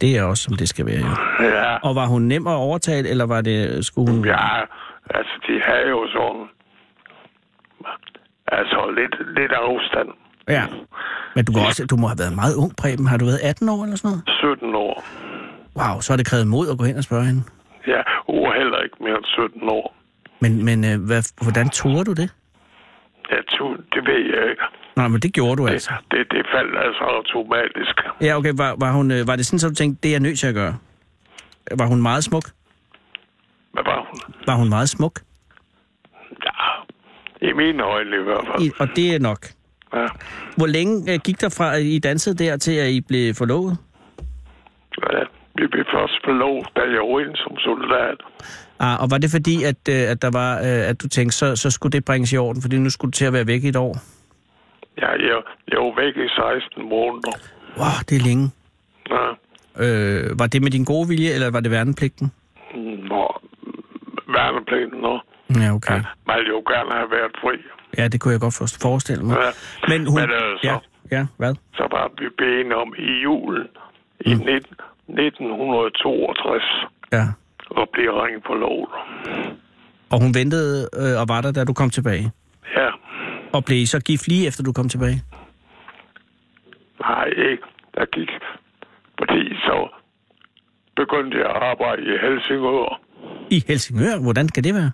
Det 0.00 0.18
er 0.18 0.22
også, 0.24 0.42
som 0.42 0.54
det 0.56 0.68
skal 0.68 0.86
være, 0.86 1.00
jo. 1.10 1.44
Ja, 1.46 1.76
Og 1.76 1.94
var 1.94 2.06
hun 2.06 2.22
nem 2.22 2.46
at 2.46 2.52
overtale, 2.54 3.08
eller 3.08 3.26
var 3.26 3.40
det, 3.40 3.86
skulle 3.86 4.12
hun... 4.12 4.24
ja, 4.24 4.60
altså 5.10 5.34
de 5.46 5.60
havde 5.64 5.88
jo 5.88 6.06
sådan... 6.12 6.44
Altså 8.48 8.78
lidt, 8.98 9.14
lidt 9.38 9.52
afstand. 9.52 10.08
ja. 10.48 10.64
Men 11.34 11.44
du, 11.44 11.52
må 11.52 11.58
også, 11.68 11.86
du 11.86 11.96
må 11.96 12.06
have 12.06 12.18
været 12.18 12.34
meget 12.42 12.54
ung, 12.62 12.72
Preben. 12.76 13.06
Har 13.06 13.16
du 13.16 13.24
været 13.24 13.40
18 13.44 13.68
år 13.68 13.82
eller 13.84 13.96
sådan 13.96 14.10
noget? 14.10 14.58
17 14.60 14.74
år. 14.74 14.94
Wow, 15.78 16.00
så 16.00 16.12
har 16.12 16.16
det 16.16 16.26
krævet 16.30 16.46
mod 16.46 16.66
at 16.72 16.78
gå 16.78 16.84
hen 16.84 16.96
og 16.96 17.04
spørge 17.04 17.24
hende. 17.30 17.42
Ja, 17.86 18.00
hun 18.28 18.38
var 18.46 18.54
heller 18.60 18.78
ikke 18.86 18.96
mere 19.00 19.16
end 19.22 19.24
17 19.24 19.68
år. 19.78 19.86
Men, 20.40 20.64
men 20.64 20.84
øh, 20.84 21.06
hvad, 21.06 21.22
hvordan 21.44 21.68
tog 21.68 22.06
du 22.06 22.12
det? 22.12 22.30
Jeg 23.30 23.42
tog, 23.58 23.76
det 23.94 24.02
ved 24.06 24.20
jeg 24.34 24.50
ikke. 24.50 24.62
Nej, 24.96 25.08
men 25.08 25.20
det 25.20 25.32
gjorde 25.34 25.56
du 25.56 25.66
Det, 25.66 25.72
altså. 25.72 25.92
det, 26.10 26.26
det 26.30 26.46
faldt 26.54 26.78
altså 26.86 27.04
automatisk. 27.04 27.96
Ja, 28.20 28.36
okay. 28.36 28.52
Var, 28.56 28.76
var, 28.80 28.92
hun, 28.92 29.10
øh, 29.10 29.26
var 29.26 29.36
det 29.36 29.46
sådan, 29.46 29.66
at 29.66 29.70
du 29.70 29.74
tænkte, 29.82 29.98
det 30.02 30.08
er 30.08 30.12
jeg 30.12 30.20
nødt 30.20 30.38
til 30.38 30.46
at 30.46 30.54
gøre? 30.54 30.76
Var 31.78 31.86
hun 31.86 32.02
meget 32.02 32.24
smuk? 32.24 32.44
Hvad 33.72 33.84
var 33.84 34.06
hun? 34.08 34.34
Var 34.46 34.54
hun 34.54 34.68
meget 34.68 34.88
smuk? 34.88 35.20
Ja, 36.46 36.56
i 37.48 37.52
mine 37.52 37.82
øjne 37.82 38.16
i 38.16 38.22
hvert 38.22 38.44
fald. 38.46 38.62
I, 38.62 38.70
og 38.78 38.88
det 38.96 39.14
er 39.14 39.18
nok. 39.18 39.46
Ja. 39.94 40.06
Hvor 40.56 40.66
længe 40.66 41.12
øh, 41.12 41.18
gik 41.24 41.40
der 41.40 41.54
fra, 41.58 41.76
at 41.76 41.82
I 41.82 41.98
dansede 41.98 42.44
der, 42.44 42.56
til 42.56 42.72
at 42.72 42.88
I 42.90 43.00
blev 43.00 43.34
forlovet? 43.34 43.78
Ja, 45.12 45.18
vi 45.54 45.66
blev 45.66 45.84
først 45.94 46.16
forlovet, 46.24 46.66
da 46.76 46.80
jeg 46.80 47.02
inde 47.22 47.36
som 47.36 47.56
soldat. 47.58 48.18
Ah, 48.80 49.00
og 49.02 49.10
var 49.10 49.18
det 49.18 49.30
fordi, 49.30 49.64
at, 49.64 49.76
øh, 49.88 50.10
at, 50.12 50.22
der 50.22 50.30
var, 50.30 50.52
øh, 50.58 50.88
at 50.90 51.02
du 51.02 51.08
tænkte, 51.08 51.36
så, 51.36 51.56
så 51.56 51.70
skulle 51.70 51.92
det 51.92 52.04
bringes 52.04 52.32
i 52.32 52.36
orden, 52.36 52.62
fordi 52.62 52.78
nu 52.78 52.90
skulle 52.90 53.10
du 53.12 53.16
til 53.16 53.24
at 53.24 53.32
være 53.32 53.46
væk 53.46 53.64
i 53.64 53.68
et 53.68 53.76
år? 53.76 53.96
Ja, 54.98 55.10
jeg, 55.10 55.38
jeg 55.72 55.78
var 55.78 55.94
væk 56.02 56.14
i 56.16 56.28
16 56.28 56.88
måneder. 56.88 57.32
Wow, 57.78 57.96
det 58.08 58.16
er 58.16 58.24
længe. 58.28 58.50
Ja. 59.10 59.26
Øh, 59.84 60.38
var 60.38 60.46
det 60.46 60.62
med 60.62 60.70
din 60.70 60.84
gode 60.84 61.08
vilje, 61.08 61.30
eller 61.30 61.50
var 61.50 61.60
det 61.60 61.70
værnepligten? 61.70 62.32
Nå, 63.12 63.40
værnepligten 64.36 65.04
og 65.04 65.20
Ja, 65.60 65.74
okay. 65.74 65.94
ja, 65.94 66.02
man 66.26 66.36
ville 66.38 66.50
jo 66.50 66.62
gerne 66.72 66.92
have 66.92 67.10
været 67.10 67.32
fri. 67.42 67.56
Ja, 67.98 68.08
det 68.08 68.20
kunne 68.20 68.32
jeg 68.32 68.40
godt 68.40 68.54
forestille 68.82 69.24
mig. 69.24 69.36
Ja. 69.44 69.50
Men 69.88 70.06
hun... 70.06 70.20
Men, 70.20 70.30
øh, 70.30 70.38
så- 70.62 70.68
ja, 70.68 70.76
ja, 71.16 71.26
hvad? 71.36 71.54
Så 71.74 71.82
var 71.90 72.10
vi 72.18 72.60
enige 72.60 72.76
om 72.76 72.94
i 72.98 73.22
julen 73.22 73.66
i 74.20 74.34
Mm. 74.34 74.40
19, 74.40 74.76
1962 75.08 76.62
Ja. 77.12 77.26
At 77.76 77.88
blive 77.92 78.24
ringet 78.24 78.42
på 78.46 78.54
loven. 78.54 78.86
Og 80.12 80.20
hun 80.22 80.34
ventede 80.34 80.88
øh, 81.00 81.20
og 81.20 81.26
var 81.28 81.40
der, 81.40 81.52
da 81.52 81.64
du 81.64 81.72
kom 81.72 81.90
tilbage? 81.90 82.30
Ja, 82.76 82.88
Og 83.52 83.64
blev 83.64 83.78
I 83.78 83.86
så 83.86 84.00
gift 84.00 84.28
lige 84.28 84.46
efter, 84.48 84.62
du 84.62 84.72
kom 84.72 84.88
tilbage? 84.88 85.22
nej, 87.00 87.24
ikke. 87.50 87.62
Der 87.94 88.04
gik, 88.04 88.30
fordi 89.18 89.54
så 89.66 89.88
begyndte 90.96 91.38
jeg 91.38 91.46
at 91.46 91.62
arbejde 91.62 92.02
i 92.02 92.18
Helsingør. 92.22 93.00
I 93.50 93.64
Helsingør? 93.68 94.22
Hvordan 94.22 94.48
kan 94.48 94.64
det 94.64 94.74
være? 94.74 94.92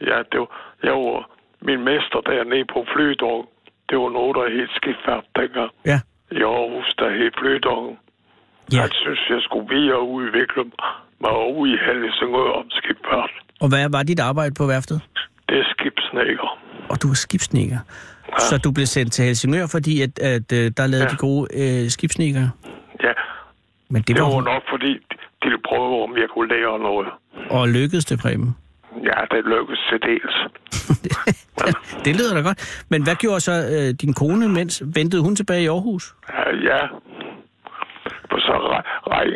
Ja, 0.00 0.18
det 0.32 0.40
var, 0.40 0.50
jeg 0.82 0.92
var 0.92 1.30
min 1.68 1.84
mester 1.84 2.20
dernede 2.20 2.64
på 2.74 2.86
flydog. 2.94 3.38
Det 3.88 3.98
var 3.98 4.10
noget, 4.18 4.34
der 4.36 4.50
hed 4.54 4.68
skibsfærd 4.76 5.24
dengang. 5.38 5.70
Ja. 5.86 5.98
I 6.38 6.40
Aarhus, 6.42 6.94
der 6.98 7.08
hed 7.18 7.30
flydog. 7.40 7.98
Ja. 8.72 8.80
Jeg 8.80 8.90
synes, 8.92 9.20
jeg 9.30 9.40
skulle 9.46 9.68
videre 9.76 10.02
udvikle 10.02 10.62
mig 11.24 11.34
ude 11.58 11.70
i 11.74 11.76
Helsingør 11.86 12.50
om 12.60 12.66
skibsfærd. 12.78 13.30
Og 13.62 13.68
hvad 13.68 13.88
var 13.96 14.02
dit 14.02 14.20
arbejde 14.20 14.54
på 14.60 14.66
værftet? 14.66 14.98
Det 15.48 15.56
er 15.58 15.66
skibsnækker. 15.74 16.48
Og 16.90 17.02
du 17.02 17.06
var 17.08 17.14
skibsnikker. 17.14 17.78
Ja. 18.28 18.38
Så 18.38 18.58
du 18.64 18.70
blev 18.72 18.86
sendt 18.86 19.12
til 19.12 19.24
Helsingør, 19.24 19.66
fordi 19.76 20.02
at, 20.02 20.18
at, 20.18 20.52
øh, 20.58 20.70
der 20.76 20.86
lavede 20.86 21.06
ja. 21.06 21.10
De 21.10 21.16
gode 21.16 21.42
øh, 21.60 21.90
skibsnikker? 21.90 22.48
Ja, 23.02 23.12
Men 23.90 24.02
det 24.02 24.08
det 24.08 24.22
var, 24.22 24.34
var 24.34 24.40
nok 24.54 24.62
fordi, 24.70 24.92
de 25.42 25.46
ville 25.48 25.62
prøve, 25.68 26.02
om 26.06 26.16
jeg 26.16 26.28
kunne 26.34 26.48
lære 26.48 26.78
noget. 26.78 27.08
Og 27.50 27.68
lykkedes 27.68 28.04
det, 28.04 28.18
Preben? 28.20 28.56
Ja, 29.10 29.18
det 29.36 29.44
lykkedes 29.44 29.82
til 29.90 29.98
dels. 30.08 30.36
det 32.04 32.16
lyder 32.18 32.34
da 32.34 32.40
godt. 32.40 32.84
Men 32.90 33.02
hvad 33.02 33.14
gjorde 33.14 33.40
så 33.40 33.52
øh, 33.52 33.94
din 34.02 34.14
kone, 34.14 34.48
mens 34.48 34.82
ventede 34.94 35.22
hun 35.22 35.36
tilbage 35.36 35.62
i 35.62 35.66
Aarhus? 35.66 36.14
Ja, 36.28 36.44
ja. 36.70 36.80
For 38.34 38.40
så 38.40 38.56
rej, 38.74 38.84
rej, 39.14 39.28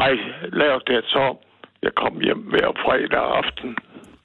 rej, 0.00 0.14
lavede 0.60 0.84
det 0.86 1.04
så, 1.14 1.24
jeg 1.82 1.92
kom 2.02 2.14
hjem 2.26 2.42
hver 2.52 2.68
fredag 2.84 3.24
aften. 3.42 3.70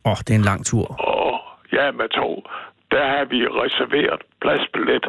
Åh, 0.06 0.12
oh, 0.12 0.18
det 0.26 0.32
er 0.34 0.40
en 0.44 0.50
lang 0.52 0.62
tur. 0.66 0.86
Og 1.14 1.34
ja, 1.78 1.86
med 1.92 2.10
tog, 2.10 2.36
der 2.92 3.06
har 3.14 3.26
vi 3.34 3.40
reserveret 3.62 4.22
pladsbillet 4.42 5.06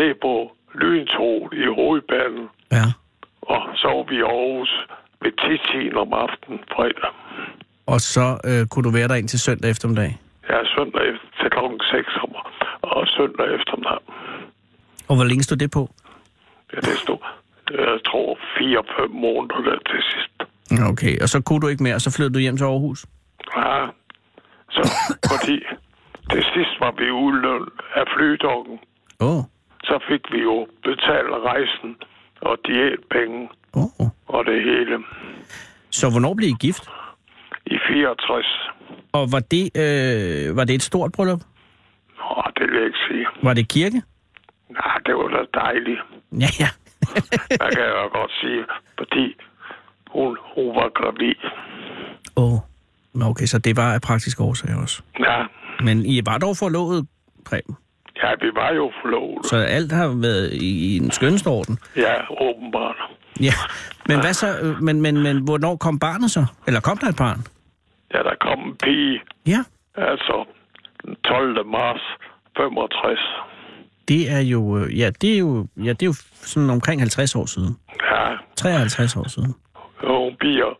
ned 0.00 0.12
på 0.24 0.32
Lyntoget 0.80 1.52
i 1.62 1.66
hovedbanen. 1.78 2.44
Ja. 2.76 2.86
Og 3.42 3.62
så 3.80 3.88
var 3.96 4.04
vi 4.10 4.16
i 4.16 4.26
Aarhus 4.34 4.72
ved 5.22 5.32
10 5.90 5.96
om 6.02 6.12
aftenen 6.12 6.60
fredag. 6.74 7.12
Og 7.86 8.00
så 8.00 8.26
øh, 8.48 8.62
kunne 8.70 8.84
du 8.88 8.92
være 8.98 9.08
der 9.08 9.18
indtil 9.22 9.40
søndag 9.40 9.70
eftermiddag. 9.70 10.10
Ja, 10.50 10.58
søndag 10.76 11.02
efter, 11.10 11.28
til 11.40 11.50
klokken 11.50 11.80
6 11.90 12.08
om, 12.24 12.30
og 12.82 13.06
søndag 13.16 13.46
eftermiddag. 13.56 14.00
Og 15.08 15.14
hvor 15.16 15.24
længe 15.24 15.42
stod 15.42 15.56
det 15.56 15.70
på? 15.70 15.82
Ja, 16.72 16.80
det 16.80 16.98
stod, 17.04 17.18
jeg 17.70 18.00
tror, 18.06 18.38
4-5 18.56 19.08
måneder 19.08 19.60
der 19.68 19.78
til 19.90 20.00
sidst. 20.12 20.36
Okay, 20.90 21.14
og 21.22 21.28
så 21.28 21.42
kunne 21.42 21.60
du 21.60 21.68
ikke 21.68 21.82
mere, 21.82 21.94
og 21.94 22.00
så 22.00 22.10
flyttede 22.16 22.34
du 22.34 22.38
hjem 22.38 22.56
til 22.56 22.64
Aarhus? 22.64 23.06
Ja, 23.56 23.86
så 24.70 24.82
fordi 25.32 25.56
til 26.30 26.42
sidst 26.54 26.74
var 26.80 26.92
vi 26.98 27.10
udløn 27.10 27.64
af 27.94 28.04
flydokken, 28.16 28.78
Åh, 29.20 29.36
oh. 29.36 29.44
så 29.82 29.98
fik 30.08 30.22
vi 30.32 30.42
jo 30.42 30.66
betalt 30.84 31.30
rejsen 31.50 31.96
og 32.40 32.58
diætpenge 32.66 33.48
oh. 33.72 34.06
og 34.26 34.44
det 34.44 34.62
hele 34.62 34.96
Så 35.90 36.10
hvornår 36.10 36.34
blev 36.34 36.48
I 36.48 36.56
gift? 36.60 36.84
i 37.66 37.78
64. 37.88 38.70
Og 39.12 39.32
var 39.32 39.40
det, 39.40 39.64
øh, 39.82 40.56
var 40.56 40.64
det 40.64 40.74
et 40.74 40.82
stort 40.82 41.12
bryllup? 41.12 41.40
Nå, 42.18 42.42
det 42.56 42.66
vil 42.70 42.76
jeg 42.76 42.86
ikke 42.86 42.98
sige. 43.08 43.26
Var 43.42 43.54
det 43.54 43.68
kirke? 43.68 44.02
Nej, 44.70 44.96
det 45.06 45.14
var 45.14 45.28
da 45.28 45.60
dejligt. 45.60 46.00
Ja, 46.32 46.50
ja. 46.60 46.68
Der 47.60 47.68
kan 47.74 47.82
jeg 47.82 47.94
jo 48.04 48.08
godt 48.18 48.32
sige, 48.40 48.64
fordi 48.98 49.34
hun, 50.10 50.36
hun 50.54 50.66
var 50.76 50.88
gravid. 50.94 51.34
Åh, 52.36 52.52
oh. 52.52 53.28
okay, 53.30 53.46
så 53.46 53.58
det 53.58 53.76
var 53.76 53.94
af 53.94 54.00
praktiske 54.00 54.42
årsager 54.42 54.82
også. 54.82 55.02
Ja, 55.20 55.44
Men 55.84 56.06
I 56.06 56.20
var 56.26 56.38
dog 56.38 56.56
forlovet, 56.56 57.06
Preben. 57.46 57.76
Ja, 58.22 58.30
vi 58.40 58.50
var 58.54 58.72
jo 58.72 58.92
forlovet. 59.02 59.46
Så 59.46 59.56
alt 59.56 59.92
har 59.92 60.08
været 60.08 60.52
i, 60.52 60.94
i 60.94 60.96
en 60.96 61.10
skønste 61.10 61.48
orden. 61.48 61.78
Ja, 61.96 62.14
åbenbart. 62.42 62.96
Ja, 63.40 63.52
men 64.08 64.20
hvad 64.20 64.32
så? 64.32 64.46
øh, 64.62 64.82
Men, 64.82 65.00
men, 65.02 65.22
men 65.22 65.44
hvornår 65.44 65.76
kom 65.76 65.98
barnet 65.98 66.30
så? 66.30 66.46
Eller 66.66 66.80
kom 66.80 66.98
der 66.98 67.06
et 67.08 67.16
barn? 67.16 67.40
Ja, 68.14 68.18
der 68.18 68.34
kom 68.40 68.58
en 68.68 68.76
pige, 68.84 69.20
Ja, 69.46 69.60
altså 69.94 70.44
den 71.04 71.16
12. 71.24 71.66
marts 71.66 72.02
65. 72.56 73.20
det 74.08 74.30
er 74.30 74.40
jo, 74.40 74.78
øh, 74.78 74.98
ja, 74.98 75.10
det 75.20 75.34
er 75.34 75.38
jo, 75.38 75.66
ja, 75.76 75.92
det 75.92 76.02
er 76.02 76.06
jo 76.06 76.14
sådan 76.52 76.70
omkring 76.70 77.00
50 77.00 77.34
år 77.34 77.46
siden. 77.46 77.76
Ja, 78.10 78.36
53 78.56 79.16
år 79.16 79.28
siden. 79.28 79.54
hun 80.24 80.36
bliver 80.38 80.70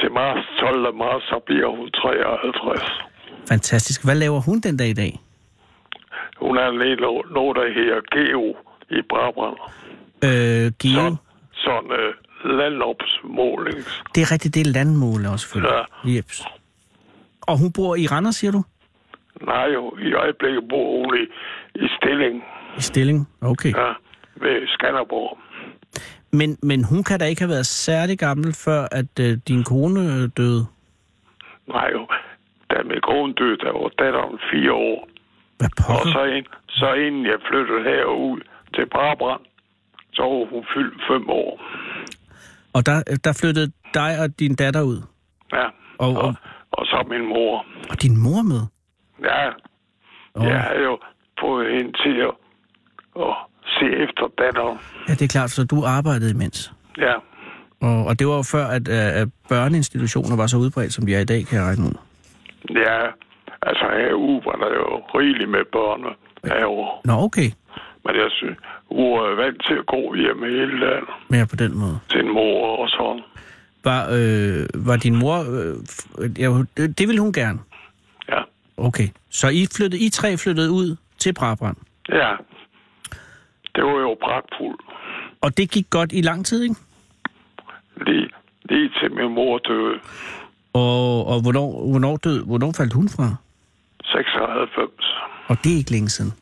til 0.00 0.12
marts, 0.12 0.46
12. 0.60 0.94
marts, 0.94 1.24
så 1.24 1.42
bliver 1.46 1.68
hun 1.76 1.90
53. 1.90 2.82
Fantastisk. 3.48 4.04
Hvad 4.04 4.14
laver 4.14 4.40
hun 4.40 4.60
den 4.60 4.76
dag 4.76 4.88
i 4.88 4.92
dag? 4.92 5.20
Hun 6.40 6.56
er 6.56 6.62
af 6.62 6.72
noget, 7.38 7.56
der 7.56 7.66
hedder 7.78 8.00
Geo 8.14 8.56
i 8.90 9.02
Brabrand. 9.10 9.56
Øh, 10.24 10.72
Geo. 10.82 11.06
Så, 11.10 11.16
sådan 11.64 11.90
øh, 12.00 12.14
landopsmålings. 12.58 14.02
Det 14.14 14.20
er 14.22 14.32
rigtigt, 14.32 14.54
det 14.54 14.66
er 14.66 14.72
landmåler 14.72 15.30
også 15.30 15.44
selvfølgelig. 15.44 15.84
Ja. 16.04 16.16
Jeps. 16.16 16.42
Og 17.40 17.58
hun 17.58 17.72
bor 17.72 17.96
i 17.96 18.06
Randers, 18.06 18.36
siger 18.36 18.52
du? 18.52 18.62
Nej, 19.46 19.66
jo, 19.74 19.96
i 20.08 20.12
øjeblikket 20.12 20.62
bor 20.70 20.86
hun 20.96 21.16
i, 21.22 21.24
i 21.84 21.86
Stilling, 21.96 22.36
I 22.78 22.80
Stilling? 22.80 23.28
Okay. 23.40 23.72
ja, 23.82 23.92
ved 24.42 24.66
Skanderborg. 24.68 25.38
Men, 26.32 26.56
men 26.62 26.84
hun 26.84 27.04
kan 27.04 27.18
da 27.20 27.24
ikke 27.24 27.42
have 27.42 27.48
været 27.56 27.66
særlig 27.66 28.18
gammel, 28.18 28.52
før 28.64 28.80
at 28.92 29.12
øh, 29.20 29.38
din 29.48 29.64
kone 29.64 30.00
øh, 30.00 30.28
døde. 30.36 30.66
Nej, 31.68 31.88
jo, 31.92 32.06
da 32.70 32.76
min 32.84 33.00
kone 33.02 33.32
døde, 33.34 33.56
der 33.64 33.72
var 33.72 33.88
datteren 34.02 34.38
fire 34.52 34.72
år. 34.72 35.08
Hvad 35.58 35.68
Og 35.78 35.84
pokker? 35.86 36.12
så, 36.12 36.24
ind, 36.24 36.46
så 36.68 36.92
inden 36.92 37.24
jeg 37.26 37.38
flyttede 37.48 37.82
herud 37.90 38.40
til 38.74 38.86
Brabrand, 38.94 39.40
så 40.12 40.22
var 40.22 40.46
hun 40.54 40.64
fyldt 40.74 41.02
fem 41.10 41.30
år. 41.30 41.60
Og 42.72 42.86
der, 42.86 42.96
der 43.24 43.32
flyttede 43.40 43.72
dig 43.94 44.10
og 44.22 44.38
din 44.40 44.54
datter 44.54 44.82
ud. 44.82 45.00
Ja, 45.52 45.64
Og- 45.64 45.72
og, 45.98 46.16
og- 46.16 46.22
og, 46.28 46.34
og 46.70 46.86
så 46.86 47.06
min 47.10 47.28
mor. 47.28 47.66
Og 47.90 48.02
din 48.02 48.16
mor 48.22 48.42
med. 48.42 48.62
Ja, 49.30 49.48
Åh. 50.34 50.46
jeg 50.46 50.60
havde 50.60 50.82
jo 50.82 50.98
fået 51.48 51.66
hende 51.76 51.92
til 52.04 52.16
at, 52.28 52.34
at 53.26 53.34
se 53.76 53.86
efter 54.04 54.24
datteren. 54.42 54.78
Ja, 55.08 55.12
det 55.12 55.22
er 55.22 55.32
klart, 55.36 55.50
så 55.50 55.64
du 55.64 55.84
arbejdede 55.84 56.30
imens. 56.30 56.72
Ja, 56.98 57.14
Og, 57.80 57.98
og 58.08 58.18
det 58.18 58.26
var 58.26 58.36
jo 58.36 58.42
før, 58.42 58.66
at, 58.66 58.88
øh, 58.88 59.20
at 59.22 59.28
børneinstitutioner 59.48 60.36
var 60.36 60.46
så 60.46 60.56
udbredt, 60.56 60.92
som 60.92 61.06
de 61.06 61.14
er 61.14 61.20
i 61.20 61.24
dag, 61.24 61.46
kan 61.46 61.58
jeg 61.58 61.66
regne 61.66 61.84
ud. 61.88 61.96
ja, 62.86 62.98
altså 63.62 63.84
herude 64.00 64.40
var 64.48 64.56
der 64.62 64.70
jo 64.82 64.88
rigeligt 65.18 65.50
med 65.50 65.64
børn 65.72 66.00
herovre. 66.44 66.90
Nå, 67.04 67.12
okay. 67.26 67.50
Men 68.04 68.14
jeg 68.16 68.28
synes, 68.30 68.56
hun 68.90 69.06
er 69.30 69.34
vant 69.42 69.64
til 69.66 69.74
at 69.82 69.86
gå 69.86 70.14
hjemme 70.14 70.46
hele 70.46 70.80
dagen. 70.86 71.04
Men 71.28 71.46
på 71.46 71.56
den 71.56 71.78
måde. 71.78 71.98
Til 72.10 72.20
en 72.20 72.32
mor 72.34 72.76
og 72.82 72.88
sådan. 72.88 73.22
Var, 73.84 74.02
øh, 74.18 74.86
var 74.86 74.96
din 74.96 75.16
mor... 75.16 75.38
Øh, 75.38 75.74
ja, 76.40 76.46
det, 76.76 76.98
det 76.98 77.08
ville 77.08 77.20
hun 77.20 77.32
gerne. 77.32 77.58
Ja, 78.28 78.40
Okay. 78.76 79.08
Så 79.30 79.48
I, 79.48 79.66
flyttede, 79.76 80.04
I 80.04 80.08
tre 80.08 80.36
flyttede 80.36 80.70
ud 80.70 80.96
til 81.18 81.32
Brabrand. 81.34 81.76
ja. 82.08 82.32
Det 83.74 83.84
var 83.86 84.00
jo 84.00 84.16
pragtfuldt. 84.22 84.80
Og 85.40 85.56
det 85.56 85.70
gik 85.70 85.90
godt 85.90 86.12
i 86.12 86.20
lang 86.20 86.46
tid, 86.46 86.62
ikke? 86.62 86.74
Lige, 88.06 88.28
lige 88.64 88.90
til 89.00 89.12
min 89.14 89.34
mor 89.34 89.58
døde. 89.58 89.94
Og, 90.72 91.26
og 91.26 91.42
hvornår, 91.42 91.90
hvornår, 91.90 92.16
død, 92.16 92.44
hvornår 92.46 92.72
faldt 92.76 92.92
hun 92.92 93.08
fra? 93.08 93.34
96. 94.04 94.90
Og 95.46 95.56
det 95.64 95.72
er 95.72 95.76
ikke 95.76 95.90
længe 95.90 96.08
siden. 96.08 96.32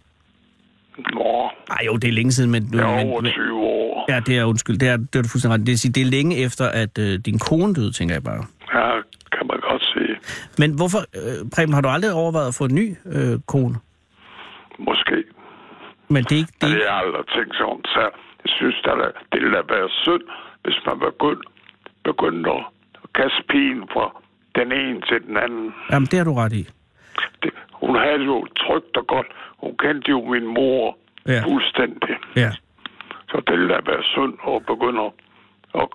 Nå, 1.14 1.50
Ej 1.70 1.82
jo, 1.86 1.96
det 1.96 2.08
er 2.08 2.12
længe 2.12 2.32
siden, 2.32 2.50
men... 2.50 2.74
jeg 2.74 2.80
er 2.80 3.06
over 3.06 3.20
men 3.20 3.32
20 3.32 3.60
år. 3.60 4.06
ja, 4.08 4.20
det 4.20 4.38
er 4.38 4.44
undskyld. 4.44 4.78
Det 4.78 4.88
er, 4.88 4.96
det 4.96 5.16
er 5.16 5.22
du 5.22 5.28
fuldstændig 5.28 5.60
ret. 5.60 5.66
Det, 5.66 5.80
sige, 5.80 5.92
det 5.92 6.00
er 6.00 6.06
længe 6.06 6.36
efter, 6.36 6.64
at 6.68 6.98
øh, 6.98 7.18
din 7.18 7.38
kone 7.38 7.74
døde, 7.74 7.92
tænker 7.92 8.14
jeg 8.14 8.22
bare. 8.22 8.44
Ja, 8.74 8.90
kan 9.32 9.46
man 9.46 9.60
godt 9.70 9.82
sige. 9.94 10.16
Men 10.58 10.76
hvorfor, 10.76 10.98
øh, 10.98 11.50
Preben, 11.54 11.74
har 11.74 11.80
du 11.80 11.88
aldrig 11.88 12.12
overvejet 12.12 12.48
at 12.48 12.54
få 12.54 12.64
en 12.64 12.74
ny 12.74 12.96
øh, 13.06 13.38
kone? 13.46 13.74
Måske. 14.78 15.24
Men 16.08 16.24
det 16.24 16.32
er 16.32 16.36
ikke... 16.44 16.52
Det 16.60 16.68
Men 16.68 16.72
er, 16.72 16.78
det 16.78 16.88
har 16.90 16.98
aldrig 17.04 17.26
tænkt 17.36 17.60
om. 17.60 17.84
Så 17.84 18.00
jeg 18.44 18.50
synes, 18.58 18.76
at 18.84 19.12
det 19.32 19.42
ville 19.42 19.56
da 19.56 19.62
være 19.74 19.88
synd, 20.02 20.22
hvis 20.64 20.78
man 20.86 20.98
begyndte, 20.98 21.48
begyndte 22.04 22.50
at 22.50 22.64
kaste 23.14 23.42
pigen 23.48 23.82
fra 23.92 24.06
den 24.58 24.72
ene 24.72 25.00
til 25.08 25.18
den 25.26 25.36
anden. 25.36 25.74
jamen, 25.90 26.06
det 26.10 26.16
har 26.18 26.24
du 26.24 26.34
ret 26.34 26.52
i. 26.52 26.62
Det, 27.42 27.50
hun 27.72 27.96
havde 27.96 28.24
jo 28.24 28.46
trygt 28.62 28.96
og 28.96 29.06
godt. 29.06 29.26
Hun 29.62 29.76
kendte 29.76 30.10
jo 30.10 30.24
min 30.24 30.46
mor 30.46 30.98
ja. 31.26 31.42
fuldstændig. 31.44 32.16
Ja. 32.36 32.50
Så 33.30 33.42
det 33.46 33.52
ville 33.58 33.68
da 33.74 33.80
være 33.86 34.02
synd 34.02 34.34
at 34.48 34.66
begynde 34.66 35.02
at, 35.74 35.88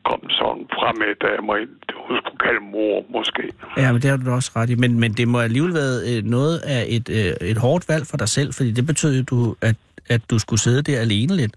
at 0.00 0.10
komme 0.10 0.30
sådan 0.30 0.64
frem 0.78 0.94
med 1.02 1.10
damer 1.26 1.56
ind. 1.56 1.68
Hun 2.08 2.16
skulle 2.22 2.38
kalde 2.46 2.60
mor, 2.72 3.04
måske. 3.16 3.42
Ja, 3.76 3.92
men 3.92 4.02
det 4.02 4.10
har 4.10 4.16
du 4.16 4.30
også 4.30 4.50
ret 4.56 4.70
i. 4.70 4.74
Men, 4.74 5.00
men 5.00 5.12
det 5.12 5.28
må 5.28 5.38
alligevel 5.40 5.74
være 5.74 5.96
øh, 6.10 6.24
noget 6.24 6.58
af 6.58 6.84
et, 6.88 7.08
øh, 7.08 7.48
et 7.50 7.58
hårdt 7.58 7.88
valg 7.88 8.06
for 8.06 8.16
dig 8.16 8.28
selv, 8.28 8.52
fordi 8.54 8.70
det 8.72 8.86
betød 8.86 9.16
jo, 9.18 9.22
du, 9.22 9.56
at, 9.62 9.76
at 10.08 10.20
du 10.30 10.38
skulle 10.38 10.60
sidde 10.60 10.82
der 10.82 11.00
alene 11.00 11.36
lidt. 11.36 11.54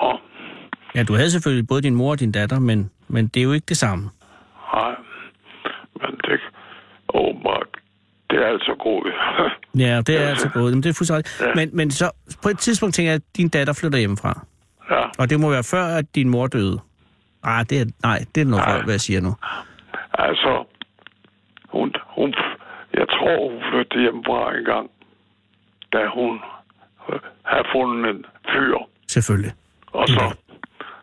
Og, 0.00 0.20
Ja, 0.94 1.02
du 1.02 1.14
havde 1.14 1.30
selvfølgelig 1.30 1.68
både 1.68 1.82
din 1.82 1.94
mor 1.94 2.10
og 2.10 2.20
din 2.20 2.32
datter, 2.32 2.58
men, 2.58 2.90
men 3.08 3.26
det 3.26 3.40
er 3.40 3.44
jo 3.44 3.52
ikke 3.52 3.64
det 3.68 3.76
samme. 3.76 4.10
nej, 4.74 4.94
men 6.00 6.10
det 6.24 6.40
åbenbart, 7.14 7.66
det 8.30 8.38
er 8.38 8.46
altså 8.46 8.74
gået. 8.82 9.12
Ja, 9.78 10.00
det 10.06 10.22
er 10.22 10.28
altså 10.28 10.48
gået. 10.48 10.72
Men 10.74 10.82
det 10.82 10.88
er 10.90 10.94
fuldstændig 10.94 11.24
Ja. 11.40 11.46
ja. 11.48 11.54
men, 11.54 11.70
men 11.72 11.90
så 11.90 12.10
på 12.42 12.48
et 12.48 12.58
tidspunkt 12.58 12.94
tænker 12.94 13.10
jeg, 13.10 13.14
at 13.16 13.36
din 13.36 13.48
datter 13.48 13.72
flytter 13.72 13.98
hjemmefra. 13.98 14.46
ja, 14.90 15.02
Og 15.18 15.30
det 15.30 15.40
må 15.40 15.50
være 15.50 15.64
før, 15.64 15.84
at 15.84 16.04
din 16.14 16.28
mor 16.28 16.46
døde. 16.46 16.78
Ah, 17.42 17.64
det 17.70 17.80
er, 17.80 17.84
nej, 18.02 18.18
det 18.34 18.40
er 18.40 18.44
noget, 18.44 18.64
Nej. 18.66 18.76
for, 18.76 18.84
hvad 18.84 18.94
jeg 18.94 19.00
siger 19.00 19.20
nu. 19.20 19.32
altså, 20.12 20.64
hun, 21.68 21.92
hun, 22.16 22.34
jeg 22.94 23.06
tror, 23.08 23.50
hun 23.50 23.60
flyttede 23.70 24.00
hjemmefra 24.02 24.56
en 24.58 24.64
gang, 24.64 24.90
da 25.92 25.98
hun 26.14 26.32
havde 27.44 27.66
fundet 27.74 28.10
en 28.10 28.24
fyr. 28.52 28.76
Selvfølgelig. 29.08 29.52
Og 29.92 30.08
så, 30.08 30.34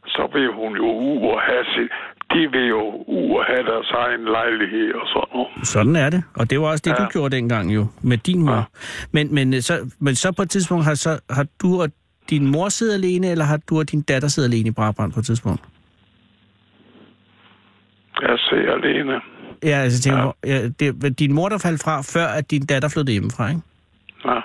så 0.07 0.29
vil 0.33 0.47
hun 0.53 0.75
jo 0.75 0.87
ud 1.11 1.21
og 1.33 1.41
have 1.41 1.65
sit, 1.75 1.91
de 2.33 2.51
vil 2.51 2.67
jo 2.67 2.81
ud 3.07 3.29
og 3.39 3.45
have 3.45 3.63
deres 3.71 3.89
egen 3.91 4.25
lejlighed 4.25 4.93
og 4.93 5.07
sådan 5.13 5.27
noget. 5.33 5.67
Sådan 5.67 5.95
er 5.95 6.09
det. 6.09 6.23
Og 6.35 6.49
det 6.49 6.59
var 6.61 6.67
også 6.67 6.81
det, 6.85 6.91
ja. 6.91 6.95
Ja. 7.01 7.05
du 7.05 7.09
gjorde 7.11 7.35
dengang 7.35 7.75
jo, 7.75 7.87
med 8.01 8.17
din 8.17 8.41
mor. 8.41 8.51
Ja. 8.51 8.57
Ja. 8.57 8.63
Men, 9.11 9.33
men, 9.35 9.53
øh, 9.53 9.61
så, 9.61 9.91
men 9.99 10.15
så 10.15 10.31
på 10.31 10.41
et 10.41 10.49
tidspunkt 10.49 10.85
har, 10.85 10.93
så, 10.95 11.19
har 11.29 11.45
du 11.61 11.81
og 11.81 11.89
din 12.29 12.51
mor 12.51 12.69
siddet 12.69 12.93
alene, 12.93 13.27
eller 13.27 13.45
har 13.45 13.59
du 13.69 13.79
og 13.79 13.91
din 13.91 14.01
datter 14.01 14.27
siddet 14.27 14.49
alene 14.49 14.67
i 14.69 14.71
Brabrand 14.71 15.13
på 15.13 15.19
et 15.19 15.25
tidspunkt? 15.25 15.61
Jeg 18.21 18.39
ser 18.39 18.73
alene. 18.73 19.21
Ja, 19.63 19.77
altså 19.77 20.01
tænker, 20.01 20.31
ja. 20.45 20.55
ja, 20.55 20.67
det 20.79 21.19
din 21.19 21.33
mor, 21.33 21.49
der 21.49 21.57
faldt 21.57 21.83
fra, 21.83 22.01
før 22.01 22.27
at 22.37 22.51
din 22.51 22.65
datter 22.65 22.89
flyttede 22.89 23.11
hjemmefra, 23.11 23.49
ikke? 23.49 23.61
Ja. 24.25 24.39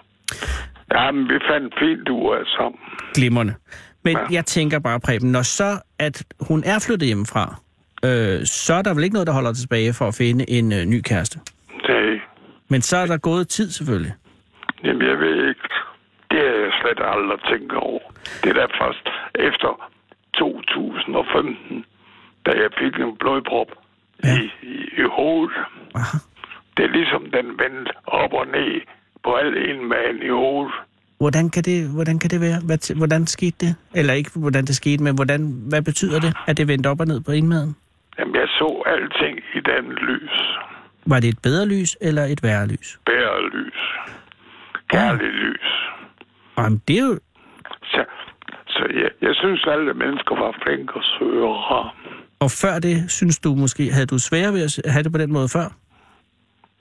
ja, 0.95 1.11
men 1.11 1.25
vi 1.29 1.39
fandt 1.51 1.75
fint 1.79 2.09
ud 2.09 2.35
af 2.35 2.47
sammen. 2.47 2.81
Glimrende. 3.15 3.55
Men 4.05 4.17
ja. 4.17 4.27
Jeg 4.31 4.45
tænker 4.47 4.79
bare, 4.79 5.01
Preben, 5.01 5.33
når 5.33 5.43
så 5.43 5.81
at 5.99 6.25
hun 6.49 6.63
er 6.67 6.79
flyttet 6.87 7.07
hjemmefra, 7.07 7.55
øh, 8.05 8.47
så 8.47 8.75
er 8.75 8.83
der 8.83 8.95
vel 8.95 9.05
ikke 9.05 9.15
noget, 9.15 9.27
der 9.27 9.33
holder 9.33 9.53
tilbage 9.53 9.93
for 9.99 10.09
at 10.09 10.15
finde 10.15 10.51
en 10.51 10.73
øh, 10.73 10.85
ny 10.85 11.01
kæreste. 11.01 11.39
Det, 11.87 12.21
Men 12.69 12.83
så 12.83 12.97
er 12.97 13.07
der 13.07 13.17
gået 13.19 13.49
tid 13.49 13.71
selvfølgelig. 13.71 14.13
jamen, 14.85 15.03
jeg 15.09 15.19
ved 15.19 15.49
ikke. 15.49 15.61
Det 16.31 16.39
har 16.39 16.57
jeg 16.65 16.73
slet 16.81 17.01
aldrig 17.15 17.39
tænkt 17.51 17.73
over. 17.73 18.01
Det 18.43 18.49
er 18.51 18.55
da 18.55 18.67
først 18.85 19.07
efter 19.35 19.91
2015, 20.35 21.85
da 22.47 22.51
jeg 22.51 22.71
fik 22.81 22.95
en 23.01 23.17
blodprop 23.17 23.67
Ja. 24.25 24.29
ja. 24.29 24.39
i, 24.41 24.51
i, 24.63 24.77
i 25.03 25.05
hovedet. 25.17 25.57
Aha. 25.95 26.19
Det 26.77 26.85
er 26.85 26.89
ligesom 26.99 27.23
den 27.37 27.47
vendte 27.59 27.93
op 28.07 28.33
og 28.33 28.47
ned 28.47 28.81
på 29.25 29.35
al 29.35 29.57
en 29.71 29.89
mand 29.89 30.23
i 30.23 30.29
hovedet. 30.29 30.73
Hvordan 31.19 31.51
kan 31.51 31.63
det, 31.63 31.89
hvordan 31.95 32.19
kan 32.19 32.31
det 32.31 32.41
være? 32.41 32.59
Hvad, 32.67 32.97
hvordan 32.97 33.27
skete 33.27 33.57
det? 33.67 33.75
Eller 33.95 34.13
ikke, 34.15 34.31
hvordan 34.37 34.65
det 34.65 34.77
skete, 34.77 35.03
men 35.03 35.15
hvordan, 35.15 35.41
hvad 35.69 35.83
betyder 35.83 36.21
det, 36.21 36.33
at 36.47 36.57
det 36.57 36.69
vendte 36.69 36.87
op 36.89 37.01
og 37.01 37.07
ned 37.07 37.21
på 37.21 37.33
indmaden? 37.33 37.77
Jamen, 38.19 38.35
jeg 38.35 38.49
så 38.49 38.83
alting 38.87 39.39
i 39.55 39.61
den 39.61 39.93
lys. 39.93 40.37
Var 41.07 41.21
det 41.21 41.29
et 41.29 41.39
bedre 41.43 41.67
lys 41.69 41.97
eller 42.01 42.25
et 42.25 42.43
værre 42.43 42.67
lys? 42.69 42.99
Bære 43.07 43.49
lys. 43.51 43.81
Kærlig 44.91 45.29
lys. 45.29 45.69
Jamen, 46.59 46.83
det 46.89 46.99
er 46.99 47.03
jo... 47.07 47.19
Så, 47.85 48.05
så 48.69 48.83
jeg, 48.95 49.11
jeg 49.23 49.35
synes, 49.35 49.65
alle 49.67 49.95
mennesker 49.95 50.35
var 50.45 50.59
flinke 50.63 50.95
og 50.95 51.03
søge 51.19 51.43
og 51.45 51.57
rare. 51.71 51.91
Og 52.41 52.51
før 52.51 52.79
det, 52.79 53.11
synes 53.11 53.39
du 53.39 53.55
måske, 53.55 53.93
havde 53.93 54.07
du 54.07 54.19
svære 54.19 54.53
ved 54.53 54.63
at 54.65 54.93
have 54.93 55.03
det 55.03 55.13
på 55.13 55.19
den 55.19 55.33
måde 55.33 55.49
før? 55.49 55.67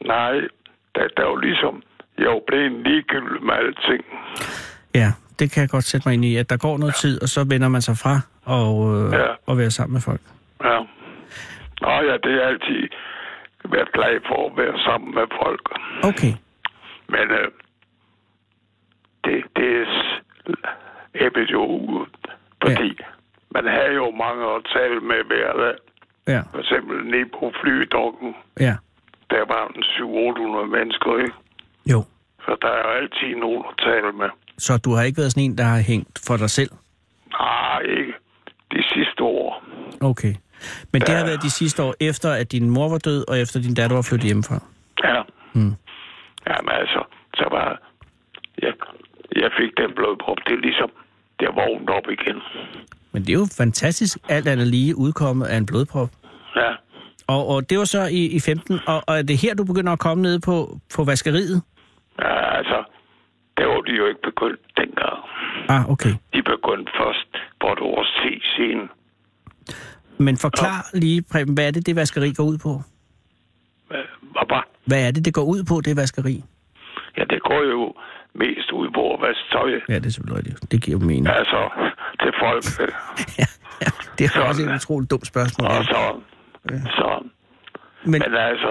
Nej, 0.05 0.33
der, 0.95 1.07
der 1.17 1.23
var 1.25 1.39
ligesom, 1.39 1.83
jeg 2.17 2.27
var 2.29 2.41
blevet 2.47 2.71
ligegyldig 2.87 3.43
med 3.43 3.53
alting. 3.53 4.03
Ja, 4.95 5.11
det 5.39 5.51
kan 5.51 5.61
jeg 5.61 5.69
godt 5.69 5.83
sætte 5.83 6.07
mig 6.07 6.13
ind 6.13 6.25
i, 6.25 6.35
at 6.35 6.49
der 6.49 6.57
går 6.57 6.77
noget 6.77 6.95
tid, 6.95 7.21
og 7.23 7.29
så 7.29 7.43
vender 7.49 7.67
man 7.69 7.81
sig 7.81 7.97
fra 7.97 8.19
og, 8.45 8.95
øh, 8.95 9.11
Ja. 9.13 9.27
og 9.45 9.57
være 9.57 9.71
sammen 9.71 9.93
med 9.93 10.01
folk. 10.01 10.21
Ja. 10.63 10.79
Nå 11.81 11.89
ja, 12.09 12.13
det 12.23 12.33
er 12.41 12.47
altid 12.47 12.89
været 13.71 13.91
glad 13.93 14.19
for 14.27 14.49
at 14.51 14.57
være 14.57 14.79
sammen 14.87 15.15
med 15.15 15.23
folk. 15.43 15.65
Okay. 16.03 16.33
Men 17.09 17.25
øh, 17.39 17.47
det 19.25 19.43
æbbet 21.15 21.51
jo 21.51 21.65
ud. 21.65 22.05
Fordi 22.61 22.87
ja. 22.99 23.05
Man 23.55 23.65
havde 23.75 23.93
jo 24.01 24.11
mange 24.11 24.43
at 24.55 24.61
tale 24.75 24.99
med 24.99 25.19
hver 25.29 25.53
dag. 25.63 25.75
Ja, 26.27 26.41
For 26.51 26.59
eksempel 26.59 27.05
nede 27.05 27.25
på 27.39 27.51
flydokken, 27.61 28.35
ja. 28.59 28.75
der 29.29 29.43
var 29.53 29.63
en 29.75 29.83
700-800 29.83 30.77
mennesker, 30.77 31.17
ikke? 31.17 31.35
Jo. 31.91 32.03
Så 32.45 32.57
der 32.61 32.67
er 32.67 32.83
altid 32.99 33.35
nogen 33.35 33.63
at 33.69 33.75
tale 33.85 34.11
med. 34.11 34.29
Så 34.57 34.77
du 34.77 34.91
har 34.93 35.03
ikke 35.03 35.17
været 35.17 35.31
sådan 35.31 35.43
en, 35.43 35.57
der 35.57 35.63
har 35.63 35.79
hængt 35.79 36.19
for 36.27 36.37
dig 36.37 36.49
selv? 36.49 36.69
Nej, 37.39 37.79
ikke 37.81 38.13
de 38.71 38.83
sidste 38.93 39.23
år. 39.23 39.63
Okay. 40.01 40.33
Men 40.93 41.01
det 41.01 41.09
har 41.09 41.17
Ja. 41.19 41.25
været 41.25 41.41
de 41.43 41.49
sidste 41.49 41.83
år, 41.83 41.93
efter 41.99 42.29
at 42.31 42.51
din 42.51 42.69
mor 42.69 42.89
var 42.89 42.97
død, 42.97 43.29
og 43.29 43.39
efter 43.39 43.61
din 43.61 43.73
datter 43.73 43.95
var 43.95 44.07
flyttet 44.09 44.25
hjemmefra? 44.27 44.59
Ja. 45.03 45.21
Mm. 45.53 45.73
Jamen 46.47 46.69
altså, 46.81 47.03
så 47.33 47.45
var 47.51 47.81
jeg, 48.61 48.73
jeg 49.35 49.51
fik 49.59 49.71
den 49.77 49.91
blodprop. 49.95 50.37
Det 50.47 50.53
er 50.53 50.61
ligesom, 50.61 50.89
det 51.39 51.47
vågnet 51.55 51.89
op 51.89 52.07
igen. 52.17 52.41
Men 53.11 53.21
det 53.21 53.29
er 53.29 53.33
jo 53.33 53.47
fantastisk, 53.57 54.17
alt 54.29 54.47
andet 54.47 54.67
lige 54.67 54.97
udkommet 54.97 55.45
af 55.45 55.57
en 55.57 55.65
blodprop. 55.65 56.09
Ja. 56.55 56.71
Og, 57.27 57.47
og 57.47 57.69
det 57.69 57.77
var 57.79 57.85
så 57.85 58.05
i, 58.05 58.25
i 58.25 58.39
15, 58.39 58.79
og, 58.87 59.03
og 59.07 59.17
er 59.17 59.21
det 59.21 59.37
her, 59.37 59.53
du 59.53 59.63
begynder 59.63 59.93
at 59.93 59.99
komme 59.99 60.21
ned 60.21 60.39
på, 60.39 60.79
på 60.95 61.03
vaskeriet? 61.03 61.61
ja 62.21 62.57
altså, 62.57 62.83
det 63.57 63.67
var 63.67 63.81
de 63.81 63.91
jo 63.91 64.05
ikke 64.07 64.21
begyndt 64.23 64.61
dengang. 64.77 65.17
Ah, 65.69 65.89
okay. 65.89 66.13
De 66.33 66.41
begyndte 66.43 66.91
først 66.99 67.29
på 67.61 67.67
et 67.67 67.79
års 67.79 68.11
tid 68.21 68.41
siden. 68.55 68.89
Men 70.17 70.37
forklar 70.37 70.89
lige, 70.93 71.21
Preben, 71.21 71.53
hvad 71.53 71.67
er 71.67 71.71
det, 71.71 71.85
det 71.85 71.95
vaskeri 71.95 72.33
går 72.33 72.43
ud 72.43 72.57
på? 72.57 72.81
Hvad-? 73.87 74.19
Hvad 74.85 75.07
er 75.07 75.11
det, 75.11 75.25
det 75.25 75.33
går 75.33 75.43
ud 75.43 75.63
på, 75.63 75.81
det 75.81 75.95
vaskeri? 75.95 76.43
Ja, 77.17 77.23
det 77.23 77.39
går 77.43 77.61
jo 77.75 77.93
mest 78.33 78.71
ud 78.71 78.87
på 78.97 79.13
at 79.13 79.21
vaske 79.21 79.45
tøj. 79.51 79.69
Ja, 79.89 79.95
det 79.95 80.05
er 80.05 80.09
selvfølgelig 80.11 80.37
rigtigt. 80.39 80.71
Det 80.71 80.81
giver 80.85 80.99
mening. 80.99 81.27
Altså, 81.27 81.59
til 82.21 82.31
folk. 82.43 82.63
ja, 83.41 83.47
ja. 83.83 83.89
Det 84.17 84.23
er 84.25 84.29
Sådan. 84.29 84.47
også 84.49 84.61
et 84.63 84.75
utroligt 84.75 85.11
dumt 85.11 85.27
spørgsmål. 85.27 85.67
Og 85.67 85.73
Ja. 85.75 85.83
så, 85.83 86.01
så. 86.99 87.09
Men, 88.03 88.11
Men 88.25 88.33
altså, 88.49 88.69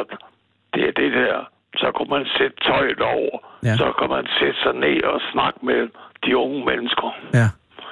det 0.74 0.82
er 0.89 0.93
det 1.03 1.12
der. 1.12 1.39
Så 1.76 1.86
kunne 1.97 2.11
man 2.16 2.26
sætte 2.39 2.57
tøjet 2.68 3.01
over. 3.01 3.34
Ja. 3.64 3.76
Så 3.76 3.93
kan 3.99 4.09
man 4.16 4.24
sætte 4.41 4.59
sig 4.62 4.72
ned 4.84 5.03
og 5.03 5.20
snakke 5.32 5.59
med 5.62 5.80
de 6.24 6.36
unge 6.36 6.64
mennesker. 6.70 7.09
ja. 7.34 7.49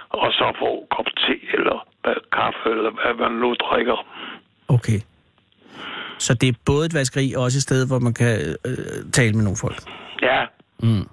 Og 0.08 0.32
så 0.32 0.46
få 0.58 0.70
en 0.80 0.86
kop 0.96 1.06
te 1.22 1.34
eller 1.58 1.78
kaffe, 2.32 2.70
eller 2.70 2.90
hvad 2.90 3.14
man 3.28 3.32
nu 3.42 3.54
drikker. 3.54 4.06
Okay. 4.68 5.00
Så 6.18 6.34
det 6.34 6.48
er 6.48 6.52
både 6.66 6.86
et 6.86 6.94
vaskeri 6.94 7.34
og 7.36 7.42
også 7.42 7.58
et 7.58 7.62
sted, 7.62 7.86
hvor 7.86 7.98
man 7.98 8.14
kan 8.14 8.56
øh, 8.66 8.76
tale 9.12 9.32
med 9.32 9.42
nogle 9.44 9.56
folk. 9.60 9.78
Ja. 10.22 10.44
Mm. 10.82 11.08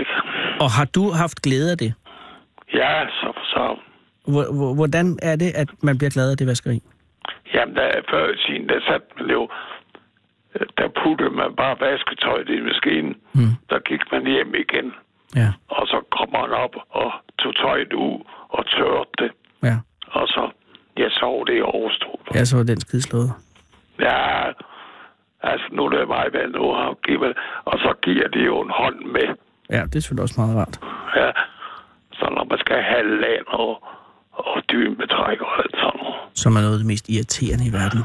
Ikke? 0.00 0.10
Og 0.60 0.70
har 0.70 0.84
du 0.84 1.10
haft 1.10 1.42
glæde 1.42 1.70
af 1.70 1.78
det? 1.78 1.94
Ja, 2.74 3.06
så, 3.20 3.32
så. 3.44 3.76
Hvor- 4.32 4.74
Hvordan 4.74 5.18
er 5.22 5.36
det, 5.36 5.52
at 5.54 5.68
man 5.82 5.98
bliver 5.98 6.10
glad 6.10 6.30
af 6.30 6.36
det 6.36 6.46
vaskeri? 6.46 6.82
Jamen, 7.54 7.74
der, 7.76 7.90
før 8.10 8.28
i 8.34 8.36
tiden, 8.46 8.68
der 8.68 8.80
satte 8.88 9.06
man 9.18 9.30
jo... 9.30 9.48
Der 10.78 10.88
puttede 11.02 11.30
man 11.30 11.50
bare 11.56 11.76
vasketøjet 11.80 12.48
i 12.48 12.60
maskinen. 12.60 13.14
Mm. 13.32 13.52
Der 13.70 13.78
gik 13.78 14.00
man 14.12 14.26
hjem 14.26 14.54
igen. 14.54 14.92
Ja, 15.36 15.50
Og 15.68 15.86
så 15.86 15.98
kom 16.16 16.28
man 16.32 16.50
op 16.64 16.74
og 16.90 17.12
tog 17.38 17.56
tøjet 17.56 17.92
ud 17.92 18.24
og 18.48 18.66
tørrede 18.66 19.08
det. 19.18 19.30
ja. 19.62 19.76
Og 20.06 20.28
så, 20.28 20.50
jeg 20.96 21.10
så 21.10 21.44
det 21.46 21.62
overstået. 21.62 22.20
Ja, 22.34 22.44
så 22.44 22.56
var 22.56 22.64
den 22.64 22.80
skide 22.80 23.02
slået. 23.02 23.32
Ja, 24.00 24.44
altså 25.42 25.66
nu 25.72 25.84
er 25.84 25.90
det 25.90 26.08
mig, 26.08 26.26
hvad 26.30 26.46
nu 26.58 26.64
har 26.72 26.94
givet. 27.06 27.32
Og 27.64 27.78
så 27.78 27.90
giver 28.02 28.28
de 28.28 28.38
jo 28.50 28.60
en 28.60 28.70
hånd 28.70 28.98
med. 29.16 29.28
Ja, 29.70 29.82
det 29.84 29.96
er 29.96 30.00
selvfølgelig 30.00 30.22
også 30.22 30.40
meget 30.40 30.56
rart. 30.56 30.76
Ja. 31.16 31.30
Så 32.12 32.24
når 32.36 32.44
man 32.50 32.58
skal 32.58 32.82
have 32.82 33.20
land 33.20 33.46
og, 33.46 33.82
og 34.32 34.62
dynebetræk 34.72 35.40
og 35.40 35.50
alt 35.58 35.74
sådan 35.82 36.00
noget. 36.02 36.14
Som 36.34 36.56
er 36.56 36.60
noget 36.60 36.74
af 36.74 36.78
det 36.78 36.86
mest 36.86 37.08
irriterende 37.08 37.64
i 37.70 37.72
verden. 37.72 38.02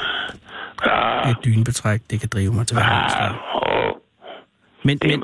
Ja, 0.85 1.29
Et 1.31 1.37
dynebetræk, 1.45 2.01
det 2.09 2.19
kan 2.19 2.29
drive 2.33 2.53
mig 2.53 2.67
til 2.67 2.75
ja 2.77 2.83
hverdagen. 2.83 3.35
og 3.53 4.01
Men, 4.83 4.97
det, 4.97 5.09
men, 5.09 5.23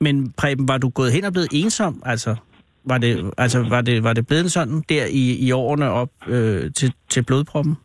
men 0.00 0.32
Preben, 0.32 0.68
var 0.68 0.78
du 0.78 0.88
gået 0.90 1.12
hen 1.12 1.24
og 1.24 1.32
blevet 1.32 1.48
ensom? 1.52 2.02
Altså, 2.06 2.36
var 2.84 2.98
det, 2.98 3.32
altså, 3.38 3.68
var 3.68 3.80
det, 3.80 4.04
var 4.04 4.12
det 4.12 4.26
blevet 4.26 4.52
sådan 4.52 4.82
der 4.88 5.04
i, 5.10 5.46
i 5.46 5.52
årene 5.52 5.90
op 5.90 6.08
øh, 6.26 6.72
til, 6.72 6.92
til 7.08 7.22
blodproppen? 7.24 7.76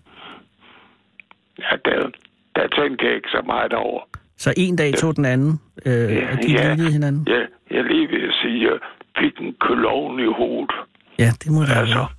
ja, 1.60 1.76
der, 1.86 2.10
der 2.56 2.68
tænkte 2.68 3.06
jeg 3.06 3.16
ikke 3.16 3.30
så 3.30 3.42
meget 3.46 3.74
over. 3.74 4.02
Så 4.38 4.54
en 4.58 4.76
dag 4.76 4.94
tog 4.94 5.16
den 5.16 5.26
anden, 5.26 5.62
øh, 5.86 5.94
og 6.32 6.38
de 6.44 6.52
ja, 6.52 6.68
lignede 6.68 6.92
hinanden? 6.92 7.28
ja, 7.28 7.42
jeg 7.76 7.84
lige 7.84 8.28
at 8.28 8.34
sige, 8.42 8.72
jeg 8.72 8.80
fik 9.20 9.34
en 9.40 9.54
kolon 9.60 10.20
i 10.20 10.26
hovedet. 10.38 10.72
Ja, 11.20 11.30
det 11.44 11.52
må 11.52 11.62
det 11.62 11.70
Altså, 11.70 11.96
været. 11.96 12.10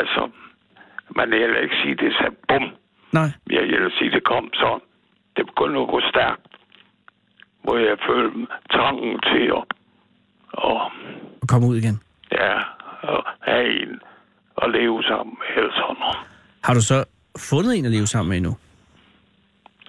altså, 0.00 0.30
man 1.16 1.30
vil 1.30 1.38
heller 1.38 1.60
ikke 1.60 1.74
sige, 1.82 1.94
det 1.94 2.12
sagde 2.18 2.34
bum. 2.48 2.64
Nej, 3.12 3.30
Jeg 3.50 3.62
vil 3.82 3.92
sige, 3.98 4.10
det 4.10 4.24
kom 4.24 4.50
sådan. 4.54 4.80
Det 5.36 5.46
begyndte 5.46 5.80
at 5.80 5.88
gå 5.88 6.00
stærkt. 6.12 6.40
Hvor 7.62 7.76
jeg 7.76 7.96
følte 8.08 8.46
trangen 8.72 9.18
til 9.32 9.44
at, 9.58 9.64
og, 10.52 10.80
og 11.42 11.48
kom 11.48 11.64
ud 11.64 11.76
igen. 11.76 12.00
ja, 12.32 12.56
at 13.02 13.20
have 13.40 13.82
en 13.82 14.00
at 14.62 14.70
leve 14.70 15.02
sammen 15.02 15.36
med. 15.38 15.46
Eller 15.56 15.72
sådan 15.80 15.96
noget. 16.00 16.16
Har 16.64 16.74
du 16.74 16.82
så 16.82 17.04
fundet 17.50 17.78
en 17.78 17.84
at 17.84 17.90
leve 17.90 18.06
sammen 18.06 18.28
med 18.28 18.36
endnu? 18.36 18.56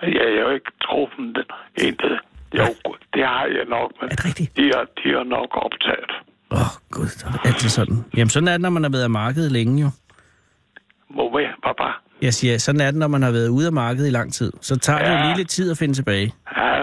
Jeg 0.01 0.21
har 0.35 0.41
jo 0.41 0.49
ikke 0.49 0.71
truffet 0.83 1.17
den 1.35 1.43
egentlig. 1.81 2.19
Jo, 2.57 2.65
det 3.13 3.23
har 3.25 3.45
jeg 3.45 3.65
nok, 3.69 3.91
men 4.01 4.09
Er 4.11 4.15
det 4.15 4.25
rigtigt? 4.25 4.57
de 4.57 4.63
har, 4.75 4.85
de 5.03 5.07
har 5.17 5.23
nok 5.23 5.49
optaget. 5.65 6.11
Åh, 6.51 6.57
oh, 6.59 6.71
gud, 6.91 7.07
er 7.45 7.51
det 7.61 7.71
sådan. 7.71 7.97
Jamen, 8.17 8.29
sådan 8.29 8.47
er 8.47 8.51
det, 8.51 8.61
når 8.61 8.69
man 8.69 8.83
har 8.83 8.89
været 8.89 9.03
af 9.03 9.09
markedet 9.09 9.51
længe 9.51 9.81
jo. 9.81 9.89
Hvor 11.09 11.29
hvad, 11.31 11.45
papa? 11.63 11.89
Jeg 12.21 12.33
siger, 12.33 12.57
sådan 12.57 12.81
er 12.81 12.85
det, 12.91 12.95
når 12.99 13.07
man 13.07 13.21
har 13.23 13.31
været 13.31 13.47
ude 13.49 13.67
af 13.67 13.73
markedet 13.73 14.07
i 14.07 14.11
lang 14.11 14.33
tid. 14.33 14.51
Så 14.61 14.79
tager 14.79 14.99
det 14.99 15.07
jo 15.07 15.13
Ja. 15.13 15.25
lige 15.25 15.37
lidt 15.37 15.49
tid 15.49 15.71
at 15.71 15.77
finde 15.77 15.93
tilbage. 15.93 16.33
Ja, 16.57 16.79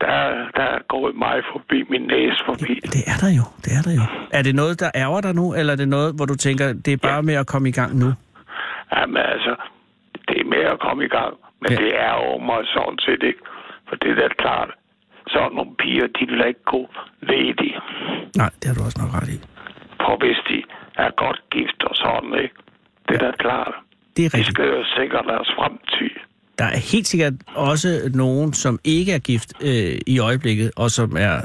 der, 0.00 0.14
der 0.56 0.62
er 0.62 0.78
gået 0.88 1.16
mig 1.16 1.36
forbi, 1.52 1.78
min 1.90 2.00
næse 2.02 2.42
forbi. 2.46 2.80
Det 2.82 3.02
er 3.06 3.16
der 3.20 3.30
jo, 3.38 3.44
det 3.64 3.72
er 3.78 3.82
der 3.82 3.94
jo. 3.94 4.02
Er 4.32 4.42
det 4.42 4.54
noget, 4.54 4.80
der 4.80 4.90
ærger 4.94 5.20
dig 5.20 5.34
nu, 5.34 5.54
eller 5.54 5.72
er 5.72 5.76
det 5.76 5.88
noget, 5.88 6.14
hvor 6.16 6.24
du 6.26 6.34
tænker, 6.36 6.72
det 6.72 6.92
er 6.92 6.96
bare 6.96 7.22
med 7.22 7.34
at 7.34 7.46
komme 7.46 7.68
i 7.68 7.72
gang 7.72 7.98
nu? 7.98 8.12
Jamen 8.96 9.16
altså, 9.16 9.56
det 10.28 10.40
er 10.40 10.44
med 10.44 10.64
at 10.74 10.78
komme 10.80 11.04
i 11.04 11.08
gang. 11.08 11.34
Men 11.62 11.68
Ja. 11.70 11.74
ja. 11.74 11.82
det 11.84 11.92
er 12.08 12.14
jo 12.22 12.38
mig 12.48 12.60
sådan 12.74 12.98
set 13.06 13.22
ikke. 13.30 13.42
For 13.88 13.96
det 14.02 14.10
er 14.10 14.14
da 14.14 14.28
klart. 14.44 14.70
Sådan 15.34 15.52
nogle 15.58 15.74
piger, 15.80 16.06
de 16.18 16.22
vil 16.30 16.42
ikke 16.48 16.64
gå 16.74 16.82
ledige. 17.30 17.76
Nej, 18.40 18.50
det 18.58 18.64
har 18.68 18.74
du 18.78 18.82
også 18.88 18.98
nok 19.02 19.12
ret 19.18 19.28
i. 19.36 19.38
For 20.04 20.14
hvis 20.22 20.38
de 20.48 20.58
er 21.04 21.10
godt 21.24 21.40
gift 21.50 21.80
og 21.90 21.94
sådan, 22.04 22.32
ikke? 22.44 22.54
Det 23.08 23.14
er 23.22 23.30
da 23.30 23.32
klart. 23.38 23.74
Det 24.16 24.24
er 24.24 24.30
De 24.38 24.44
skal 24.44 24.64
jo 24.64 24.84
sikre 24.96 25.18
deres 25.32 25.48
fremtid. 25.56 26.10
Der 26.58 26.64
er 26.64 26.78
helt 26.92 27.06
sikkert 27.06 27.32
også 27.54 27.88
nogen, 28.14 28.52
som 28.52 28.78
ikke 28.84 29.12
er 29.12 29.18
gift 29.18 29.50
øh, 29.62 29.98
i 30.06 30.18
øjeblikket, 30.18 30.70
og 30.76 30.90
som 30.90 31.16
er 31.16 31.36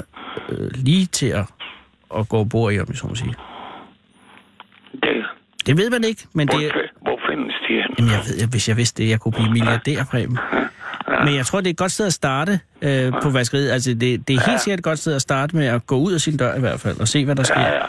øh, 0.50 0.70
lige 0.86 1.06
til 1.06 1.28
at, 1.42 1.46
at 2.20 2.30
gå 2.30 2.44
bord 2.44 2.74
i, 2.74 2.80
om 2.80 2.86
jeg 2.90 2.96
så 2.98 3.08
må 3.08 3.16
sige. 3.16 3.34
Det, 5.04 5.26
Det 5.68 5.78
ved 5.78 5.90
man 5.90 6.04
ikke, 6.04 6.24
men 6.34 6.48
hvor, 6.50 6.58
det 6.60 6.68
er... 6.68 6.88
hvor 7.02 7.20
findes 7.30 7.56
de? 7.68 7.74
Jamen, 7.98 8.12
jeg 8.12 8.20
ved, 8.28 8.48
hvis 8.52 8.70
jeg 8.70 8.78
vidste 8.78 9.04
det, 9.04 9.10
jeg 9.10 9.20
kunne 9.20 9.32
blive 9.32 9.52
milliardær, 9.52 10.04
Preben. 10.12 10.38
Men 11.26 11.36
jeg 11.36 11.46
tror, 11.46 11.60
det 11.62 11.68
er 11.68 11.72
et 11.72 11.78
godt 11.78 11.92
sted 11.92 12.06
at 12.06 12.14
starte 12.14 12.60
øh, 12.82 13.12
på 13.24 13.30
vaskeriet. 13.30 13.72
Altså, 13.72 13.94
det, 13.94 14.28
det 14.28 14.36
er 14.36 14.50
helt 14.50 14.62
sikkert 14.62 14.80
et 14.80 14.84
godt 14.84 15.00
sted 15.00 15.16
at 15.16 15.22
starte 15.22 15.56
med 15.56 15.66
at 15.68 15.88
gå 15.88 15.96
ud 15.98 16.14
af 16.14 16.20
sin 16.22 16.38
dør 16.38 16.56
i 16.56 16.60
hvert 16.60 16.80
fald, 16.80 17.00
og 17.00 17.08
se, 17.08 17.26
hvad 17.26 17.36
der 17.36 17.44
sker. 17.44 17.60
Ja, 17.62 17.74
ja. 17.76 17.86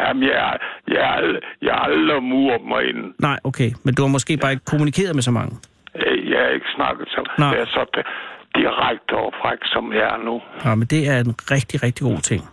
Jamen, 0.00 0.22
jeg, 0.22 0.58
jeg, 0.88 1.20
jeg, 1.62 1.72
har 1.72 1.80
aldrig 1.84 2.22
muret 2.22 2.60
mig 2.68 2.82
ind. 2.88 3.14
Nej, 3.18 3.38
okay. 3.44 3.70
Men 3.84 3.94
du 3.94 4.02
har 4.02 4.08
måske 4.08 4.36
bare 4.36 4.52
ikke 4.52 4.64
kommunikeret 4.64 5.14
med 5.14 5.22
så 5.22 5.30
mange. 5.30 5.56
Øh, 5.96 6.30
Jeg 6.30 6.38
har 6.40 6.48
ikke 6.54 6.66
snakket 6.76 7.08
så. 7.08 7.30
Nej. 7.38 7.48
Jeg 7.48 7.60
er 7.60 7.66
så 7.66 7.84
di- 7.96 8.08
direkte 8.60 9.12
og 9.16 9.32
fræk, 9.42 9.58
som 9.64 9.92
jeg 9.92 10.00
er 10.16 10.24
nu. 10.24 10.40
Ja, 10.64 10.74
men 10.74 10.86
det 10.86 11.08
er 11.08 11.18
en 11.20 11.34
rigtig, 11.50 11.82
rigtig 11.82 12.04
god 12.06 12.18
ting. 12.18 12.48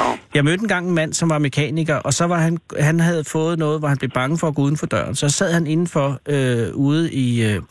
Ja. 0.00 0.16
Jeg 0.34 0.44
mødte 0.44 0.62
engang 0.62 0.88
en 0.88 0.94
mand, 0.94 1.12
som 1.12 1.30
var 1.30 1.38
mekaniker, 1.38 1.94
og 1.94 2.14
så 2.14 2.26
var 2.26 2.38
han, 2.38 2.58
han 2.80 3.00
havde 3.00 3.24
fået 3.24 3.58
noget, 3.58 3.78
hvor 3.78 3.88
han 3.88 3.96
blev 3.98 4.10
bange 4.14 4.38
for 4.38 4.48
at 4.48 4.54
gå 4.54 4.62
uden 4.62 4.76
for 4.76 4.86
døren. 4.86 5.14
Så 5.14 5.28
sad 5.28 5.52
han 5.52 5.66
indenfor 5.66 6.20
øh, 6.26 6.68
ude 6.74 7.12
i, 7.12 7.42
øh, 7.44 7.62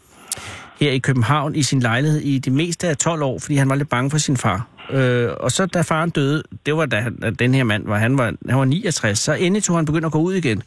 her 0.79 0.91
i 0.91 0.97
København 0.97 1.55
i 1.55 1.63
sin 1.63 1.79
lejlighed 1.79 2.19
i 2.21 2.39
det 2.39 2.53
meste 2.53 2.87
af 2.87 2.97
12 2.97 3.21
år, 3.23 3.39
fordi 3.39 3.55
han 3.55 3.69
var 3.69 3.75
lidt 3.75 3.89
bange 3.89 4.09
for 4.11 4.17
sin 4.17 4.37
far. 4.37 4.67
Øh, 4.91 5.29
og 5.39 5.51
så 5.51 5.65
da 5.65 5.81
faren 5.81 6.09
døde, 6.09 6.43
det 6.65 6.75
var 6.77 6.85
da 6.85 6.99
han- 6.99 7.35
den 7.39 7.53
her 7.53 7.63
mand 7.63 7.87
var, 7.87 7.97
han 7.97 8.17
var, 8.17 8.33
han 8.49 8.57
var 8.59 8.65
69, 8.65 9.19
så 9.19 9.33
endelig 9.33 9.63
tog 9.63 9.75
han 9.75 9.85
begyndte 9.85 10.05
at 10.05 10.11
gå 10.11 10.19
ud 10.19 10.33
igen. 10.33 10.63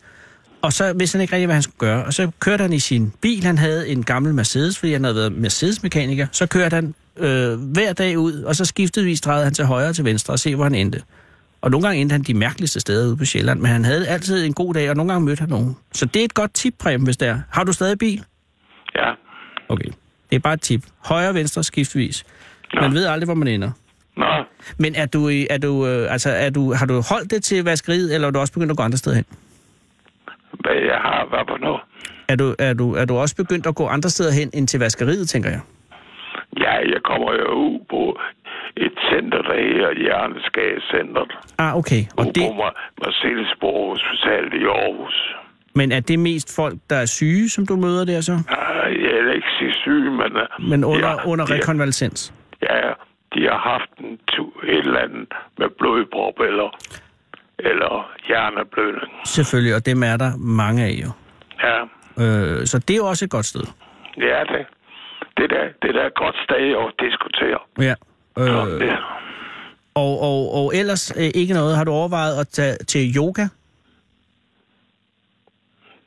Og 0.63 0.73
så 0.73 0.93
vidste 0.93 1.17
han 1.17 1.23
ikke 1.23 1.33
rigtig, 1.33 1.47
hvad 1.47 1.55
han 1.55 1.63
skulle 1.63 1.79
gøre. 1.79 2.05
Og 2.05 2.15
så 2.15 2.31
kørte 2.41 2.63
han 2.63 2.73
i 2.73 2.79
sin 2.79 3.13
bil. 3.21 3.45
Han 3.45 3.59
havde 3.59 3.89
en 3.89 4.03
gammel 4.03 4.35
Mercedes, 4.35 4.79
fordi 4.79 4.93
han 4.93 5.05
havde 5.05 5.17
været 5.17 5.33
Mercedes-mekaniker. 5.33 6.27
Så 6.33 6.47
kørte 6.47 6.75
han 6.75 6.95
øh, 7.17 7.53
hver 7.61 7.93
dag 7.93 8.19
ud, 8.19 8.33
og 8.43 8.57
så 8.57 8.65
skiftevis 8.65 9.21
drejede 9.21 9.45
han 9.45 9.55
til 9.55 9.65
højre 9.65 9.89
og 9.89 9.95
til 9.97 10.05
venstre 10.05 10.35
og 10.35 10.39
se, 10.39 10.55
hvor 10.55 10.65
han 10.65 10.75
endte. 10.75 11.03
Og 11.67 11.71
nogle 11.71 11.87
gange 11.87 12.01
endte 12.01 12.13
han 12.13 12.23
de 12.23 12.35
mærkeligste 12.35 12.81
steder 12.81 13.07
ude 13.09 13.17
på 13.17 13.25
Sjælland, 13.25 13.61
men 13.61 13.71
han 13.71 13.85
havde 13.85 14.09
altid 14.09 14.47
en 14.47 14.53
god 14.55 14.75
dag, 14.75 14.91
og 14.91 14.97
nogle 14.97 15.13
gange 15.13 15.25
mødte 15.27 15.41
han 15.41 15.49
nogen. 15.49 15.77
Så 15.93 16.07
det 16.07 16.21
er 16.21 16.25
et 16.25 16.35
godt 16.35 16.55
tip, 16.55 16.75
Preben, 16.79 17.05
hvis 17.05 17.17
det 17.17 17.29
er. 17.29 17.39
Har 17.53 17.65
du 17.65 17.73
stadig 17.73 17.99
bil? 17.99 18.25
ja. 18.95 19.13
Okay. 19.69 19.89
Det 20.31 20.37
er 20.37 20.41
bare 20.41 20.55
et 20.55 20.61
tip. 20.61 20.83
Højre 21.05 21.29
og 21.29 21.35
venstre 21.35 21.65
skiftvis. 21.65 22.25
Man 22.81 22.93
ved 22.93 23.07
aldrig, 23.07 23.25
hvor 23.27 23.35
man 23.35 23.49
ender. 23.49 23.71
Nå, 24.17 24.27
Men 24.79 24.95
er 24.95 25.07
du, 25.07 25.29
er 25.51 25.59
du, 25.59 25.87
øh, 25.87 26.13
altså, 26.13 26.31
er 26.31 26.51
du, 26.51 26.73
har 26.75 26.87
du 26.87 27.03
holdt 27.11 27.31
det 27.31 27.45
til 27.45 27.65
vaskeriet, 27.65 28.15
eller 28.15 28.29
er 28.29 28.33
du 28.33 28.39
også 28.39 28.53
begyndt 28.53 28.71
at 28.71 28.77
gå 28.77 28.83
andre 28.83 28.99
steder 28.99 29.17
hen? 29.17 29.25
hvad 30.61 30.75
jeg 30.75 30.99
har 31.09 31.29
været 31.31 31.47
på 31.49 31.57
nu. 31.67 31.77
Er 32.29 32.37
du, 32.37 32.55
er, 32.59 32.73
du, 32.73 32.95
er 32.95 33.05
du 33.05 33.17
også 33.17 33.37
begyndt 33.37 33.67
at 33.67 33.75
gå 33.75 33.87
andre 33.87 34.11
steder 34.11 34.33
hen 34.33 34.51
end 34.55 34.69
til 34.69 34.81
vaskeriet, 34.81 35.29
tænker 35.29 35.51
jeg? 35.51 35.61
Ja, 36.57 36.73
jeg 36.73 37.01
kommer 37.05 37.33
jo 37.33 37.49
ud 37.55 37.79
på 37.91 38.19
et 38.77 38.93
center, 39.11 39.43
der 39.43 39.55
hedder 39.69 39.93
Hjerneskadecenteret. 40.03 41.33
Ah, 41.59 41.77
okay. 41.77 42.03
Og 42.19 42.25
det, 42.25 42.43
på 42.49 42.53
Mar- 42.63 42.77
Marcellesborg 43.05 43.89
Hospital 43.91 44.61
i 44.63 44.65
Aarhus. 44.65 45.35
men 45.75 45.93
er 45.93 46.01
det 46.01 46.19
mest 46.19 46.57
folk, 46.57 46.75
der 46.91 46.97
er 46.97 47.07
syge, 47.07 47.49
som 47.49 47.67
du 47.67 47.77
møder 47.77 48.05
der 48.05 48.21
så? 48.21 48.33
Ah, 48.33 49.03
Jeg 49.03 49.11
er 49.29 49.33
ikke 49.33 49.49
sige 49.59 49.73
syg, 49.75 49.91
men... 50.21 50.37
øh, 50.37 50.69
Men 50.71 50.85
under, 50.85 51.09
ja, 51.09 51.27
under 51.31 51.47
de- 51.47 51.55
rekonvalescens? 51.55 52.35
Ja, 52.63 52.89
de 53.35 53.41
har 53.51 53.59
haft 53.59 53.91
en 54.01 54.19
tu, 54.29 54.45
et 54.65 54.79
eller 54.79 54.99
andet 55.01 55.29
med 55.59 55.69
blodprop 55.79 56.41
eller, 56.41 56.69
eller 57.59 58.13
hjerneblødning. 58.27 59.13
Selvfølgelig, 59.25 59.75
og 59.75 59.87
dem 59.87 60.03
er 60.03 60.17
der 60.17 60.31
mange 60.39 60.85
af 60.85 60.91
jo. 61.05 61.11
Ja, 61.63 61.79
Øh, 62.25 62.67
så 62.67 62.79
det 62.79 62.91
er 62.95 62.97
jo 62.97 63.07
også 63.07 63.25
et 63.25 63.31
godt 63.31 63.47
sted. 63.47 63.61
det 64.15 64.33
er 64.41 64.45
det. 64.45 64.67
Det 65.37 65.51
der, 65.51 65.65
det 65.83 65.95
der 65.95 66.01
er 66.03 66.07
et 66.07 66.15
godt 66.15 66.37
sted 66.45 66.57
at 66.57 66.89
diskutere. 67.07 67.59
Ja. 67.89 67.95
Øh. 68.39 68.47
Det, 68.47 68.99
og, 69.95 70.21
og, 70.21 70.55
og 70.55 70.77
ellers 70.77 71.13
øh, 71.17 71.31
ikke 71.35 71.55
noget. 71.55 71.77
Har 71.77 71.85
du 71.85 71.91
overvejet 71.91 72.41
at 72.41 72.49
tage 72.49 72.77
til 72.89 73.17
yoga? 73.17 73.47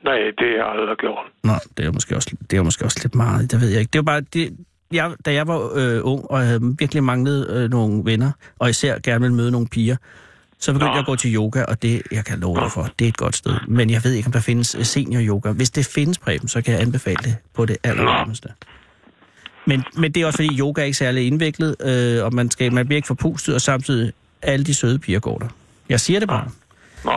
nej, 0.03 0.17
det 0.37 0.47
har 0.47 0.55
jeg 0.55 0.79
aldrig 0.79 0.97
gjort. 0.97 1.25
Nå, 1.43 1.53
det 1.77 1.85
er 1.85 1.91
måske 1.91 2.15
også, 2.15 2.35
det 2.51 2.57
er 2.57 2.63
måske 2.63 2.85
også 2.85 2.99
lidt 3.03 3.15
meget. 3.15 3.51
Det 3.51 3.61
ved 3.61 3.69
jeg 3.69 3.79
ikke. 3.79 3.89
Det 3.93 3.99
var 3.99 4.03
bare... 4.03 4.21
Det, 4.21 4.57
jeg, 4.91 5.11
da 5.25 5.33
jeg 5.33 5.47
var 5.47 5.71
øh, 5.75 5.99
ung 6.03 6.31
og 6.31 6.39
havde 6.39 6.75
virkelig 6.79 7.03
manglet 7.03 7.49
øh, 7.49 7.69
nogle 7.69 8.05
venner, 8.05 8.31
og 8.59 8.69
især 8.69 8.99
gerne 8.99 9.21
ville 9.21 9.35
møde 9.35 9.51
nogle 9.51 9.67
piger, 9.67 9.95
så 10.59 10.73
begyndte 10.73 10.87
Nå. 10.87 10.93
jeg 10.93 10.99
at 10.99 11.05
gå 11.05 11.15
til 11.15 11.35
yoga, 11.35 11.63
og 11.63 11.81
det, 11.81 12.01
jeg 12.11 12.25
kan 12.25 12.39
love 12.39 12.59
dig 12.59 12.71
for, 12.71 12.87
det 12.99 13.05
er 13.05 13.09
et 13.09 13.17
godt 13.17 13.35
sted. 13.35 13.53
Men 13.67 13.89
jeg 13.89 14.03
ved 14.03 14.13
ikke, 14.13 14.27
om 14.27 14.31
der 14.31 14.39
findes 14.39 14.75
øh, 14.75 14.83
senior 14.83 15.21
yoga. 15.21 15.51
Hvis 15.51 15.69
det 15.69 15.85
findes, 15.85 16.17
Preben, 16.17 16.47
så 16.47 16.61
kan 16.61 16.73
jeg 16.73 16.81
anbefale 16.81 17.17
det 17.23 17.35
på 17.53 17.65
det 17.65 17.77
allervarmeste. 17.83 18.49
Men, 19.69 19.83
men 20.01 20.11
det 20.11 20.21
er 20.21 20.25
også 20.25 20.37
fordi, 20.37 20.59
yoga 20.59 20.81
er 20.81 20.85
ikke 20.85 20.97
særlig 20.97 21.27
indviklet, 21.27 21.75
øh, 21.89 22.25
og 22.25 22.33
man, 22.33 22.51
skal, 22.51 22.73
man 22.73 22.85
bliver 22.85 22.97
ikke 22.97 23.07
forpustet, 23.07 23.55
og 23.55 23.61
samtidig 23.61 24.13
alle 24.41 24.65
de 24.65 24.73
søde 24.73 24.99
piger 24.99 25.19
går 25.19 25.37
der. 25.37 25.47
Jeg 25.89 25.99
siger 25.99 26.19
det 26.19 26.29
bare. 26.29 26.47
Nå, 27.05 27.11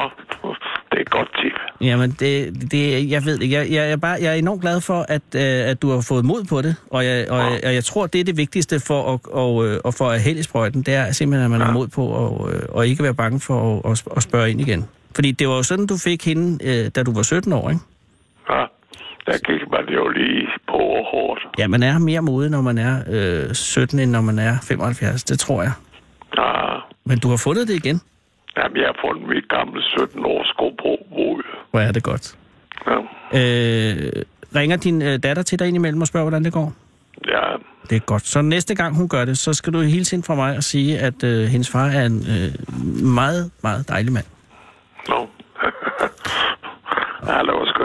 det 0.91 0.97
er 0.99 1.01
et 1.01 1.11
godt 1.11 1.29
tip. 1.43 1.53
Jamen, 1.81 2.11
det, 2.11 2.31
det, 2.73 3.11
jeg 3.11 3.25
ved 3.25 3.41
ikke. 3.41 3.57
Jeg, 3.57 3.71
jeg, 3.71 3.93
er 3.93 3.97
bare, 3.97 4.17
jeg 4.21 4.31
er 4.33 4.35
enormt 4.35 4.61
glad 4.61 4.81
for, 4.81 5.07
at, 5.09 5.23
øh, 5.35 5.71
at 5.71 5.83
du 5.83 5.91
har 5.91 6.05
fået 6.09 6.25
mod 6.25 6.45
på 6.45 6.63
det, 6.63 6.77
og 6.91 7.05
jeg, 7.05 7.31
og, 7.31 7.39
jeg, 7.39 7.61
og 7.65 7.75
jeg 7.75 7.85
tror, 7.85 8.07
det 8.07 8.21
er 8.21 8.25
det 8.25 8.37
vigtigste 8.37 8.81
for 8.81 9.15
at, 9.15 9.21
og, 9.25 9.67
øh, 9.67 9.81
at 9.85 9.95
få 9.95 10.05
af 10.05 10.21
held 10.21 10.39
i 10.39 10.43
sprøjten, 10.43 10.83
det 10.83 10.95
er 10.95 11.13
simpelthen, 11.13 11.45
at 11.45 11.51
man 11.51 11.61
har 11.61 11.73
mod 11.73 11.89
på 11.89 12.05
og, 12.07 12.51
øh, 12.53 12.63
og 12.69 12.87
ikke 12.87 13.03
være 13.03 13.15
bange 13.15 13.41
for 13.41 13.59
at, 13.85 13.91
at, 13.91 14.05
at 14.17 14.23
spørge 14.23 14.51
ind 14.51 14.61
igen. 14.61 14.89
Fordi 15.15 15.31
det 15.31 15.49
var 15.49 15.55
jo 15.55 15.63
sådan, 15.63 15.87
du 15.87 15.97
fik 15.97 16.25
hende, 16.25 16.59
øh, 16.69 16.91
da 16.95 17.03
du 17.03 17.13
var 17.15 17.23
17 17.23 17.53
år, 17.53 17.71
ikke? 17.71 17.83
Ja, 18.51 18.65
der 19.27 19.39
gik 19.39 19.71
man 19.71 19.85
jo 19.95 20.09
lige 20.09 20.49
på 20.75 20.83
hårdt. 21.13 21.41
Ja, 21.59 21.67
man 21.69 21.83
er 21.83 21.99
mere 21.99 22.21
modig, 22.23 22.51
når 22.51 22.61
man 22.61 22.79
er 22.79 22.95
øh, 23.49 23.55
17, 23.55 23.99
end 23.99 24.11
når 24.11 24.21
man 24.21 24.39
er 24.39 24.55
75. 24.63 25.25
Det 25.25 25.39
tror 25.39 25.63
jeg. 25.63 25.73
Ja, 26.39 26.75
Men 27.05 27.19
du 27.19 27.29
har 27.29 27.37
fundet 27.45 27.69
det 27.69 27.75
igen. 27.75 28.01
jamen, 28.57 28.77
jeg 28.77 28.87
har 28.87 28.97
fundet 29.07 29.29
mit 29.29 29.49
gamle 29.49 29.83
17 29.83 30.25
års 30.25 30.47
sko 30.49 30.69
på 30.69 30.91
mod. 31.11 31.43
Hvor 31.71 31.81
er 31.81 31.93
det 31.93 32.03
godt. 32.03 32.35
Ja, 32.87 32.99
Øh, 33.35 34.13
ringer 34.57 34.77
din 34.77 35.03
øh, 35.03 35.19
datter 35.23 35.43
til 35.43 35.59
dig 35.59 35.69
indimellem 35.69 36.01
og 36.01 36.07
spørger, 36.07 36.25
hvordan 36.25 36.45
det 36.45 36.53
går? 36.53 36.73
ja, 37.29 37.43
Det 37.91 37.97
er 37.97 38.01
godt. 38.01 38.23
Så 38.27 38.43
næste 38.43 38.75
gang 38.75 38.97
hun 38.97 39.09
gør 39.09 39.25
det, 39.25 39.39
så 39.39 39.55
skal 39.55 39.73
du 39.73 39.81
hilse 39.81 40.17
ind 40.17 40.23
fra 40.25 40.35
mig 40.35 40.57
og 40.57 40.63
sige, 40.63 40.99
at 40.99 41.25
øh, 41.25 41.45
hendes 41.45 41.71
far 41.71 41.87
er 41.87 42.07
en 42.07 42.19
øh, 42.35 42.49
meget, 43.05 43.51
meget 43.63 43.89
dejlig 43.89 44.13
mand. 44.13 44.25
nå. 45.09 45.29
ja, 47.27 47.39
det 47.47 47.53
var 47.59 47.67
sgu. 47.75 47.85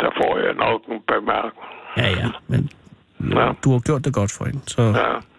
Der 0.00 0.10
får 0.20 0.32
jeg 0.44 0.54
nok 0.54 0.80
en 0.92 1.00
bemærkning. 1.12 1.66
Ja, 1.96 2.08
ja, 2.10 2.28
men 2.48 2.70
Ja. 3.30 3.52
du 3.64 3.72
har 3.72 3.78
gjort 3.78 4.04
det 4.04 4.12
godt 4.14 4.32
for 4.32 4.44
hende, 4.44 4.60
så 4.66 4.82
Ja. 4.82 4.92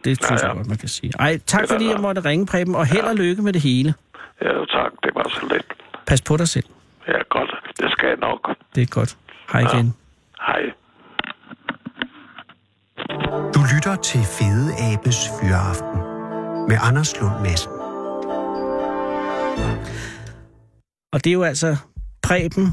det 0.04 0.26
synes 0.26 0.42
Ja, 0.42 0.48
jeg 0.48 0.54
ja. 0.54 0.58
godt, 0.58 0.68
man 0.68 0.78
kan 0.78 0.90
sige. 0.90 1.12
Ej, 1.20 1.38
tak 1.46 1.68
fordi 1.70 1.86
jeg 1.90 2.00
måtte 2.00 2.22
ringe, 2.26 2.46
Preben, 2.46 2.76
og 2.76 2.86
held 2.86 3.04
og 3.06 3.16
lykke 3.16 3.42
med 3.42 3.54
det 3.54 3.62
hele. 3.62 3.94
Ja, 4.42 4.54
jo, 4.54 4.66
tak. 4.66 4.92
Det 5.04 5.12
var 5.16 5.30
så 5.30 5.48
lidt. 5.54 5.66
Pas 6.08 6.22
på 6.22 6.38
dig 6.38 6.48
selv. 6.48 6.66
Ja, 7.08 7.18
godt. 7.30 7.50
Det 7.80 7.92
skal 7.92 8.08
jeg 8.08 8.18
nok. 8.18 8.50
Det 8.76 8.82
er 8.82 8.88
godt. 8.88 9.18
Hej 9.52 9.62
igen. 9.62 9.94
Hej. 10.48 10.62
Du 13.56 13.60
lytter 13.76 13.96
til 14.04 14.20
Fede 14.20 14.72
Abes 14.94 15.18
Fyraften 15.42 16.00
med 16.68 16.78
Anders 16.82 17.20
Lund 17.22 17.42
Madsen. 17.42 17.72
Og 21.14 21.24
det 21.24 21.28
er 21.30 21.34
jo 21.34 21.44
altså 21.44 21.78
Preben 22.24 22.68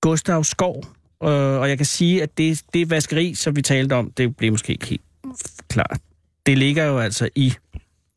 Gustav 0.00 0.44
Skov, 0.44 0.82
øh, 1.26 1.60
og 1.60 1.68
jeg 1.68 1.76
kan 1.76 1.86
sige, 1.86 2.22
at 2.22 2.38
det, 2.38 2.62
det 2.74 2.90
vaskeri, 2.90 3.34
som 3.34 3.56
vi 3.56 3.62
talte 3.62 3.92
om, 3.92 4.10
det 4.10 4.36
blev 4.36 4.50
måske 4.50 4.72
ikke 4.72 4.86
helt 4.86 5.02
klart. 5.68 6.00
Det 6.46 6.58
ligger 6.58 6.84
jo 6.84 6.98
altså 6.98 7.28
i, 7.34 7.54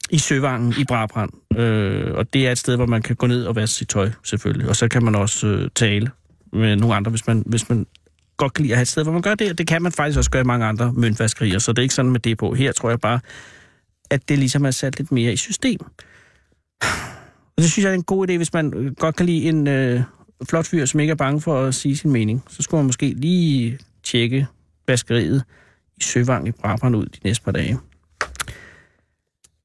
i 0.10 0.18
Søvangen 0.18 0.74
i 0.80 0.84
Brabrand, 0.84 1.58
øh, 1.58 2.14
og 2.14 2.34
det 2.34 2.48
er 2.48 2.52
et 2.52 2.58
sted, 2.58 2.76
hvor 2.76 2.86
man 2.86 3.02
kan 3.02 3.16
gå 3.16 3.28
ned 3.28 3.46
og 3.46 3.56
vaske 3.56 3.76
sit 3.76 3.90
tøj, 3.90 4.12
selvfølgelig. 4.24 4.70
Og 4.70 4.76
så 4.76 4.88
kan 4.88 5.04
man 5.04 5.16
også 5.16 5.48
øh, 5.48 5.70
tale 5.76 6.12
med 6.54 6.76
nogle 6.76 6.96
andre, 6.96 7.10
hvis 7.10 7.28
man, 7.28 7.44
hvis 7.46 7.70
man 7.70 7.86
godt 8.38 8.54
kan 8.54 8.64
lide 8.64 8.74
at 8.74 8.78
have 8.78 8.82
et 8.82 8.88
sted, 8.88 9.04
hvor 9.04 9.12
man 9.12 9.22
gør 9.22 9.36
det. 9.36 9.52
Og 9.52 9.58
det 9.58 9.68
kan 9.68 9.82
man 9.82 9.92
faktisk 9.92 10.18
også 10.18 10.32
gøre 10.32 10.42
i 10.42 10.46
mange 10.46 10.66
andre 10.66 10.94
møntvaskerier, 10.94 11.60
så 11.60 11.72
det 11.72 11.80
er 11.80 11.84
ikke 11.84 11.96
sådan 11.96 12.12
med 12.12 12.20
det 12.20 12.38
på. 12.38 12.54
Her 12.54 12.72
tror 12.72 12.90
jeg 12.90 13.00
bare, 13.00 13.20
at 14.10 14.30
det 14.30 14.40
ligesom 14.40 14.66
er 14.66 14.72
sat 14.72 14.98
lidt 14.98 15.12
mere 15.12 15.34
i 15.34 15.38
system. 15.38 15.80
Og 17.58 17.64
det 17.64 17.72
synes 17.72 17.84
jeg 17.84 17.92
er 17.92 17.96
en 17.96 18.04
god 18.04 18.30
idé, 18.30 18.38
hvis 18.38 18.54
man 18.54 18.74
øh, 18.74 18.96
godt 18.96 19.16
kan 19.16 19.26
lide 19.26 19.44
en 19.44 19.68
øh, 19.68 20.02
flot 20.50 20.68
fyr, 20.68 20.86
som 20.86 21.00
ikke 21.00 21.12
er 21.12 21.16
bange 21.16 21.42
for 21.42 21.62
at 21.62 21.76
sige 21.76 21.98
sin 21.98 22.12
mening. 22.12 22.44
Så 22.50 22.62
skulle 22.62 22.80
man 22.80 22.86
måske 22.86 23.14
lige 23.18 23.80
tjekke 24.04 24.48
vaskeriet 24.88 25.44
i 25.98 26.04
Søvang 26.04 26.48
i 26.48 26.52
Brabrand 26.52 26.96
ud 26.96 27.06
de 27.06 27.20
næste 27.24 27.44
par 27.44 27.52
dage. 27.52 27.80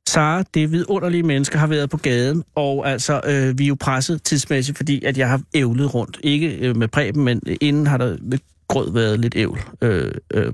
Sara, 0.08 0.42
det 0.54 0.72
vidunderlige 0.72 1.22
mennesker, 1.22 1.58
har 1.58 1.66
været 1.66 1.90
på 1.90 1.96
gaden, 1.96 2.44
og 2.54 2.90
altså, 2.90 3.20
øh, 3.24 3.58
vi 3.58 3.64
er 3.64 3.68
jo 3.68 3.76
presset 3.80 4.22
tidsmæssigt, 4.22 4.76
fordi 4.76 5.04
at 5.04 5.18
jeg 5.18 5.28
har 5.28 5.40
ævlet 5.54 5.94
rundt. 5.94 6.18
Ikke 6.22 6.56
øh, 6.56 6.76
med 6.76 6.88
Preben, 6.88 7.24
men 7.24 7.40
inden 7.60 7.86
har 7.86 7.96
der 7.96 8.16
med 8.22 8.38
grød 8.68 8.92
været 8.92 9.20
lidt 9.20 9.36
ævl. 9.36 9.58
Øh, 9.82 10.12
øh, 10.34 10.52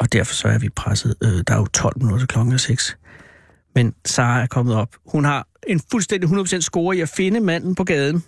og 0.00 0.12
derfor 0.12 0.34
så 0.34 0.48
er 0.48 0.58
vi 0.58 0.68
presset. 0.68 1.14
Øh, 1.24 1.42
der 1.46 1.54
er 1.54 1.58
jo 1.58 1.66
12 1.66 2.02
minutter 2.02 2.26
klokken 2.26 2.58
6. 2.58 2.96
Men 3.74 3.94
Sara 4.04 4.42
er 4.42 4.46
kommet 4.46 4.74
op. 4.74 4.88
Hun 5.06 5.24
har 5.24 5.46
en 5.66 5.80
fuldstændig 5.90 6.30
100% 6.30 6.60
score 6.60 6.96
i 6.96 7.00
at 7.00 7.08
finde 7.08 7.40
manden 7.40 7.74
på 7.74 7.84
gaden. 7.84 8.24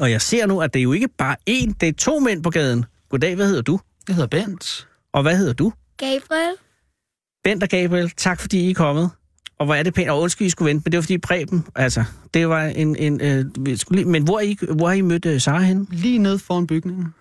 Og 0.00 0.10
jeg 0.10 0.22
ser 0.22 0.46
nu, 0.46 0.60
at 0.60 0.74
det 0.74 0.80
er 0.80 0.82
jo 0.82 0.92
ikke 0.92 1.08
bare 1.18 1.36
én, 1.50 1.72
det 1.80 1.88
er 1.88 1.92
to 1.92 2.18
mænd 2.18 2.42
på 2.42 2.50
gaden. 2.50 2.84
Goddag, 3.10 3.34
hvad 3.34 3.46
hedder 3.46 3.62
du? 3.62 3.80
Jeg 4.08 4.16
hedder 4.16 4.28
Bent. 4.28 4.88
Og 5.12 5.22
hvad 5.22 5.36
hedder 5.36 5.52
du? 5.52 5.72
Gabriel. 5.96 6.54
Bent 7.44 7.62
og 7.62 7.68
Gabriel, 7.68 8.10
tak 8.10 8.40
fordi 8.40 8.66
I 8.66 8.70
er 8.70 8.74
kommet. 8.74 9.10
Og 9.58 9.66
hvor 9.66 9.74
er 9.74 9.82
det 9.82 9.94
pænt, 9.94 10.10
og 10.10 10.20
undskyld, 10.20 10.46
I 10.46 10.50
skulle 10.50 10.68
vente, 10.68 10.82
men 10.84 10.92
det 10.92 10.98
var 10.98 11.02
fordi 11.02 11.18
Preben, 11.18 11.66
altså, 11.74 12.04
det 12.34 12.48
var 12.48 12.62
en, 12.64 12.96
en 12.96 13.20
øh, 13.20 13.78
skulle 13.78 14.02
lige, 14.02 14.10
men 14.10 14.22
hvor, 14.22 14.38
er 14.38 14.42
I, 14.42 14.58
hvor 14.76 14.86
har 14.86 14.94
I 14.94 15.00
mødt 15.00 15.26
uh, 15.26 15.38
Sara 15.38 15.60
henne? 15.60 15.86
Lige 15.90 16.18
nede 16.18 16.38
foran 16.38 16.66
bygningen. 16.66 17.14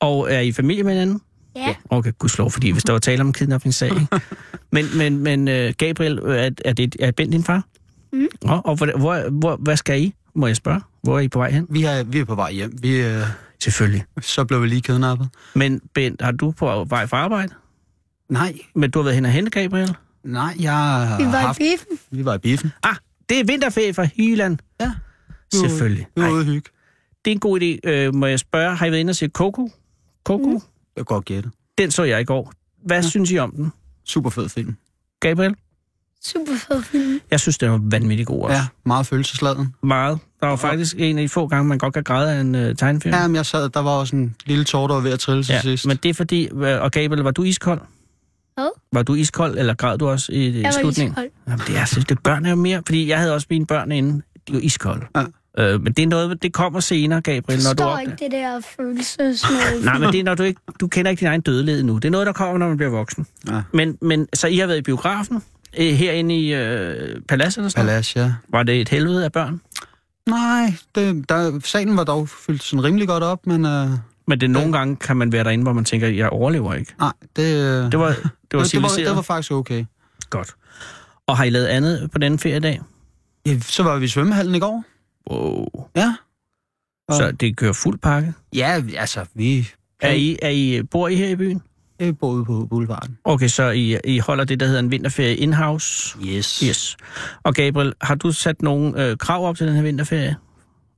Og 0.00 0.32
er 0.32 0.40
I 0.40 0.52
familie 0.52 0.82
med 0.82 0.92
hinanden? 0.92 1.20
Ja. 1.56 1.74
Okay, 1.90 2.12
gudslov, 2.18 2.50
fordi 2.50 2.70
hvis 2.70 2.82
der 2.84 2.92
var 2.92 2.98
tale 2.98 3.20
om 3.20 3.26
en 3.26 3.32
kidnappingssag, 3.32 3.88
ikke? 3.94 4.06
Men, 4.72 4.86
men, 4.96 5.18
men 5.18 5.48
uh, 5.48 5.74
Gabriel, 5.78 6.18
er, 6.18 6.50
er, 6.64 6.72
det, 6.72 6.96
er 7.00 7.10
Bent 7.10 7.32
din 7.32 7.44
far? 7.44 7.64
Mm. 8.12 8.28
Og, 8.42 8.66
og 8.66 8.76
hvor, 8.76 8.98
hvor, 8.98 9.30
hvor, 9.30 9.56
hvad 9.56 9.76
skal 9.76 10.02
I? 10.02 10.14
Må 10.34 10.46
jeg 10.46 10.56
spørge? 10.56 10.80
Hvor 11.02 11.16
er 11.16 11.20
I 11.20 11.28
på 11.28 11.38
vej 11.38 11.50
hen? 11.50 11.66
Vi 11.70 11.84
er, 11.84 12.02
vi 12.02 12.18
er 12.18 12.24
på 12.24 12.34
vej 12.34 12.52
hjem. 12.52 12.72
Vi, 12.82 13.00
øh, 13.02 13.22
Selvfølgelig. 13.62 14.04
så 14.20 14.44
blev 14.44 14.62
vi 14.62 14.66
lige 14.68 14.80
kidnappet. 14.80 15.28
Men 15.54 15.80
Bent, 15.94 16.22
har 16.22 16.32
du 16.32 16.50
på 16.50 16.84
vej 16.88 17.06
fra 17.06 17.16
arbejde? 17.16 17.54
Nej, 18.28 18.58
Men 18.74 18.90
du 18.90 18.98
har 18.98 19.04
været 19.04 19.14
hen 19.14 19.24
og 19.24 19.30
hente, 19.30 19.50
Gabriel? 19.50 19.94
nej, 20.24 20.54
jeg 20.60 20.72
har 20.72 21.18
Vi 21.18 21.24
var 21.24 21.38
i 21.38 21.42
haft... 21.42 21.58
biffen. 21.58 21.98
Vi 22.10 22.24
var 22.24 22.34
i 22.34 22.38
biffen. 22.38 22.72
Ah, 22.82 22.94
det 23.28 23.40
er 23.40 23.44
vinterferie 23.44 23.94
fra 23.94 24.04
Hyland. 24.04 24.58
Ja. 24.80 24.84
Var- 24.84 24.94
Selvfølgelig. 25.68 26.06
Vi 26.16 26.22
var 26.22 26.30
ude 26.30 26.44
hygge. 26.44 26.70
det 27.24 27.30
er 27.30 27.34
en 27.34 27.40
god 27.40 27.60
idé. 27.60 27.88
Øh, 27.90 28.14
må 28.14 28.26
jeg 28.26 28.38
spørge, 28.40 28.76
har 28.76 28.86
I 28.86 28.90
været 28.90 29.00
inde 29.00 29.10
og 29.10 29.16
se 29.16 29.28
Coco? 29.28 29.70
Coco? 30.24 30.46
Mm. 30.48 30.52
Jeg 30.54 30.60
kan 30.96 31.04
godt 31.04 31.24
gætte. 31.24 31.50
Den 31.78 31.90
så 31.90 32.02
jeg 32.02 32.20
i 32.20 32.24
går. 32.24 32.52
Hvad 32.86 33.02
ja. 33.02 33.08
synes 33.08 33.30
I 33.30 33.38
om 33.38 33.50
den? 33.50 33.72
Super 34.04 34.30
fed 34.30 34.48
film. 34.48 34.76
Gabriel? 35.20 35.54
Super 36.24 36.52
fed 36.68 36.82
film. 36.82 37.20
Jeg 37.30 37.40
synes, 37.40 37.58
den 37.58 37.70
var 37.70 37.80
vanvittig 37.82 38.26
god 38.26 38.42
også. 38.42 38.56
Ja, 38.56 38.66
meget 38.84 39.06
følelsesladen. 39.06 39.74
Meget. 39.82 40.18
Der 40.40 40.46
var 40.46 40.56
faktisk 40.56 40.94
en 40.98 41.18
af 41.18 41.22
de 41.22 41.28
få 41.28 41.46
gange, 41.46 41.64
man 41.68 41.78
godt 41.78 41.94
kan 41.94 42.02
græde 42.04 42.32
af 42.32 42.40
en 42.40 42.54
uh, 42.54 42.76
tegnefilm. 42.76 43.14
Ja, 43.14 43.26
men 43.26 43.34
jeg 43.36 43.46
sad, 43.46 43.68
der 43.68 43.80
var 43.80 43.90
også 43.90 44.16
en 44.16 44.36
lille 44.46 44.64
tår, 44.64 44.86
der 44.86 44.94
var 44.94 45.00
ved 45.00 45.12
at 45.12 45.18
trille 45.20 45.42
til 45.44 45.52
ja. 45.52 45.60
sidst. 45.60 45.86
Men 45.86 45.96
det 45.96 46.08
er 46.08 46.14
fordi... 46.14 46.48
øh, 46.54 46.82
Og 46.82 46.90
Gabriel, 46.90 47.22
var 47.22 47.30
du 47.30 47.42
iskold? 47.42 47.80
Hvad? 48.54 48.68
Var 48.92 49.02
du 49.02 49.14
iskold, 49.14 49.58
eller 49.58 49.74
græd 49.74 49.98
du 49.98 50.08
også 50.08 50.32
i, 50.32 50.36
i 50.36 50.56
Jeg 50.56 50.64
var 50.64 50.70
slutningen? 50.80 51.12
iskold. 51.12 51.28
Jamen, 51.48 51.60
det 51.66 51.76
er, 51.76 51.80
altså, 51.80 52.00
det 52.08 52.18
børn 52.22 52.46
er 52.46 52.50
jo 52.50 52.56
mere... 52.56 52.82
Fordi 52.86 53.08
jeg 53.08 53.18
havde 53.18 53.34
også 53.34 53.46
mine 53.50 53.66
børn 53.66 53.92
inde. 53.92 54.22
De 54.48 54.52
var 54.52 54.60
iskolde. 54.60 55.06
Ja. 55.16 55.24
Øh, 55.58 55.80
men 55.82 55.92
det 55.92 56.02
er 56.02 56.06
noget, 56.06 56.42
det 56.42 56.52
kommer 56.52 56.80
senere, 56.80 57.20
Gabriel, 57.20 57.62
når 57.64 57.72
du 57.74 57.82
opdager. 57.82 57.98
ikke 58.00 58.24
det 58.24 58.32
der 58.32 58.60
følelsesmål. 58.76 59.84
Nej, 59.84 59.98
men 59.98 60.12
det 60.12 60.20
er, 60.20 60.24
når 60.24 60.34
du 60.34 60.42
ikke... 60.42 60.60
Du 60.80 60.86
kender 60.88 61.10
ikke 61.10 61.20
din 61.20 61.28
egen 61.28 61.40
dødelighed 61.40 61.82
nu. 61.82 61.94
Det 61.94 62.04
er 62.04 62.10
noget, 62.10 62.26
der 62.26 62.32
kommer, 62.32 62.58
når 62.58 62.68
man 62.68 62.76
bliver 62.76 62.90
voksen. 62.90 63.26
Ja. 63.48 63.62
Men, 63.72 63.98
men 64.02 64.26
så 64.34 64.46
I 64.46 64.56
har 64.58 64.66
været 64.66 64.78
i 64.78 64.82
biografen, 64.82 65.42
Øh, 65.78 65.86
Herinde 65.86 66.34
i 66.38 66.54
øh, 66.54 67.20
Palas 67.28 67.56
noget? 67.56 67.74
Palace, 67.74 68.20
ja. 68.20 68.32
Var 68.48 68.62
det 68.62 68.80
et 68.80 68.88
helvede 68.88 69.24
af 69.24 69.32
børn? 69.32 69.60
Nej, 70.30 70.74
det, 70.94 71.28
der, 71.28 71.60
salen 71.64 71.96
var 71.96 72.04
dog 72.04 72.28
fyldt 72.28 72.62
sådan 72.62 72.84
rimelig 72.84 73.08
godt 73.08 73.22
op, 73.22 73.46
men 73.46 73.64
øh, 73.66 73.90
Men 74.26 74.40
det 74.40 74.42
er 74.42 74.48
nogle 74.48 74.72
gange, 74.72 74.96
kan 74.96 75.16
man 75.16 75.32
være 75.32 75.44
derinde, 75.44 75.62
hvor 75.62 75.72
man 75.72 75.84
tænker, 75.84 76.08
jeg 76.08 76.28
overlever 76.28 76.74
ikke. 76.74 76.94
nej, 76.98 77.12
det, 77.36 77.42
øh, 77.42 77.92
Det 77.92 77.98
var, 77.98 78.08
det 78.08 78.16
var 78.52 78.62
det, 78.62 78.72
det, 78.72 78.82
var, 78.82 78.88
det 78.96 79.16
var 79.16 79.22
faktisk 79.22 79.52
okay. 79.52 79.84
Godt. 80.30 80.54
Og 81.26 81.36
har 81.36 81.44
I 81.44 81.50
lavet 81.50 81.66
andet 81.66 82.10
på 82.12 82.18
denne 82.18 82.38
feriedag? 82.38 82.80
Ja, 83.46 83.58
så 83.60 83.82
var 83.82 83.98
vi 83.98 84.04
i 84.04 84.08
svømmehallen 84.08 84.54
i 84.54 84.58
går. 84.58 84.84
Wow. 85.30 85.66
Ja. 85.96 86.14
Og- 87.08 87.14
Så 87.16 87.32
det 87.32 87.56
kører 87.56 87.72
fuld 87.72 87.98
pakke? 87.98 88.34
Ja, 88.54 88.82
altså, 88.96 89.24
vi, 89.34 89.68
Er 90.00 90.10
I, 90.12 90.38
er 90.42 90.48
I, 90.48 90.82
bor 90.82 91.08
I 91.08 91.14
her 91.16 91.28
i 91.28 91.36
byen? 91.36 91.62
Vi 92.06 92.12
bor 92.12 92.30
ude 92.30 92.44
på 92.44 92.66
Boulevarden. 92.70 93.18
Okay, 93.24 93.48
så 93.48 93.70
I, 93.70 93.98
I 94.04 94.18
holder 94.18 94.44
det, 94.44 94.60
der 94.60 94.66
hedder 94.66 94.80
en 94.80 94.90
vinterferie 94.90 95.36
in-house? 95.36 96.18
Yes. 96.26 96.60
Yes. 96.60 96.96
Og 97.42 97.54
Gabriel, 97.54 97.94
har 98.00 98.14
du 98.14 98.32
sat 98.32 98.62
nogle 98.62 99.04
øh, 99.04 99.16
krav 99.16 99.46
op 99.46 99.56
til 99.56 99.66
den 99.66 99.74
her 99.76 99.82
vinterferie? 99.82 100.36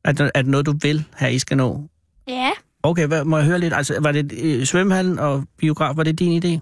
Er 0.04 0.12
det, 0.12 0.30
er 0.34 0.42
det 0.42 0.50
noget, 0.50 0.66
du 0.66 0.74
vil 0.82 1.04
her, 1.16 1.28
I 1.28 1.38
skal 1.38 1.56
nå? 1.56 1.88
Ja. 2.28 2.50
Okay, 2.82 3.06
hvad, 3.06 3.24
må 3.24 3.36
jeg 3.36 3.46
høre 3.46 3.58
lidt? 3.58 3.74
Altså, 3.74 4.00
var 4.00 4.12
det 4.12 4.32
øh, 4.42 4.64
svømmehallen 4.64 5.18
og 5.18 5.44
biograf, 5.58 5.96
var 5.96 6.02
det 6.02 6.18
din 6.18 6.42
idé? 6.44 6.60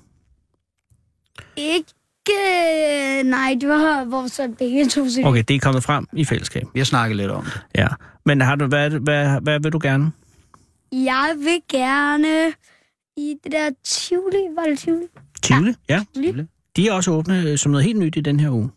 Ikke... 1.56 1.88
Nej, 3.24 3.56
det 3.60 3.68
var 3.68 4.04
vores 4.04 4.32
så 4.32 4.48
begge 4.58 4.88
to 4.88 5.08
sig. 5.08 5.24
Okay, 5.24 5.42
det 5.48 5.56
er 5.56 5.60
kommet 5.60 5.82
frem 5.82 6.06
i 6.12 6.24
fællesskab. 6.24 6.66
Vi 6.74 6.80
har 6.80 6.84
snakket 6.84 7.16
lidt 7.16 7.30
om 7.30 7.44
det. 7.44 7.60
Ja. 7.74 7.86
Men 8.26 8.40
har 8.40 8.56
du, 8.56 8.66
hvad, 8.66 8.90
hvad, 8.90 9.40
hvad 9.40 9.60
vil 9.60 9.72
du 9.72 9.78
gerne? 9.82 10.12
Jeg 10.92 11.34
vil 11.38 11.60
gerne 11.70 12.52
i 13.20 13.34
det 13.44 13.52
der 13.52 13.70
Tivoli. 13.84 14.36
Var 14.56 14.62
det 14.62 14.78
Tivoli? 14.78 15.06
Tivoli? 15.42 15.74
Ja. 15.88 16.04
Tivoli. 16.14 16.44
De 16.76 16.88
er 16.88 16.92
også 16.92 17.10
åbne 17.10 17.42
øh, 17.42 17.58
som 17.58 17.72
noget 17.72 17.84
helt 17.86 17.98
nyt 17.98 18.16
i 18.16 18.20
den 18.20 18.40
her 18.40 18.50
uge. 18.50 18.70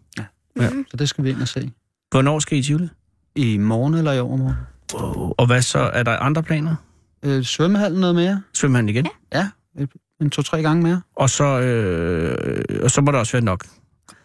Så 0.92 0.98
det 1.00 1.10
skal 1.10 1.24
vi 1.24 1.30
ind 1.30 1.42
og 1.42 1.48
se. 1.48 1.72
Hvornår 2.12 2.40
skal 2.40 2.58
I 2.58 2.60
i 2.60 2.64
Tivoli? 2.64 2.88
I 3.36 3.58
morgen 3.58 3.94
eller 3.94 4.12
i 4.12 4.20
overmorgen. 4.20 4.56
Wow. 4.94 5.34
Og 5.38 5.46
hvad 5.46 5.62
så? 5.62 5.80
Er 5.80 6.04
der 6.04 6.18
andre 6.18 6.44
planer? 6.44 6.76
Øh, 7.24 7.44
svømmehallen 7.44 8.00
noget 8.02 8.16
mere. 8.16 8.42
Svømmehallen 8.54 8.90
igen? 8.90 9.08
Ja, 9.34 9.50
et- 9.80 9.90
en 10.22 10.30
to-tre 10.30 10.62
gange 10.62 10.84
mere. 10.84 11.02
Og 11.16 11.30
så, 11.30 11.44
øh, 11.60 12.66
og 12.84 12.92
så 12.92 13.02
må 13.02 13.12
der 13.12 13.18
også 13.20 13.32
være 13.32 13.44
nok. 13.44 13.66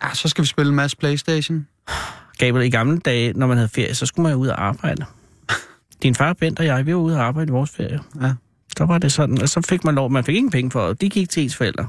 Ja, 0.03 0.14
så 0.14 0.29
skal 0.29 0.43
vi 0.43 0.47
spille 0.47 0.69
en 0.71 0.77
masse 0.77 0.97
Playstation. 0.97 1.66
Gabriel, 2.39 2.66
i 2.66 2.71
gamle 2.71 2.99
dage, 2.99 3.33
når 3.33 3.47
man 3.47 3.57
havde 3.57 3.69
ferie, 3.69 3.95
så 3.95 4.07
skulle 4.07 4.23
man 4.23 4.33
jo 4.33 4.39
ud 4.39 4.49
og 4.49 4.64
arbejde. 4.66 5.05
Din 6.03 6.14
far, 6.14 6.33
Bent 6.33 6.59
og 6.59 6.66
jeg, 6.66 6.87
vi 6.87 6.95
var 6.95 7.01
ude 7.01 7.16
og 7.16 7.23
arbejde 7.25 7.49
i 7.49 7.53
vores 7.53 7.71
ferie. 7.71 8.01
Ja. 8.23 8.33
Så 8.79 8.85
var 8.85 8.99
det 8.99 9.12
sådan, 9.12 9.43
og 9.43 9.49
så 9.49 9.61
fik 9.61 9.85
man 9.85 9.95
lov, 9.95 10.11
man 10.11 10.24
fik 10.24 10.37
ingen 10.37 10.51
penge 10.51 10.70
for 10.70 10.89
det. 10.89 11.01
De 11.01 11.09
gik 11.11 11.31
til 11.31 11.43
ens 11.43 11.57
forældre. 11.57 11.89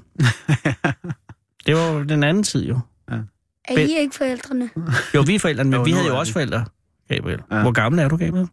det 1.65 1.75
var 1.75 1.91
jo 1.91 2.03
den 2.03 2.23
anden 2.23 2.43
tid 2.43 2.65
jo. 2.67 2.79
Er 3.07 3.77
I 3.77 3.97
ikke 3.99 4.15
forældrene? 4.15 4.69
Jo, 5.15 5.21
vi 5.21 5.35
er 5.35 5.39
forældrene, 5.39 5.69
men 5.69 5.77
Jo, 5.77 5.83
vi 5.83 5.91
havde 5.91 6.07
jo 6.07 6.19
også 6.19 6.33
forældre, 6.33 6.65
Gabriel. 7.09 7.39
Ja. 7.51 7.61
Hvor 7.61 7.71
gammel 7.71 7.99
er 8.01 8.07
du, 8.07 8.17
Gabriel? 8.17 8.47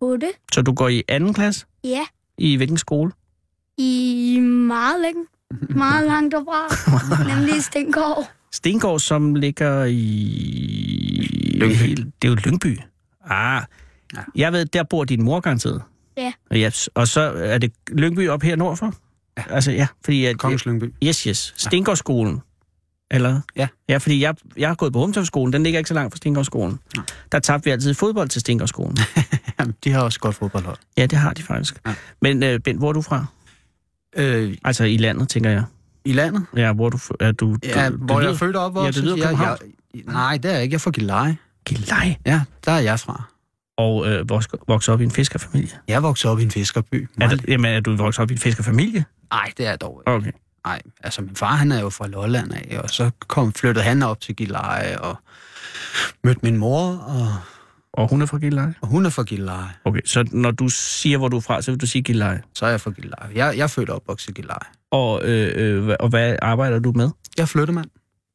8? 0.00 0.26
Så 0.52 0.62
du 0.62 0.72
går 0.72 0.88
i 0.88 1.02
anden 1.08 1.34
klasse? 1.34 1.66
Ja. 1.84 2.00
I 2.38 2.56
hvilken 2.56 2.78
skole? 2.78 3.12
I 3.78 4.38
meget 4.40 5.00
længe. 5.02 5.24
Meget 5.78 6.06
langt 6.06 6.32
derfra. 6.34 7.28
Nemlig 7.36 7.64
Stengård. 7.64 8.30
Stengård, 8.52 9.00
som 9.00 9.34
ligger 9.34 9.84
i... 9.84 9.96
Lyngby. 11.54 12.02
Det 12.22 12.28
er 12.28 12.28
jo 12.28 12.34
Lyngby. 12.34 12.78
Ah, 13.30 13.62
Ja. 14.16 14.20
jeg 14.36 14.52
ved, 14.52 14.66
der 14.66 14.82
bor 14.82 15.04
din 15.04 15.22
mor 15.22 15.40
garanteret. 15.40 15.82
Ja. 16.16 16.32
Yes. 16.56 16.88
Og 16.94 17.08
så 17.08 17.20
er 17.20 17.58
det 17.58 17.72
Lyngby 17.92 18.28
op 18.28 18.42
her 18.42 18.56
nordfor? 18.56 18.94
Ja. 19.38 19.42
Altså, 19.50 19.72
ja, 19.72 19.86
fordi... 20.04 20.24
At, 20.24 20.38
Kongens 20.38 20.66
Lyngby. 20.66 20.94
Yes, 21.04 21.22
yes. 21.22 21.54
Stengårdsskolen. 21.56 22.40
Eller? 23.10 23.40
Ja. 23.56 23.68
Ja, 23.88 23.96
fordi 23.96 24.20
jeg, 24.22 24.34
jeg 24.56 24.68
har 24.68 24.74
gået 24.74 24.92
på 24.92 24.98
Humtofskolen, 24.98 25.52
den 25.52 25.62
ligger 25.62 25.78
ikke 25.78 25.88
så 25.88 25.94
langt 25.94 26.12
fra 26.12 26.16
Stengårdsskolen. 26.16 26.78
Ja. 26.96 27.02
Der 27.32 27.38
tabte 27.38 27.64
vi 27.64 27.70
altid 27.70 27.94
fodbold 27.94 28.28
til 28.28 28.40
Stengårdsskolen. 28.40 28.96
Jamen, 29.58 29.74
de 29.84 29.90
har 29.90 30.00
også 30.02 30.20
godt 30.20 30.34
fodboldhold. 30.36 30.76
ja, 30.96 31.06
det 31.06 31.18
har 31.18 31.32
de 31.32 31.42
faktisk. 31.42 31.80
Ja. 31.86 31.94
Men 32.22 32.42
øh, 32.42 32.60
Ben, 32.60 32.76
hvor 32.76 32.88
er 32.88 32.92
du 32.92 33.02
fra? 33.02 33.26
Øh, 34.16 34.54
Altså 34.64 34.84
i 34.84 34.96
landet, 34.96 35.28
tænker 35.28 35.50
jeg. 35.50 35.64
I 36.04 36.12
landet? 36.12 36.46
Ja, 36.56 36.72
hvor 36.72 36.90
du... 36.90 36.98
Er 37.20 37.32
du, 37.32 37.56
Ja, 37.64 37.88
du, 37.90 37.96
hvor 37.96 38.20
jeg 38.20 38.30
er 38.30 38.34
født 38.36 38.56
og 38.56 38.64
opvokset. 38.64 39.02
Ja, 39.02 39.10
det 39.10 39.16
lyder 39.16 39.30
jeg, 39.30 39.58
jeg, 39.94 40.04
Nej, 40.04 40.36
det 40.36 40.50
er 40.50 40.54
jeg 40.54 40.62
ikke. 40.62 40.72
Jeg 40.72 40.78
er 40.78 40.80
fra 40.80 40.90
Gilleleje. 40.90 41.36
Gilleleje. 41.64 42.16
Ja, 42.26 42.42
der 42.64 42.72
er 42.72 42.78
jeg 42.80 43.00
fra. 43.00 43.24
Og 43.76 44.06
øh, 44.08 44.30
vokset 44.68 44.88
op 44.94 45.00
i 45.00 45.04
en 45.04 45.10
fiskerfamilie. 45.10 45.78
Jeg 45.88 45.94
er 45.94 46.00
vokset 46.00 46.30
op 46.30 46.38
i 46.38 46.42
en 46.42 46.50
fiskerby. 46.50 47.08
Er, 47.20 47.28
det, 47.28 47.44
jamen, 47.48 47.72
er 47.74 47.80
du 47.80 47.96
vokset 47.96 48.22
op 48.22 48.30
i 48.30 48.34
en 48.34 48.38
fiskerfamilie? 48.38 49.04
Nej, 49.32 49.52
det 49.56 49.66
er 49.66 49.70
jeg 49.70 49.80
dog 49.80 50.02
ikke. 50.02 50.12
Okay. 50.12 50.32
Nej, 50.66 50.80
altså 51.04 51.22
min 51.22 51.36
far 51.36 51.54
han 51.56 51.72
er 51.72 51.80
jo 51.80 51.90
fra 51.90 52.06
Lolland 52.06 52.52
af, 52.52 52.78
og 52.82 52.90
så 52.90 53.10
kom, 53.28 53.52
flyttede 53.52 53.84
han 53.84 54.02
op 54.02 54.20
til 54.20 54.36
Gilleleje 54.36 54.98
og 54.98 55.16
mødte 56.24 56.40
min 56.42 56.56
mor, 56.56 56.90
og, 56.96 57.28
Og 57.92 58.08
hun 58.08 58.22
er 58.22 58.26
fra 58.26 58.38
Gilleleje? 58.38 58.74
og 58.80 58.88
hun 58.88 59.06
er 59.06 59.10
fra 59.10 59.22
Gilleleje. 59.22 59.68
Okay, 59.84 60.00
så 60.04 60.28
når 60.32 60.50
du 60.50 60.68
siger, 60.68 61.18
hvor 61.18 61.28
du 61.28 61.36
er 61.36 61.40
fra, 61.40 61.62
så 61.62 61.70
vil 61.70 61.80
du 61.80 61.86
sige 61.86 62.02
Gilleleje. 62.02 62.42
Så 62.54 62.66
er 62.66 62.70
jeg 62.70 62.80
fra 62.80 62.90
Gilleleje. 62.90 63.30
Jeg, 63.34 63.56
jeg 63.56 63.62
er 63.62 63.66
født 63.66 63.90
og 63.90 63.96
opvokset 63.96 64.28
i 64.28 64.32
Gilleleje. 64.32 64.68
Og, 64.90 65.22
øh, 65.24 65.52
øh, 65.88 65.96
og 66.00 66.08
hvad 66.08 66.36
arbejder 66.42 66.78
du 66.78 66.92
med? 66.92 67.10
Jeg 67.36 67.42
er 67.42 67.46
flyttemand. 67.46 67.86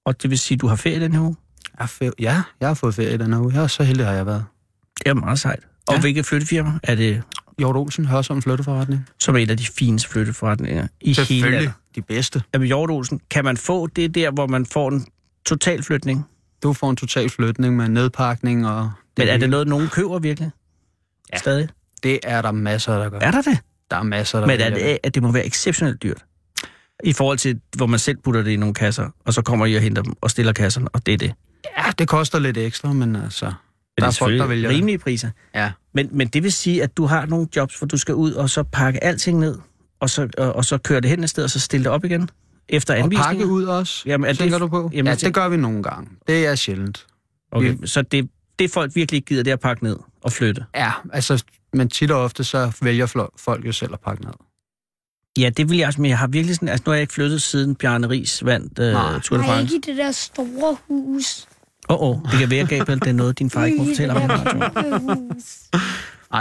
Og 0.06 0.22
det 0.22 0.30
vil 0.30 0.40
sige, 0.40 0.58
du 0.58 0.68
har 0.68 0.76
ferie 0.76 1.00
den 1.00 1.14
her 1.14 1.22
uge? 1.22 1.36
Jeg 1.80 2.12
ja, 2.20 2.42
jeg 2.60 2.70
har 2.70 2.74
fået 2.74 2.96
ferie 2.96 3.18
den 3.18 3.34
her 3.34 3.40
uge. 3.40 3.54
Jeg 3.54 3.64
er 3.64 3.68
så 3.68 3.84
heldig, 3.84 4.06
har 4.06 4.14
jeg 4.14 4.26
været. 4.26 4.46
Det 5.04 5.08
er 5.10 5.14
meget 5.14 5.40
sejt. 5.40 5.60
Og 5.88 5.94
Ja. 5.96 6.00
hvilket 6.02 6.26
flyttefirma? 6.26 6.72
Er 6.84 6.96
det 6.96 7.24
Hjort 7.60 7.76
Olsen, 7.76 8.06
Hørsholm 8.06 8.42
Flytteforretning. 8.42 9.08
som 9.20 9.36
en 9.36 9.50
af 9.50 9.58
de 9.58 9.66
fineste 9.66 10.10
flytteforretninger 10.10 10.88
i 11.02 11.14
hele 11.30 11.52
landet? 11.52 11.74
de 11.96 12.02
bedste. 12.02 12.42
Jamen, 12.54 12.68
Hjort 12.68 12.90
Olsen, 12.92 13.22
kan 13.30 13.44
man 13.46 13.58
få 13.58 13.88
det 13.88 14.16
der, 14.16 14.32
hvor 14.32 14.48
man 14.48 14.66
får 14.66 14.90
en 14.92 15.06
total 15.46 15.84
flytning? 15.84 16.26
Du 16.64 16.74
får 16.74 16.90
en 16.90 16.96
total 16.96 17.30
flytning 17.30 17.76
med 17.76 17.88
nedpakning 17.90 18.68
og... 18.68 18.92
Men 19.18 19.28
er 19.28 19.38
det 19.38 19.50
noget, 19.50 19.68
nogen 19.68 19.88
køber 19.88 20.20
virkelig? 20.20 20.52
Ja. 21.34 21.38
Stadig? 21.38 21.70
Det 22.04 22.20
er 22.24 22.42
der 22.42 22.52
masser, 22.52 22.98
der 23.00 23.10
gør. 23.10 23.20
Er 23.20 23.32
der 23.32 23.42
det? 23.42 23.58
Der 23.92 23.98
er 23.98 24.04
masser, 24.04 24.40
der 24.40 24.48
Men 24.48 24.62
er 24.62 24.70
det, 24.70 24.98
at 25.04 25.16
det 25.16 25.24
må 25.24 25.32
være 25.32 25.46
exceptionelt 25.46 26.04
dyrt? 26.04 26.26
I 27.04 27.14
forhold 27.14 27.38
til, 27.38 27.60
hvor 27.76 27.86
man 27.86 28.00
selv 28.00 28.18
putter 28.18 28.42
det 28.44 28.52
i 28.52 28.56
nogle 28.56 28.74
kasser, 28.74 29.10
og 29.26 29.34
så 29.34 29.42
kommer 29.42 29.66
I 29.66 29.76
og 29.76 29.82
henter 29.82 30.02
dem 30.02 30.14
og 30.22 30.32
stiller 30.32 30.54
kasserne, 30.54 30.88
og 30.88 31.06
det 31.06 31.14
er 31.14 31.18
det. 31.18 31.34
Ja, 31.78 31.92
det 32.00 32.08
koster 32.08 32.40
lidt 32.40 32.58
ekstra, 32.58 32.94
men 32.94 33.16
altså... 33.16 33.54
Men 34.00 34.04
Der 34.04 34.10
det 34.10 34.16
er 34.16 34.20
folk, 34.26 34.40
der 34.40 34.46
vælger 34.48 34.70
det. 34.70 34.78
rimelige 34.78 34.98
priser. 34.98 35.30
Ja. 35.56 35.72
Men, 35.94 36.10
men 36.12 36.28
det 36.28 36.44
vil 36.44 36.52
sige, 36.54 36.84
at 36.84 36.98
du 36.98 37.06
har 37.06 37.26
nogle 37.26 37.48
jobs, 37.56 37.78
hvor 37.78 37.88
du 37.88 37.98
skal 37.98 38.16
ud 38.16 38.32
og 38.34 38.50
så 38.50 38.64
pakke 38.64 39.04
alting 39.04 39.40
ned, 39.40 39.58
og 40.00 40.10
så, 40.10 40.30
og, 40.38 40.54
og 40.56 40.66
så 40.66 40.78
køre 40.78 41.02
det 41.02 41.10
hen 41.10 41.24
et 41.24 41.30
sted, 41.30 41.44
og 41.44 41.50
så 41.50 41.60
stille 41.60 41.84
det 41.84 41.92
op 41.92 42.06
igen? 42.06 42.30
Efter 42.70 42.94
Og 42.94 43.00
anvisninger? 43.00 43.28
pakke 43.28 43.46
ud 43.48 43.64
også, 43.64 44.04
Jamen, 44.06 44.26
er 44.26 44.30
det- 44.32 44.40
tænker 44.40 44.58
du 44.58 44.68
på? 44.68 44.90
Jamen, 44.94 45.08
ja, 45.10 45.16
det 45.16 45.34
gør 45.34 45.50
vi 45.50 45.58
nogle 45.58 45.84
gange. 45.84 46.10
Det 46.28 46.48
er 46.48 46.56
sjældent. 46.56 47.06
Okay, 47.52 47.76
så 47.86 48.02
det, 48.02 48.30
det 48.60 48.72
folk 48.72 48.96
virkelig 48.96 49.18
ikke 49.18 49.26
gider, 49.28 49.44
det 49.44 49.52
er 49.52 49.56
at 49.56 49.60
pakke 49.60 49.84
ned 49.84 49.98
og 50.22 50.32
flytte. 50.32 50.66
Ja, 50.76 50.92
altså, 51.14 51.44
men 51.74 51.90
tit 51.90 52.12
og 52.12 52.22
ofte, 52.24 52.44
så 52.44 52.72
vælger 52.82 53.28
folk 53.38 53.66
jo 53.66 53.72
selv 53.72 53.94
at 53.94 54.00
pakke 54.00 54.24
ned. 54.24 54.34
Ja, 55.40 55.50
det 55.50 55.70
vil 55.70 55.78
jeg 55.78 55.88
også, 55.88 56.02
men 56.02 56.10
jeg 56.10 56.18
har 56.18 56.28
virkelig 56.28 56.56
sådan, 56.56 56.70
altså 56.70 56.84
nu 56.86 56.90
har 56.90 56.96
jeg 56.96 57.02
ikke 57.02 57.14
flyttet 57.14 57.42
siden 57.42 57.76
Bjarne 57.76 58.10
Ries 58.10 58.46
vandt 58.46 58.80
øh, 58.80 58.94
Nej. 58.94 59.20
Tour 59.20 59.38
de 59.38 59.44
Nej, 59.48 59.56
France. 59.56 59.76
ikke 59.76 59.92
i 59.92 59.92
det 59.94 59.98
der 59.98 60.12
store 60.12 60.78
hus. 60.88 61.48
Åh, 61.90 62.02
oh, 62.02 62.10
oh, 62.26 62.32
det 62.32 62.40
kan 62.40 62.50
være, 62.50 62.66
Gabriel, 62.66 63.00
det 63.00 63.08
er 63.08 63.14
noget, 63.14 63.40
din 63.40 63.50
far 63.50 63.66
ikke 63.66 63.78
må 63.78 63.86
fortælle 63.86 64.14
om. 64.14 64.22
radioen. 64.30 65.32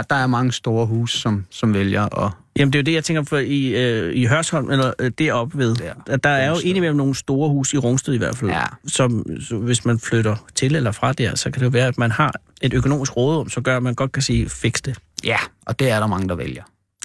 der 0.09 0.15
er 0.15 0.27
mange 0.27 0.51
store 0.51 0.85
huse, 0.85 1.17
som, 1.19 1.45
som 1.49 1.73
vælger 1.73 2.25
at... 2.25 2.31
Jamen, 2.59 2.73
det 2.73 2.79
er 2.79 2.81
jo 2.81 2.85
det, 2.85 2.93
jeg 2.93 3.03
tænker 3.03 3.23
for 3.23 3.37
i, 3.37 3.67
øh, 3.67 4.15
i 4.15 4.25
Hørsholm, 4.25 4.71
eller 4.71 4.93
øh, 4.99 5.11
deroppe 5.19 5.57
ved. 5.57 5.75
Der. 5.75 5.93
at 6.07 6.23
der 6.23 6.29
er 6.29 6.49
jo 6.49 6.55
indimellem 6.63 6.97
nogle 6.97 7.15
store 7.15 7.49
huse 7.49 7.75
i 7.75 7.79
Rungsted 7.79 8.13
i 8.13 8.17
hvert 8.17 8.37
fald, 8.37 8.51
Ja. 8.51 8.63
som 8.87 9.25
så 9.41 9.57
hvis 9.57 9.85
man 9.85 9.99
flytter 9.99 10.35
til 10.55 10.75
eller 10.75 10.91
fra 10.91 11.13
der, 11.13 11.35
så 11.35 11.51
kan 11.51 11.59
det 11.59 11.65
jo 11.65 11.69
være, 11.69 11.87
at 11.87 11.97
man 11.97 12.11
har 12.11 12.33
et 12.61 12.73
økonomisk 12.73 13.17
råderum, 13.17 13.49
så 13.49 13.61
gør, 13.61 13.77
at 13.77 13.83
man 13.83 13.95
godt 13.95 14.11
kan 14.11 14.21
sige, 14.23 14.49
fix 14.49 14.73
det. 14.81 14.97
Ja, 15.23 15.37
og 15.65 15.79
det 15.79 15.89
er 15.89 15.99
der 15.99 16.07
mange, 16.07 16.27
der 16.29 16.35
vælger. 16.35 16.63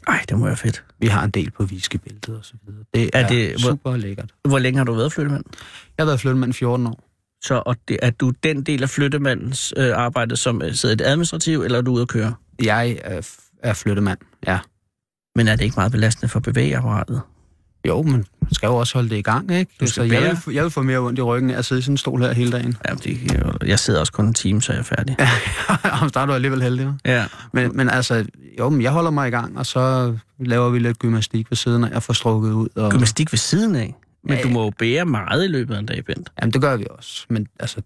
Ej, 0.09 0.25
det 0.29 0.39
må 0.39 0.47
være 0.47 0.57
fedt. 0.57 0.85
Vi 0.99 1.07
har 1.07 1.25
en 1.25 1.31
del 1.31 1.51
på 1.51 1.65
viskebæltet 1.65 2.37
og 2.37 2.45
så 2.45 2.53
videre. 2.67 2.85
Det 2.95 3.11
Er 3.13 3.19
er, 3.25 3.29
det- 3.29 3.53
det, 3.55 3.63
hvor- 3.63 3.71
super 3.71 3.97
lækkert. 3.97 4.31
Hvor 4.49 4.59
længe 4.59 4.79
har 4.79 4.85
du 4.85 4.93
været 4.95 5.13
flyttemand? 5.13 5.45
Jeg 5.99 6.05
har 6.05 6.07
været 6.07 6.21
flyttemand 6.21 6.51
i 6.51 6.53
14 6.53 6.87
år. 6.87 7.05
Så 7.45 7.63
og 7.67 7.77
det, 7.89 7.97
er 8.03 8.11
du 8.11 8.31
den 8.43 8.63
del 8.63 8.83
af 8.83 8.91
flyttemandens 8.91 9.75
øh, 9.77 9.91
arbejde, 9.97 10.37
som 10.37 10.63
øh, 10.63 10.75
sidder 10.75 10.95
i 10.95 10.97
det 10.97 11.05
administrative, 11.05 11.65
eller 11.65 11.79
er 11.79 11.83
du 11.83 11.93
ude 11.93 12.03
at 12.03 12.09
køre? 12.09 12.35
Jeg 12.63 12.99
er, 13.05 13.21
er 13.63 13.73
flyttemand, 13.75 14.19
ja. 14.47 14.59
Men 15.37 15.49
er 15.49 15.57
det 15.57 15.65
ikke 15.65 15.75
meget 15.77 15.93
belastende 15.93 16.29
for 16.29 16.41
bevægeapparatet? 16.41 17.21
Jo, 17.89 18.03
men 18.03 18.13
man 18.13 18.53
skal 18.53 18.67
jo 18.67 18.77
også 18.77 18.95
holde 18.95 19.11
det 19.11 19.17
i 19.17 19.23
gang, 19.23 19.51
ikke? 19.51 19.73
Du 19.81 19.87
Så 19.87 19.93
skal 19.93 20.03
jeg 20.03 20.11
bære. 20.11 20.29
vil, 20.29 20.37
få- 20.37 20.51
jeg 20.51 20.63
vil 20.63 20.71
få 20.71 20.83
mere 20.83 20.99
ondt 20.99 21.19
i 21.19 21.23
ryggen 21.23 21.51
af 21.51 21.59
at 21.59 21.65
sidde 21.65 21.79
i 21.79 21.83
sådan 21.83 21.93
en 21.93 21.97
stol 21.99 22.21
her 22.23 22.33
hele 22.33 22.53
dagen. 22.53 22.77
Jamen, 22.89 23.01
det, 23.05 23.43
jeg 23.67 23.79
sidder 23.79 24.01
også 24.01 24.13
kun 24.13 24.27
en 24.27 24.35
time, 24.35 24.63
så 24.63 24.73
er 24.73 24.77
jeg 24.77 24.85
færdig. 24.87 25.17
Jamen, 25.85 26.11
der 26.15 26.21
er 26.21 26.27
du 26.27 26.33
alligevel 26.33 26.63
heldig? 26.63 26.89
Ja. 27.05 27.25
Men, 27.53 27.77
men 27.77 27.89
altså, 27.89 28.27
jo, 28.59 28.69
men 28.69 28.83
jeg 28.83 28.91
holder 28.93 29.11
mig 29.11 29.29
i 29.29 29.31
gang, 29.31 29.59
og 29.59 29.67
så 29.67 30.17
laver 30.39 30.71
vi 30.71 30.79
lidt 30.79 30.99
gymnastik 30.99 31.51
ved 31.51 31.57
siden 31.57 31.85
af, 31.85 31.91
jeg 31.91 32.03
får 32.03 32.13
strukket 32.13 32.53
ud. 32.53 32.69
Og, 32.77 32.91
Gymnastik 32.91 33.33
ved 33.33 33.39
siden 33.39 33.77
af. 33.77 33.95
Men 34.25 34.37
Ja, 34.37 34.43
du 34.43 34.49
ja. 34.49 34.55
må 34.55 34.63
jo 34.65 34.73
bære 34.79 35.05
meget 35.05 35.45
i 35.45 35.49
løbet 35.49 35.75
af 35.75 35.79
en 35.79 35.87
dag, 35.87 36.05
Bent. 36.05 36.33
Jamen, 36.43 36.53
det 36.53 36.61
gør 36.61 36.77
vi 36.77 36.87
også. 36.91 37.27
Men 37.31 37.47
altså, 37.61 37.81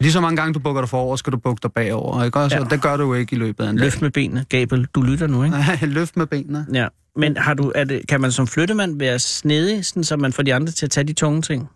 lige 0.00 0.12
så 0.12 0.20
mange 0.20 0.36
gange 0.36 0.54
du 0.54 0.58
bukker 0.58 0.82
dig 0.82 0.88
forover, 0.88 1.16
skal 1.16 1.32
du 1.32 1.38
bukke 1.38 1.60
dig 1.62 1.72
bagover, 1.72 2.24
ikke 2.24 2.40
også? 2.40 2.56
Ja. 2.56 2.62
Ja. 2.62 2.68
Det 2.68 2.82
gør 2.82 2.96
du 2.96 3.02
jo 3.02 3.14
ikke 3.14 3.36
i 3.36 3.38
løbet 3.38 3.64
af 3.64 3.70
en 3.70 3.76
dag. 3.76 3.84
Løft 3.84 4.02
med 4.02 4.10
benene. 4.10 4.44
Gabel, 4.48 4.86
du 4.94 5.02
lytter 5.02 5.26
nu, 5.26 5.42
ikke? 5.44 5.56
Nej, 5.56 5.78
løft 5.98 6.16
med 6.16 6.26
benene. 6.26 6.66
Ja. 6.72 6.88
Men 7.16 7.36
har 7.36 7.54
du, 7.54 7.72
er 7.74 7.84
det, 7.84 8.02
kan 8.08 8.20
man 8.20 8.32
som 8.32 8.46
flyttemand 8.46 8.98
være 8.98 9.18
snedig, 9.18 9.84
sådan, 9.86 10.04
så 10.04 10.16
man 10.16 10.32
får 10.32 10.42
de 10.42 10.54
andre 10.54 10.72
til 10.72 10.86
at 10.86 10.90
tage 10.90 11.04
de 11.04 11.12
tunge 11.12 11.42
ting? 11.42 11.68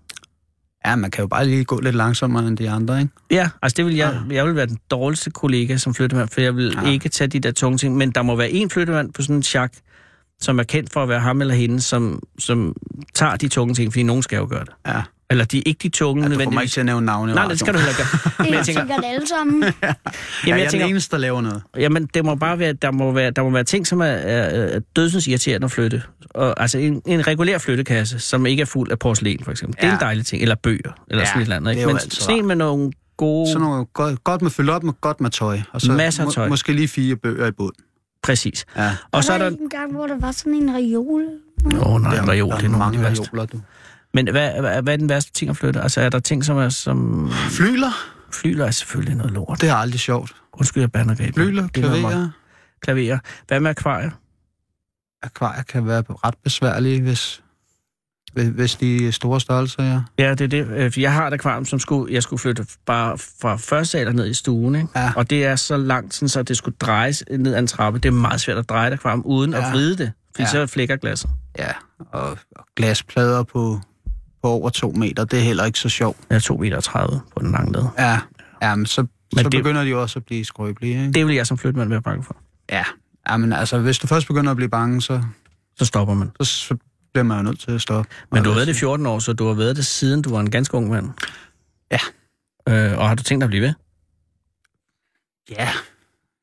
Ja, 0.87 0.97
man 0.97 1.11
kan 1.11 1.23
jo 1.23 1.27
bare 1.29 1.47
lige 1.47 1.65
gå 1.65 1.81
lidt 1.81 1.95
langsommere 1.95 2.47
end 2.49 2.57
de 2.57 2.71
andre, 2.71 3.01
ikke? 3.01 3.13
Ja, 3.31 3.49
altså 3.63 3.77
det 3.77 3.87
vil 3.87 3.97
jeg, 3.97 4.21
jeg 4.31 4.47
vil 4.47 4.55
være 4.57 4.67
den 4.67 4.79
dårligste 4.91 5.31
kollega 5.31 5.77
som 5.77 5.95
flyttemand, 5.95 6.29
for 6.29 6.41
jeg 6.41 6.57
vil 6.57 6.73
Ja. 6.77 6.87
ja. 6.87 6.93
ikke 6.93 7.09
tage 7.09 7.29
de 7.29 7.41
der 7.41 7.53
tunge 7.53 7.79
ting. 7.79 7.97
Men 7.97 8.11
der 8.11 8.23
må 8.23 8.37
være 8.37 8.51
en 8.51 8.71
flyttemand 8.71 9.13
på 9.13 9.23
sådan 9.23 9.37
en 9.37 9.43
chak, 9.43 9.73
som 10.41 10.59
er 10.59 10.63
kendt 10.63 10.93
for 10.93 11.03
at 11.03 11.09
være 11.09 11.21
ham 11.21 11.41
eller 11.41 11.55
hende, 11.55 11.81
som, 11.81 12.23
som 12.39 12.77
tager 13.15 13.37
de 13.37 13.49
tunge 13.49 13.75
ting, 13.75 13.93
fordi 13.93 14.03
nogen 14.03 14.23
skal 14.23 14.37
jo 14.37 14.47
gøre 14.51 14.65
det. 14.65 14.71
Ja. 14.87 15.03
Eller 15.31 15.45
de 15.45 15.59
er 15.59 15.63
ikke 15.67 15.79
de 15.83 15.89
tunge 15.89 16.23
ja 16.23 16.35
du 16.35 16.41
får 16.45 16.51
mig 16.51 16.63
ikke 16.63 16.73
til 16.73 16.81
at 16.81 16.87
nævne 16.87 17.07
navne. 17.07 17.35
Nej, 17.35 17.49
det 17.49 17.59
skal 17.59 17.75
du 17.75 17.79
heller 17.79 17.91
ikke 17.91 18.03
gøre. 18.03 18.47
Det 18.47 18.53
er 18.53 18.57
jeg 18.57 18.67
tænker- 18.67 18.81
sikkert 18.83 19.05
alle 19.05 19.27
sammen. 19.29 19.63
Ja, 19.63 19.69
Jamen, 19.83 19.95
jeg 20.47 20.59
jeg 20.59 20.67
er 20.67 20.71
tænker, 20.71 20.87
den 20.87 20.95
eneste, 20.95 21.17
der 21.17 21.21
laver 21.21 21.41
noget. 21.41 21.63
Jamen, 21.77 22.09
det 22.15 22.25
må 22.25 22.35
bare 22.35 22.59
være, 22.59 22.73
der 22.73 22.91
må 22.91 23.13
være, 23.13 23.31
der 23.31 23.43
må 23.43 23.51
være 23.51 23.65
ting, 23.65 23.87
som 23.87 24.01
er, 24.01 24.05
er, 24.05 24.67
er 24.77 24.81
dødsens 24.97 25.27
irriterende 25.27 25.65
at 25.65 25.71
flytte. 25.71 26.03
Og, 26.31 26.61
altså 26.61 26.79
en, 26.79 27.03
en 27.07 27.27
regulær 27.27 27.59
flyttekasse, 27.59 28.19
som 28.19 28.47
ikke 28.47 28.61
er 28.61 28.67
fuld 28.67 28.91
af 28.91 28.99
porcelæn, 28.99 29.41
for 29.45 29.51
eksempel. 29.51 29.77
Ja. 29.79 29.87
Det 29.87 29.87
er 29.87 29.93
Ja. 29.93 29.99
en 29.99 30.01
dejlig 30.01 30.27
ting. 30.27 30.43
Eller 30.43 30.55
bøger, 30.55 30.93
eller 31.11 31.23
Ja, 31.23 31.27
sådan 31.27 31.41
et 31.41 31.45
eller 31.45 31.57
andet. 31.57 31.67
det 31.77 31.77
er 31.77 31.79
Ikke? 31.81 31.87
Men 31.87 31.97
altid 31.97 32.11
sådan 32.11 32.39
en 32.39 32.47
med 32.47 32.57
nogle 32.57 32.93
gode... 33.17 33.49
Sådan 33.53 33.61
noget 33.61 33.93
godt, 33.93 34.25
godt 34.25 34.43
med 34.43 34.51
fyldt 34.51 34.71
op 34.71 34.83
med 34.85 34.93
godt 35.01 35.21
med 35.21 35.31
tøj. 35.31 35.61
Og 35.73 35.81
så 35.81 35.93
Masser 35.93 36.25
af 36.27 36.33
tøj. 36.33 36.49
måske 36.49 36.73
lige 36.73 36.89
fire 36.89 37.17
bøger 37.17 37.47
i 37.47 37.51
bund. 37.51 37.73
Præcis. 38.23 38.67
Ja. 38.77 38.97
Og 39.13 39.25
så 39.25 39.33
er 39.33 39.39
der 39.39 39.47
en 39.51 39.69
gang, 39.71 39.93
hvor 39.93 40.07
der 40.07 40.19
var 40.19 40.33
sådan 40.33 40.55
en 40.55 40.75
reol. 40.75 41.23
Oh, 41.81 42.01
nej, 42.03 42.15
Der 42.15 42.23
en 42.23 42.31
reol, 42.31 42.51
der 42.51 42.57
det 42.57 42.65
er 42.65 42.69
nogle 42.69 42.85
af 42.85 42.93
de 42.93 42.99
mange 42.99 43.03
værste. 43.03 43.23
reoler, 43.33 43.47
du. 43.47 43.61
Men 44.15 44.31
hvad, 44.31 44.61
hvad, 44.61 44.83
hvad 44.83 44.93
er 44.93 44.97
den 44.97 45.09
værste 45.09 45.33
ting 45.33 45.51
at 45.51 45.57
flytte? 45.57 45.81
Altså, 45.81 46.01
er 46.01 46.09
der 46.09 46.19
ting, 46.19 46.45
som 46.45 46.57
er 46.59 46.69
som... 46.69 47.31
Flyler, 47.51 47.91
Flyler 48.33 48.67
er 48.67 48.71
selvfølgelig 48.71 49.17
noget 49.17 49.33
lort. 49.33 49.61
det 49.61 49.69
er 49.69 49.75
aldrig 49.75 50.01
sjovt. 50.01 50.33
Undskyld, 50.53 50.83
jeg 50.83 50.93
bander 50.93 51.15
greb. 51.15 51.35
Flyler, 51.35 51.65
er 51.65 51.69
klaverer. 51.69 52.29
Klaverer. 52.83 53.19
Hvad 53.49 53.61
med 53.61 53.71
akvarier? 53.71 54.11
Akvarier 55.23 55.63
kan 55.63 55.87
være 55.87 56.03
ret 56.09 56.35
besværlige, 56.45 57.03
hvis, 57.03 57.43
hvis- 58.33 58.75
de 58.75 59.07
er 59.09 59.11
store 59.11 59.41
størrelser, 59.41 59.83
ja. 59.83 60.01
Ja, 60.25 60.31
det 60.35 60.41
er 60.41 60.47
det. 60.49 60.67
Øh, 60.97 61.01
Jeg 61.03 61.13
har 61.13 61.27
et 61.27 61.33
akvarium, 61.33 61.65
som 61.65 61.79
skulle, 61.79 62.15
jeg 62.15 62.23
skulle 62.23 62.41
flytte 62.41 62.67
bare 62.87 63.19
fra 63.19 63.57
første 63.57 63.91
sal 63.91 64.15
ned 64.17 64.27
i 64.31 64.35
stuen. 64.35 64.75
Ikke? 64.75 64.89
Ja. 64.97 65.13
Og 65.17 65.31
det 65.31 65.45
er 65.45 65.57
så 65.57 65.77
langt, 65.77 66.15
sådan, 66.15 66.29
så 66.29 66.43
det 66.43 66.57
skulle 66.57 66.77
drejes 66.81 67.25
ned 67.31 67.55
ad 67.55 67.59
en 67.59 67.67
trappe. 67.67 67.99
Det 67.99 68.09
er 68.09 68.13
meget 68.13 68.41
svært 68.41 68.59
at 68.59 68.69
dreje 68.69 68.89
et 68.89 68.93
akvarium 68.93 69.23
uden 69.27 69.51
ja. 69.51 69.59
Ja. 69.59 69.67
at 69.67 69.73
vride 69.73 69.97
det, 69.99 70.13
fordi 70.37 70.43
Ja. 70.55 70.59
ja. 70.61 70.67
så 70.67 70.73
flækker 70.73 70.97
glasset. 70.97 71.31
Ja, 71.59 71.69
og, 72.13 72.31
og 72.57 72.65
glasplader 72.77 73.43
på, 73.43 73.81
på 74.43 74.49
over 74.49 74.71
to 74.71 74.93
meter, 74.93 75.25
det 75.25 75.39
er 75.39 75.43
heller 75.43 75.65
ikke 75.65 75.79
så 75.79 75.89
sjovt. 75.89 76.17
Er 76.31 76.39
2,30 76.39 76.59
meter 76.61 77.21
på 77.37 77.41
den 77.43 77.53
lange 77.53 77.73
led. 77.73 77.83
Ja, 77.99 78.19
ja 78.63 78.75
men 78.75 78.87
så, 78.87 79.01
Men 79.03 79.09
så 79.37 79.43
det- 79.43 79.51
begynder 79.63 79.85
de 79.85 79.95
også 79.97 80.19
at 80.19 80.25
blive 80.25 80.45
skrøbelige, 80.45 81.01
ikke? 81.01 81.13
Det 81.13 81.27
vil 81.27 81.35
jeg 81.35 81.47
som 81.47 81.59
flyttemand 81.59 81.89
være 81.89 82.03
bange 82.03 82.25
for. 82.25 82.37
Ja. 82.73 82.85
ja, 83.31 83.37
men 83.37 83.53
altså, 83.53 83.79
hvis 83.79 83.99
du 83.99 84.07
først 84.07 84.27
begynder 84.27 84.51
at 84.51 84.57
blive 84.57 84.69
bange, 84.71 85.03
så, 85.03 85.23
Så 85.79 85.85
stopper 85.85 86.15
man. 86.15 86.31
så, 86.41 86.45
så 86.45 86.77
bliver 87.13 87.25
man 87.25 87.37
jo 87.37 87.43
nødt 87.43 87.61
til 87.61 87.71
at 87.71 87.81
stoppe. 87.81 88.11
Men 88.33 88.43
du 88.43 88.49
har 88.51 88.55
været 88.55 88.67
det 88.67 88.77
i 88.77 88.79
14 88.79 89.07
år, 89.07 89.19
så 89.19 89.33
du 89.33 89.47
har 89.47 89.55
været 89.55 89.77
det 89.77 89.87
siden 89.87 90.23
du 90.23 90.31
var 90.31 90.41
en 90.41 90.51
ganske 90.51 90.75
ung 90.77 90.89
mand. 90.91 91.11
Ja. 91.91 91.99
Øh, 92.69 92.99
og 92.99 93.09
har 93.09 93.15
du 93.15 93.23
tænkt 93.23 93.41
dig 93.43 93.47
at 93.47 93.51
blive 93.51 93.63
ved? 93.63 93.73
Ja, 95.51 95.69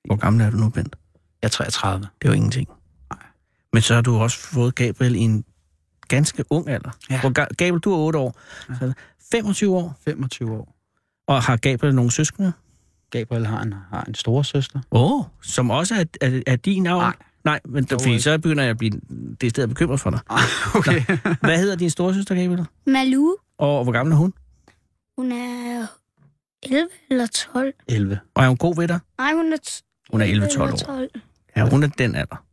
Hvor 0.06 0.16
gammel 0.16 0.46
er 0.46 0.50
du 0.50 0.58
nu, 0.58 0.70
Bent? 0.70 0.96
jeg 1.42 1.48
er 1.48 1.52
33. 1.52 2.00
Det 2.22 2.28
er 2.28 2.30
jo 2.30 2.36
ingenting. 2.36 2.68
Nej. 3.12 3.20
Men 3.74 3.82
så 3.82 3.94
har 3.94 4.02
du 4.02 4.16
også 4.18 4.38
fået 4.40 4.76
Gabriel 4.76 5.16
i 5.16 5.20
en 5.20 5.46
ganske 6.08 6.44
ung 6.50 6.70
alder. 6.70 6.90
Ja. 7.10 7.22
Hvor 7.22 7.30
Ga- 7.30 7.56
Gabriel, 7.58 7.80
du 7.80 7.94
er 7.94 7.98
8 7.98 8.20
år. 8.20 8.40
Ja. 8.70 8.76
Så 8.80 8.94
25 9.32 9.76
år. 9.76 9.98
25 10.06 10.52
år. 10.52 10.76
Og 11.28 11.44
har 11.44 11.58
Gabriel 11.58 11.96
nogle 11.96 12.12
søskende? 12.12 12.54
Gabriel 13.12 13.46
har 13.46 13.62
en, 13.62 13.74
har 13.92 14.04
en 14.04 14.16
store 14.16 14.44
søster. 14.46 14.80
Åh, 14.92 15.12
oh, 15.20 15.26
som 15.42 15.70
også 15.72 15.96
er, 15.96 16.04
er, 16.22 16.42
er 16.48 16.56
din 16.56 16.88
arv? 16.88 16.98
Nej. 17.00 17.16
Nej, 17.48 17.60
men 17.66 17.84
Dog 17.84 18.02
fordi 18.02 18.12
ikke. 18.12 18.22
så 18.24 18.38
begynder 18.38 18.64
jeg 18.64 18.70
at 18.70 18.78
blive 18.78 18.92
det 19.42 19.50
stedet 19.50 19.70
bekymret 19.70 20.00
for 20.00 20.10
dig. 20.10 20.20
okay. 20.76 21.02
Hvad 21.42 21.58
hedder 21.58 21.76
din 21.76 21.90
storesøster, 21.90 22.36
Gabriel? 22.36 22.66
Malu, 22.88 23.36
Og 23.58 23.84
hvor 23.84 23.92
gammel 23.94 24.14
er 24.14 24.18
hun? 24.18 24.34
hun 25.18 25.32
er 25.32 25.88
11 26.64 26.88
eller 27.10 27.28
12. 27.54 27.74
11. 27.88 28.20
Og 28.36 28.44
er 28.44 28.48
hun 28.48 28.58
god 28.58 28.76
ved 28.76 28.88
dig? 28.88 29.00
Nej, 29.18 29.34
hun 29.34 29.54
er... 29.54 29.58
t- 29.68 30.08
Hun 30.12 30.22
er 30.22 30.26
11-12 30.26 30.30
eller 30.32 30.62
år. 30.74 30.76
12. 30.78 31.10
Ja, 31.56 31.70
hun 31.70 31.84
er 31.84 31.88
den 31.88 32.16
alder. 32.16 32.44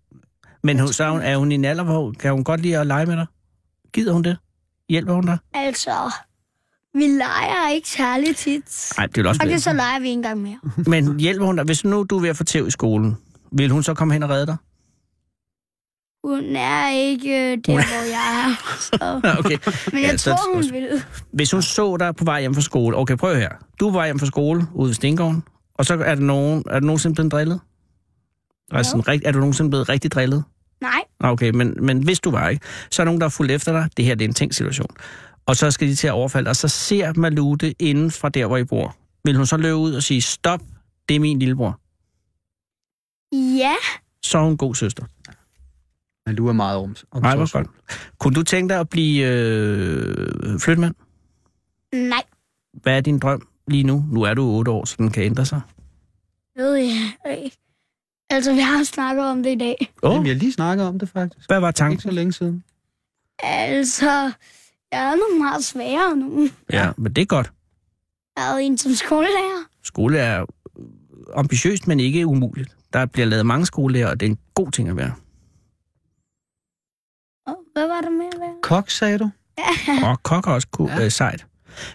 Men 0.62 0.78
hun, 0.78 0.88
så 0.88 1.04
er 1.04 1.10
hun, 1.10 1.20
er 1.20 1.36
hun 1.36 1.52
i 1.52 1.54
en 1.54 1.64
alder, 1.64 1.84
hvor 1.84 2.12
kan 2.12 2.32
hun 2.32 2.44
godt 2.44 2.60
lide 2.60 2.78
at 2.78 2.86
lege 2.86 3.06
med 3.06 3.16
dig? 3.16 3.26
Gider 3.92 4.12
hun 4.12 4.22
det? 4.22 4.36
Hjælper 4.88 5.14
hun 5.14 5.26
dig? 5.26 5.38
Altså, 5.54 5.90
vi 6.94 7.06
leger 7.06 7.70
ikke 7.70 7.88
særlig 7.90 8.36
tit. 8.36 8.92
Nej, 8.96 9.06
det 9.06 9.16
vil 9.16 9.26
også 9.26 9.40
Faktisk 9.40 9.64
så 9.64 9.70
være. 9.70 9.76
leger 9.76 10.00
vi 10.00 10.08
en 10.08 10.22
gang 10.22 10.40
mere. 10.42 10.58
Men 10.86 11.20
hjælper 11.20 11.46
hun 11.46 11.56
dig? 11.56 11.64
Hvis 11.64 11.84
nu 11.84 12.02
du 12.10 12.16
er 12.16 12.20
ved 12.20 12.28
at 12.28 12.36
få 12.36 12.44
tæv 12.44 12.66
i 12.66 12.70
skolen, 12.70 13.16
vil 13.52 13.70
hun 13.70 13.82
så 13.82 13.94
komme 13.94 14.14
hen 14.14 14.22
og 14.22 14.30
redde 14.30 14.46
dig? 14.46 14.56
Hun 16.24 16.56
er 16.56 16.90
ikke 16.90 17.56
der, 17.56 17.72
hvor 17.72 18.04
jeg 18.10 18.44
er. 18.46 18.76
Så. 18.80 19.20
Okay. 19.38 19.58
Men 19.92 20.02
jeg 20.02 20.10
Ja, 20.10 20.16
så- 20.16 20.30
tror, 20.30 20.54
hun 20.54 20.72
vil. 20.72 21.02
Hvis 21.32 21.50
hun 21.50 21.62
så 21.62 21.96
dig 21.96 22.16
på 22.16 22.24
vej 22.24 22.40
hjem 22.40 22.54
fra 22.54 22.60
skole, 22.60 22.96
okay, 22.96 23.16
prøv 23.16 23.36
her. 23.36 23.48
Du 23.80 23.88
er 23.88 23.92
vej 23.92 24.06
hjem 24.06 24.18
fra 24.18 24.26
skole 24.26 24.66
ude 24.74 24.90
i 24.90 24.94
Stengården, 24.94 25.42
og 25.74 25.86
så 25.86 25.94
er 25.94 26.14
der 26.14 26.22
nogen, 26.22 26.64
er 26.70 26.80
du 26.80 26.86
nogensinde 26.86 27.14
blevet 27.14 27.32
drillet? 27.32 27.60
Altså, 28.72 28.90
sådan, 28.90 29.08
rigt- 29.08 29.22
er 29.28 29.32
du 29.32 29.38
nogensinde 29.38 29.70
blevet 29.70 29.88
rigtig 29.88 30.12
drillet? 30.12 30.44
Nej, 30.80 31.00
Okay, 31.20 31.50
men, 31.50 31.74
men 31.80 32.02
hvis 32.04 32.20
du 32.20 32.30
var, 32.30 32.48
ikke? 32.48 32.66
Så 32.90 33.02
er 33.02 33.04
der 33.04 33.08
nogen, 33.08 33.20
der 33.20 33.26
er 33.26 33.30
fuldt 33.30 33.50
efter 33.52 33.72
dig. 33.72 33.88
Det 33.96 34.04
her 34.04 34.14
det 34.14 34.24
er 34.24 34.28
en 34.28 34.34
tænkt 34.34 34.54
situation. 34.54 34.90
Og 35.46 35.56
så 35.56 35.70
skal 35.70 35.88
de 35.88 35.94
til 35.94 36.06
at 36.06 36.12
overfalde 36.12 36.50
og 36.50 36.56
så 36.56 36.68
ser 36.68 37.12
Malute 37.16 37.74
inden 37.82 38.10
fra 38.10 38.28
der, 38.28 38.46
hvor 38.46 38.56
I 38.56 38.64
bor. 38.64 38.96
Vil 39.24 39.36
hun 39.36 39.46
så 39.46 39.56
løbe 39.56 39.74
ud 39.76 39.94
og 39.94 40.02
sige, 40.02 40.22
stop, 40.22 40.60
det 41.08 41.14
er 41.16 41.20
min 41.20 41.38
lillebror. 41.38 41.80
ja, 43.58 43.74
Så 44.22 44.38
er 44.38 44.42
hun 44.42 44.50
en 44.50 44.56
god 44.56 44.74
søster. 44.74 45.04
Men 46.26 46.36
du 46.36 46.48
er 46.48 46.52
meget 46.52 46.78
om, 46.78 46.96
om 47.10 47.22
Nej, 47.22 47.36
hvor 47.36 47.52
godt. 47.52 47.66
Kunne 48.18 48.34
du 48.34 48.42
tænke 48.42 48.72
dig 48.74 48.80
at 48.80 48.88
blive 48.88 49.26
øh, 49.26 50.60
flyttemand? 50.60 50.94
nej, 51.92 52.22
Hvad 52.82 52.96
er 52.96 53.00
din 53.00 53.18
drøm 53.18 53.48
lige 53.68 53.82
nu? 53.84 54.04
Nu 54.12 54.22
er 54.22 54.34
du 54.34 54.42
8 54.44 54.70
år, 54.70 54.84
så 54.84 54.94
den 54.98 55.10
kan 55.10 55.22
ændre 55.22 55.46
sig. 55.46 55.60
ved 56.56 56.74
jeg 56.74 57.12
ikke. 57.44 57.56
Altså, 58.30 58.54
vi 58.54 58.60
har 58.60 58.84
snakket 58.84 59.24
om 59.24 59.42
det 59.42 59.50
i 59.50 59.58
dag. 59.58 59.76
Åh, 59.80 59.86
Jamen, 60.10 60.18
oh, 60.18 60.24
vi 60.24 60.28
har 60.28 60.36
lige 60.36 60.52
snakket 60.52 60.86
om 60.86 60.98
det 60.98 61.08
faktisk. 61.08 61.48
hvad 61.48 61.60
var 61.60 61.68
Ikke 61.68 61.76
tanken? 61.78 62.00
så 62.00 62.10
længe 62.10 62.32
siden. 62.32 62.64
Altså, 63.38 64.10
jeg 64.92 65.04
er 65.12 65.16
nogle 65.16 65.38
meget 65.44 65.64
sværere 65.64 66.16
nu. 66.16 66.48
Ja, 66.72 66.90
men 66.96 67.12
det 67.12 67.22
er 67.22 67.26
godt. 67.26 67.52
Jeg 68.36 68.44
havde 68.44 68.62
en 68.62 68.78
som 68.78 68.92
skolelærer. 68.92 69.64
Skole 69.82 70.18
er 70.18 70.40
øh, 70.78 70.84
ambitiøst, 71.34 71.86
men 71.86 72.00
ikke 72.00 72.26
umuligt. 72.26 72.76
Der 72.92 73.06
bliver 73.06 73.26
lavet 73.26 73.46
mange 73.46 73.66
skolelærer, 73.66 74.08
og 74.10 74.20
det 74.20 74.26
er 74.26 74.30
en 74.30 74.38
god 74.54 74.70
ting 74.70 74.88
at 74.88 74.96
være. 74.96 75.12
Hvad 77.74 77.88
var 77.88 78.00
der 78.00 78.10
med? 78.10 78.60
Kok, 78.62 78.90
sagde 78.90 79.18
du? 79.18 79.30
Og 80.04 80.22
kok 80.22 80.46
er 80.46 80.50
også 80.50 80.68
cool, 80.72 80.90
Ja. 80.90 80.96
ja. 80.98 81.04
øh, 81.04 81.10
sejt. 81.10 81.46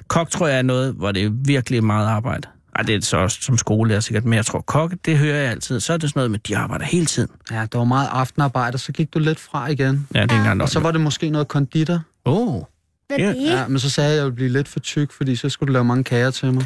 Kok 0.07 0.29
tror 0.29 0.47
jeg 0.47 0.57
er 0.57 0.61
noget, 0.61 0.93
hvor 0.93 1.11
det 1.11 1.23
er 1.25 1.29
virkelig 1.45 1.83
meget 1.83 2.07
arbejde. 2.07 2.47
Ej, 2.75 2.83
det 2.83 2.95
er 2.95 3.01
så 3.01 3.17
også 3.17 3.37
som 3.41 3.57
skolelærer 3.57 3.99
sikkert, 3.99 4.25
men 4.25 4.33
jeg 4.33 4.45
tror, 4.45 4.61
kok, 4.61 4.93
det 5.05 5.17
hører 5.17 5.37
jeg 5.41 5.51
altid. 5.51 5.79
Så 5.79 5.93
er 5.93 5.97
det 5.97 6.09
sådan 6.09 6.19
noget 6.19 6.31
med, 6.31 6.39
de 6.39 6.57
arbejder 6.57 6.85
hele 6.85 7.05
tiden. 7.05 7.29
Ja, 7.51 7.65
der 7.71 7.77
var 7.77 7.85
meget 7.85 8.07
aftenarbejde, 8.11 8.75
og 8.75 8.79
så 8.79 8.91
gik 8.91 9.13
du 9.13 9.19
lidt 9.19 9.39
fra 9.39 9.67
igen. 9.67 10.07
Ja, 10.15 10.21
det 10.23 10.31
er 10.31 10.37
engang 10.37 10.61
Og 10.61 10.69
så 10.69 10.79
var 10.79 10.91
det 10.91 11.01
måske 11.01 11.29
noget 11.29 11.47
konditor. 11.47 11.99
Åh, 12.25 12.47
oh. 12.55 12.63
Hvad 13.07 13.17
Ja, 13.17 13.23
er 13.29 13.33
det? 13.33 13.41
Ja, 13.45 13.67
men 13.67 13.79
så 13.79 13.89
sagde 13.89 14.07
jeg, 14.09 14.13
at 14.13 14.17
jeg 14.17 14.25
ville 14.25 14.35
blive 14.35 14.49
lidt 14.49 14.67
for 14.67 14.79
tyk, 14.79 15.11
fordi 15.11 15.35
så 15.35 15.49
skulle 15.49 15.67
du 15.67 15.73
lave 15.73 15.85
mange 15.85 16.03
kager 16.03 16.31
til 16.31 16.53
mig. 16.53 16.65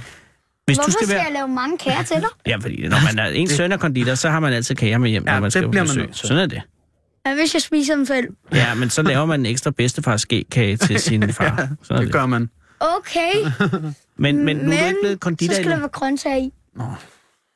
Hvis 0.65 0.77
Hvorfor 0.77 0.85
du 0.85 0.91
skal 0.91 1.07
skal 1.07 1.15
være... 1.17 1.23
jeg 1.25 1.33
lave 1.33 1.47
mange 1.47 1.77
kager 1.77 2.03
til 2.03 2.15
dig? 2.15 2.27
Ja, 2.47 2.55
fordi 2.57 2.87
når 2.87 2.97
man 3.15 3.19
er 3.19 3.25
en 3.27 3.47
søn 3.49 3.71
af 3.71 3.79
konditor, 3.79 4.15
så 4.15 4.29
har 4.29 4.39
man 4.39 4.53
altid 4.53 4.75
kager 4.75 4.97
med 4.97 5.09
hjem, 5.09 5.23
Ja, 5.27 5.31
når 5.31 5.35
man 5.39 5.43
det 5.43 5.51
skal 5.53 5.63
på 5.63 5.69
bliver 5.71 5.83
man 5.83 5.87
besøg. 5.87 6.03
nødt 6.03 6.15
til. 6.15 6.27
Sådan 6.27 6.43
er 6.43 6.47
det. 6.47 6.61
Hvad 7.25 7.35
hvis 7.35 7.53
jeg 7.53 7.61
spiser 7.61 7.95
dem 7.95 8.05
selv? 8.05 8.27
Ja, 8.53 8.73
men 8.73 8.89
så 8.89 9.01
laver 9.01 9.25
man 9.25 9.39
en 9.39 9.45
ekstra 9.45 9.71
bedstefars 9.71 10.21
skægkage 10.21 10.77
til 10.77 10.99
sin 11.09 11.33
far. 11.33 11.55
Sådan 11.83 11.95
er 11.95 11.95
Det 11.95 12.05
det. 12.05 12.11
gør 12.13 12.25
man. 12.25 12.49
Okay, 12.79 13.31
Men, 14.17 14.45
men 14.45 14.57
nu 14.57 14.61
er 14.61 14.65
du 14.65 14.69
men 14.69 14.87
ikke 14.87 14.95
blevet 15.01 15.15
så 15.15 15.19
konditor 15.19 15.53
skal 15.53 15.71
der 15.71 15.79
være 15.79 15.87
grøntsager 15.87 16.37
i. 16.37 16.51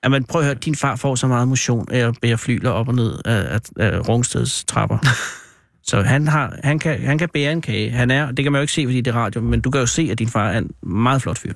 Ja, 0.03 0.09
men 0.09 0.24
prøv 0.24 0.41
at 0.41 0.45
høre, 0.45 0.55
din 0.55 0.76
far 0.76 0.95
får 0.95 1.15
så 1.15 1.28
meget 1.28 1.47
motion 1.47 1.91
af 1.91 2.07
at 2.07 2.15
bære 2.22 2.38
flyler 2.38 2.70
op 2.70 2.88
og 2.88 2.95
ned 2.95 3.20
af, 3.26 3.53
af, 3.53 3.59
af 3.93 4.09
Rungsteds 4.09 4.63
trapper. 4.65 4.97
så 5.89 6.01
han, 6.01 6.28
har, 6.28 6.55
han, 6.63 6.80
kan, 6.80 7.01
han 7.01 7.18
kan 7.18 7.30
bære 7.30 7.51
en 7.51 7.61
kage. 7.61 7.89
Han 7.91 8.11
er, 8.11 8.32
det 8.32 8.43
kan 8.45 8.51
man 8.51 8.59
jo 8.59 8.61
ikke 8.61 8.74
se, 8.74 8.86
fordi 8.86 9.01
det 9.01 9.11
er 9.11 9.18
radio, 9.18 9.41
men 9.41 9.61
du 9.61 9.72
kan 9.72 9.82
jo 9.82 9.88
se, 9.88 10.07
at 10.11 10.20
din 10.20 10.28
far 10.30 10.49
er 10.49 10.57
en 10.57 10.72
meget 10.84 11.22
flot 11.22 11.38
fyr. 11.38 11.53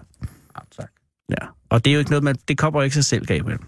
Ja, 0.55 0.59
tak. 0.82 0.91
Ja, 1.30 1.45
og 1.70 1.86
det 1.86 1.91
er 1.91 1.93
jo 1.93 1.99
ikke 1.99 2.12
noget, 2.12 2.24
man, 2.24 2.36
det 2.47 2.57
kommer 2.57 2.80
jo 2.80 2.84
ikke 2.84 2.93
sig 2.93 3.05
selv, 3.05 3.26
Gabriel. 3.26 3.59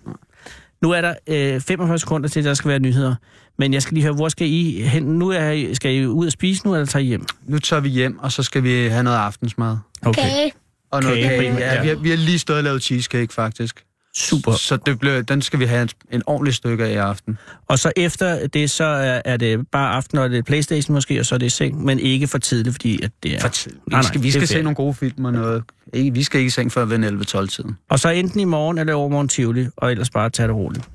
Nu 0.81 0.91
er 0.91 1.01
der 1.01 1.13
øh, 1.27 1.61
45 1.61 1.99
sekunder 1.99 2.29
til, 2.29 2.39
at 2.39 2.45
der 2.45 2.53
skal 2.53 2.69
være 2.69 2.79
nyheder. 2.79 3.15
Men 3.59 3.73
jeg 3.73 3.81
skal 3.81 3.93
lige 3.93 4.03
høre, 4.03 4.13
hvor 4.13 4.29
skal 4.29 4.47
I 4.47 4.81
hen? 4.81 5.03
Nu 5.03 5.29
er 5.29 5.49
I, 5.49 5.75
skal 5.75 5.95
I 5.95 6.05
ud 6.05 6.25
og 6.25 6.31
spise 6.31 6.65
nu, 6.65 6.73
eller 6.73 6.85
tager 6.85 7.03
I 7.03 7.05
hjem? 7.05 7.25
Nu 7.47 7.59
tager 7.59 7.79
vi 7.79 7.89
hjem, 7.89 8.19
og 8.19 8.31
så 8.31 8.43
skal 8.43 8.63
vi 8.63 8.87
have 8.87 9.03
noget 9.03 9.17
aftensmad. 9.17 9.77
Okay. 10.05 10.49
Og 10.91 11.03
noget 11.03 11.23
Kage 11.23 11.39
kage. 11.39 11.57
Ja, 11.57 11.81
vi, 11.81 11.87
har, 11.87 11.95
vi 11.95 12.09
har 12.09 12.17
lige 12.17 12.39
stået 12.39 12.57
og 12.57 12.63
lavet 12.63 12.83
cheesecake, 12.83 13.33
faktisk. 13.33 13.83
Super. 14.15 14.51
Så 14.51 14.77
det 14.77 14.99
bliver, 14.99 15.21
den 15.21 15.41
skal 15.41 15.59
vi 15.59 15.65
have 15.65 15.81
en, 15.81 15.89
en 16.11 16.21
ordentlig 16.25 16.53
stykke 16.53 16.85
af 16.85 16.91
i 16.91 16.95
aften. 16.95 17.37
Og 17.67 17.79
så 17.79 17.91
efter 17.95 18.47
det, 18.47 18.71
så 18.71 18.83
er, 18.83 19.21
er 19.25 19.37
det 19.37 19.67
bare 19.71 19.95
aften, 19.95 20.17
og 20.17 20.29
det 20.29 20.37
er 20.37 20.41
Playstation 20.43 20.93
måske, 20.93 21.19
og 21.19 21.25
så 21.25 21.35
er 21.35 21.39
det 21.39 21.51
seng, 21.51 21.85
men 21.85 21.99
ikke 21.99 22.27
for 22.27 22.37
tidligt, 22.37 22.73
fordi 22.73 23.01
at 23.03 23.11
det 23.23 23.35
er... 23.35 23.39
For 23.39 23.47
tid. 23.47 23.71
Vi 23.71 23.77
Nej, 23.87 24.01
skal, 24.01 24.23
vi 24.23 24.31
skal 24.31 24.47
se 24.47 24.61
nogle 24.61 24.75
gode 24.75 24.93
film 24.93 25.25
og 25.25 25.33
noget. 25.33 25.63
Ikke, 25.93 26.13
vi 26.13 26.23
skal 26.23 26.39
ikke 26.39 26.47
i 26.47 26.49
seng 26.49 26.71
før 26.71 26.85
ved 26.85 27.21
11-12-tiden. 27.21 27.77
Og 27.89 27.99
så 27.99 28.09
enten 28.09 28.39
i 28.39 28.43
morgen 28.43 28.77
eller 28.77 28.93
overmorgen 28.93 29.27
Tivoli, 29.27 29.67
og 29.77 29.91
ellers 29.91 30.09
bare 30.09 30.29
tage 30.29 30.47
det 30.47 30.55
roligt. 30.55 30.89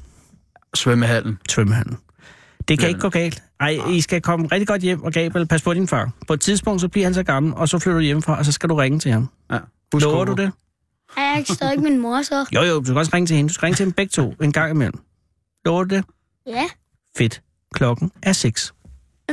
Svømmehallen. 0.75 1.39
Svømmehallen. 1.49 1.97
Det 2.69 2.79
kan 2.79 2.89
ikke 2.89 3.01
gå 3.01 3.09
galt. 3.09 3.43
Ej, 3.61 3.81
I 3.91 4.01
skal 4.01 4.23
komme 4.23 4.47
rigtig 4.47 4.69
godt 4.69 4.83
hjem, 4.83 5.03
og 5.03 5.12
Gabriel, 5.12 5.47
pas 5.47 5.62
på 5.62 5.75
din 5.75 5.89
far. 5.89 6.11
På 6.27 6.33
et 6.33 6.41
tidspunkt, 6.41 6.81
så 6.81 6.89
bliver 6.89 7.07
han 7.07 7.14
så 7.14 7.23
gammel, 7.23 7.55
og 7.55 7.69
så 7.69 7.79
flytter 7.79 7.99
du 7.99 8.05
hjemmefra, 8.05 8.39
og 8.39 8.45
så 8.45 8.53
skal 8.53 8.69
du 8.69 8.75
ringe 8.75 8.99
til 8.99 9.12
ham. 9.12 9.29
Ja. 9.53 9.59
Husk 9.93 10.07
Lover 10.07 10.25
du 10.25 10.33
det? 10.35 10.53
Er 11.16 11.31
jeg 11.31 11.39
ikke 11.39 11.53
stadig 11.53 11.83
min 11.83 11.99
mor 11.99 12.23
så? 12.23 12.47
Jo, 12.55 12.62
jo, 12.62 12.79
du 12.79 12.85
skal 12.85 12.97
også 12.97 13.11
ringe 13.14 13.27
til 13.27 13.37
hende. 13.37 13.49
Du 13.49 13.55
skal 13.55 13.66
ringe 13.66 13.77
til 13.77 13.87
dem 13.87 13.93
begge 13.93 14.11
to 14.11 14.35
en 14.43 14.53
gang 14.53 14.71
imellem. 14.71 15.01
Lover 15.64 15.85
du 15.85 15.95
det? 15.95 16.05
Ja. 16.47 16.64
Fedt. 17.19 17.43
Klokken 17.75 18.11
er 18.23 18.33
6. 18.33 18.75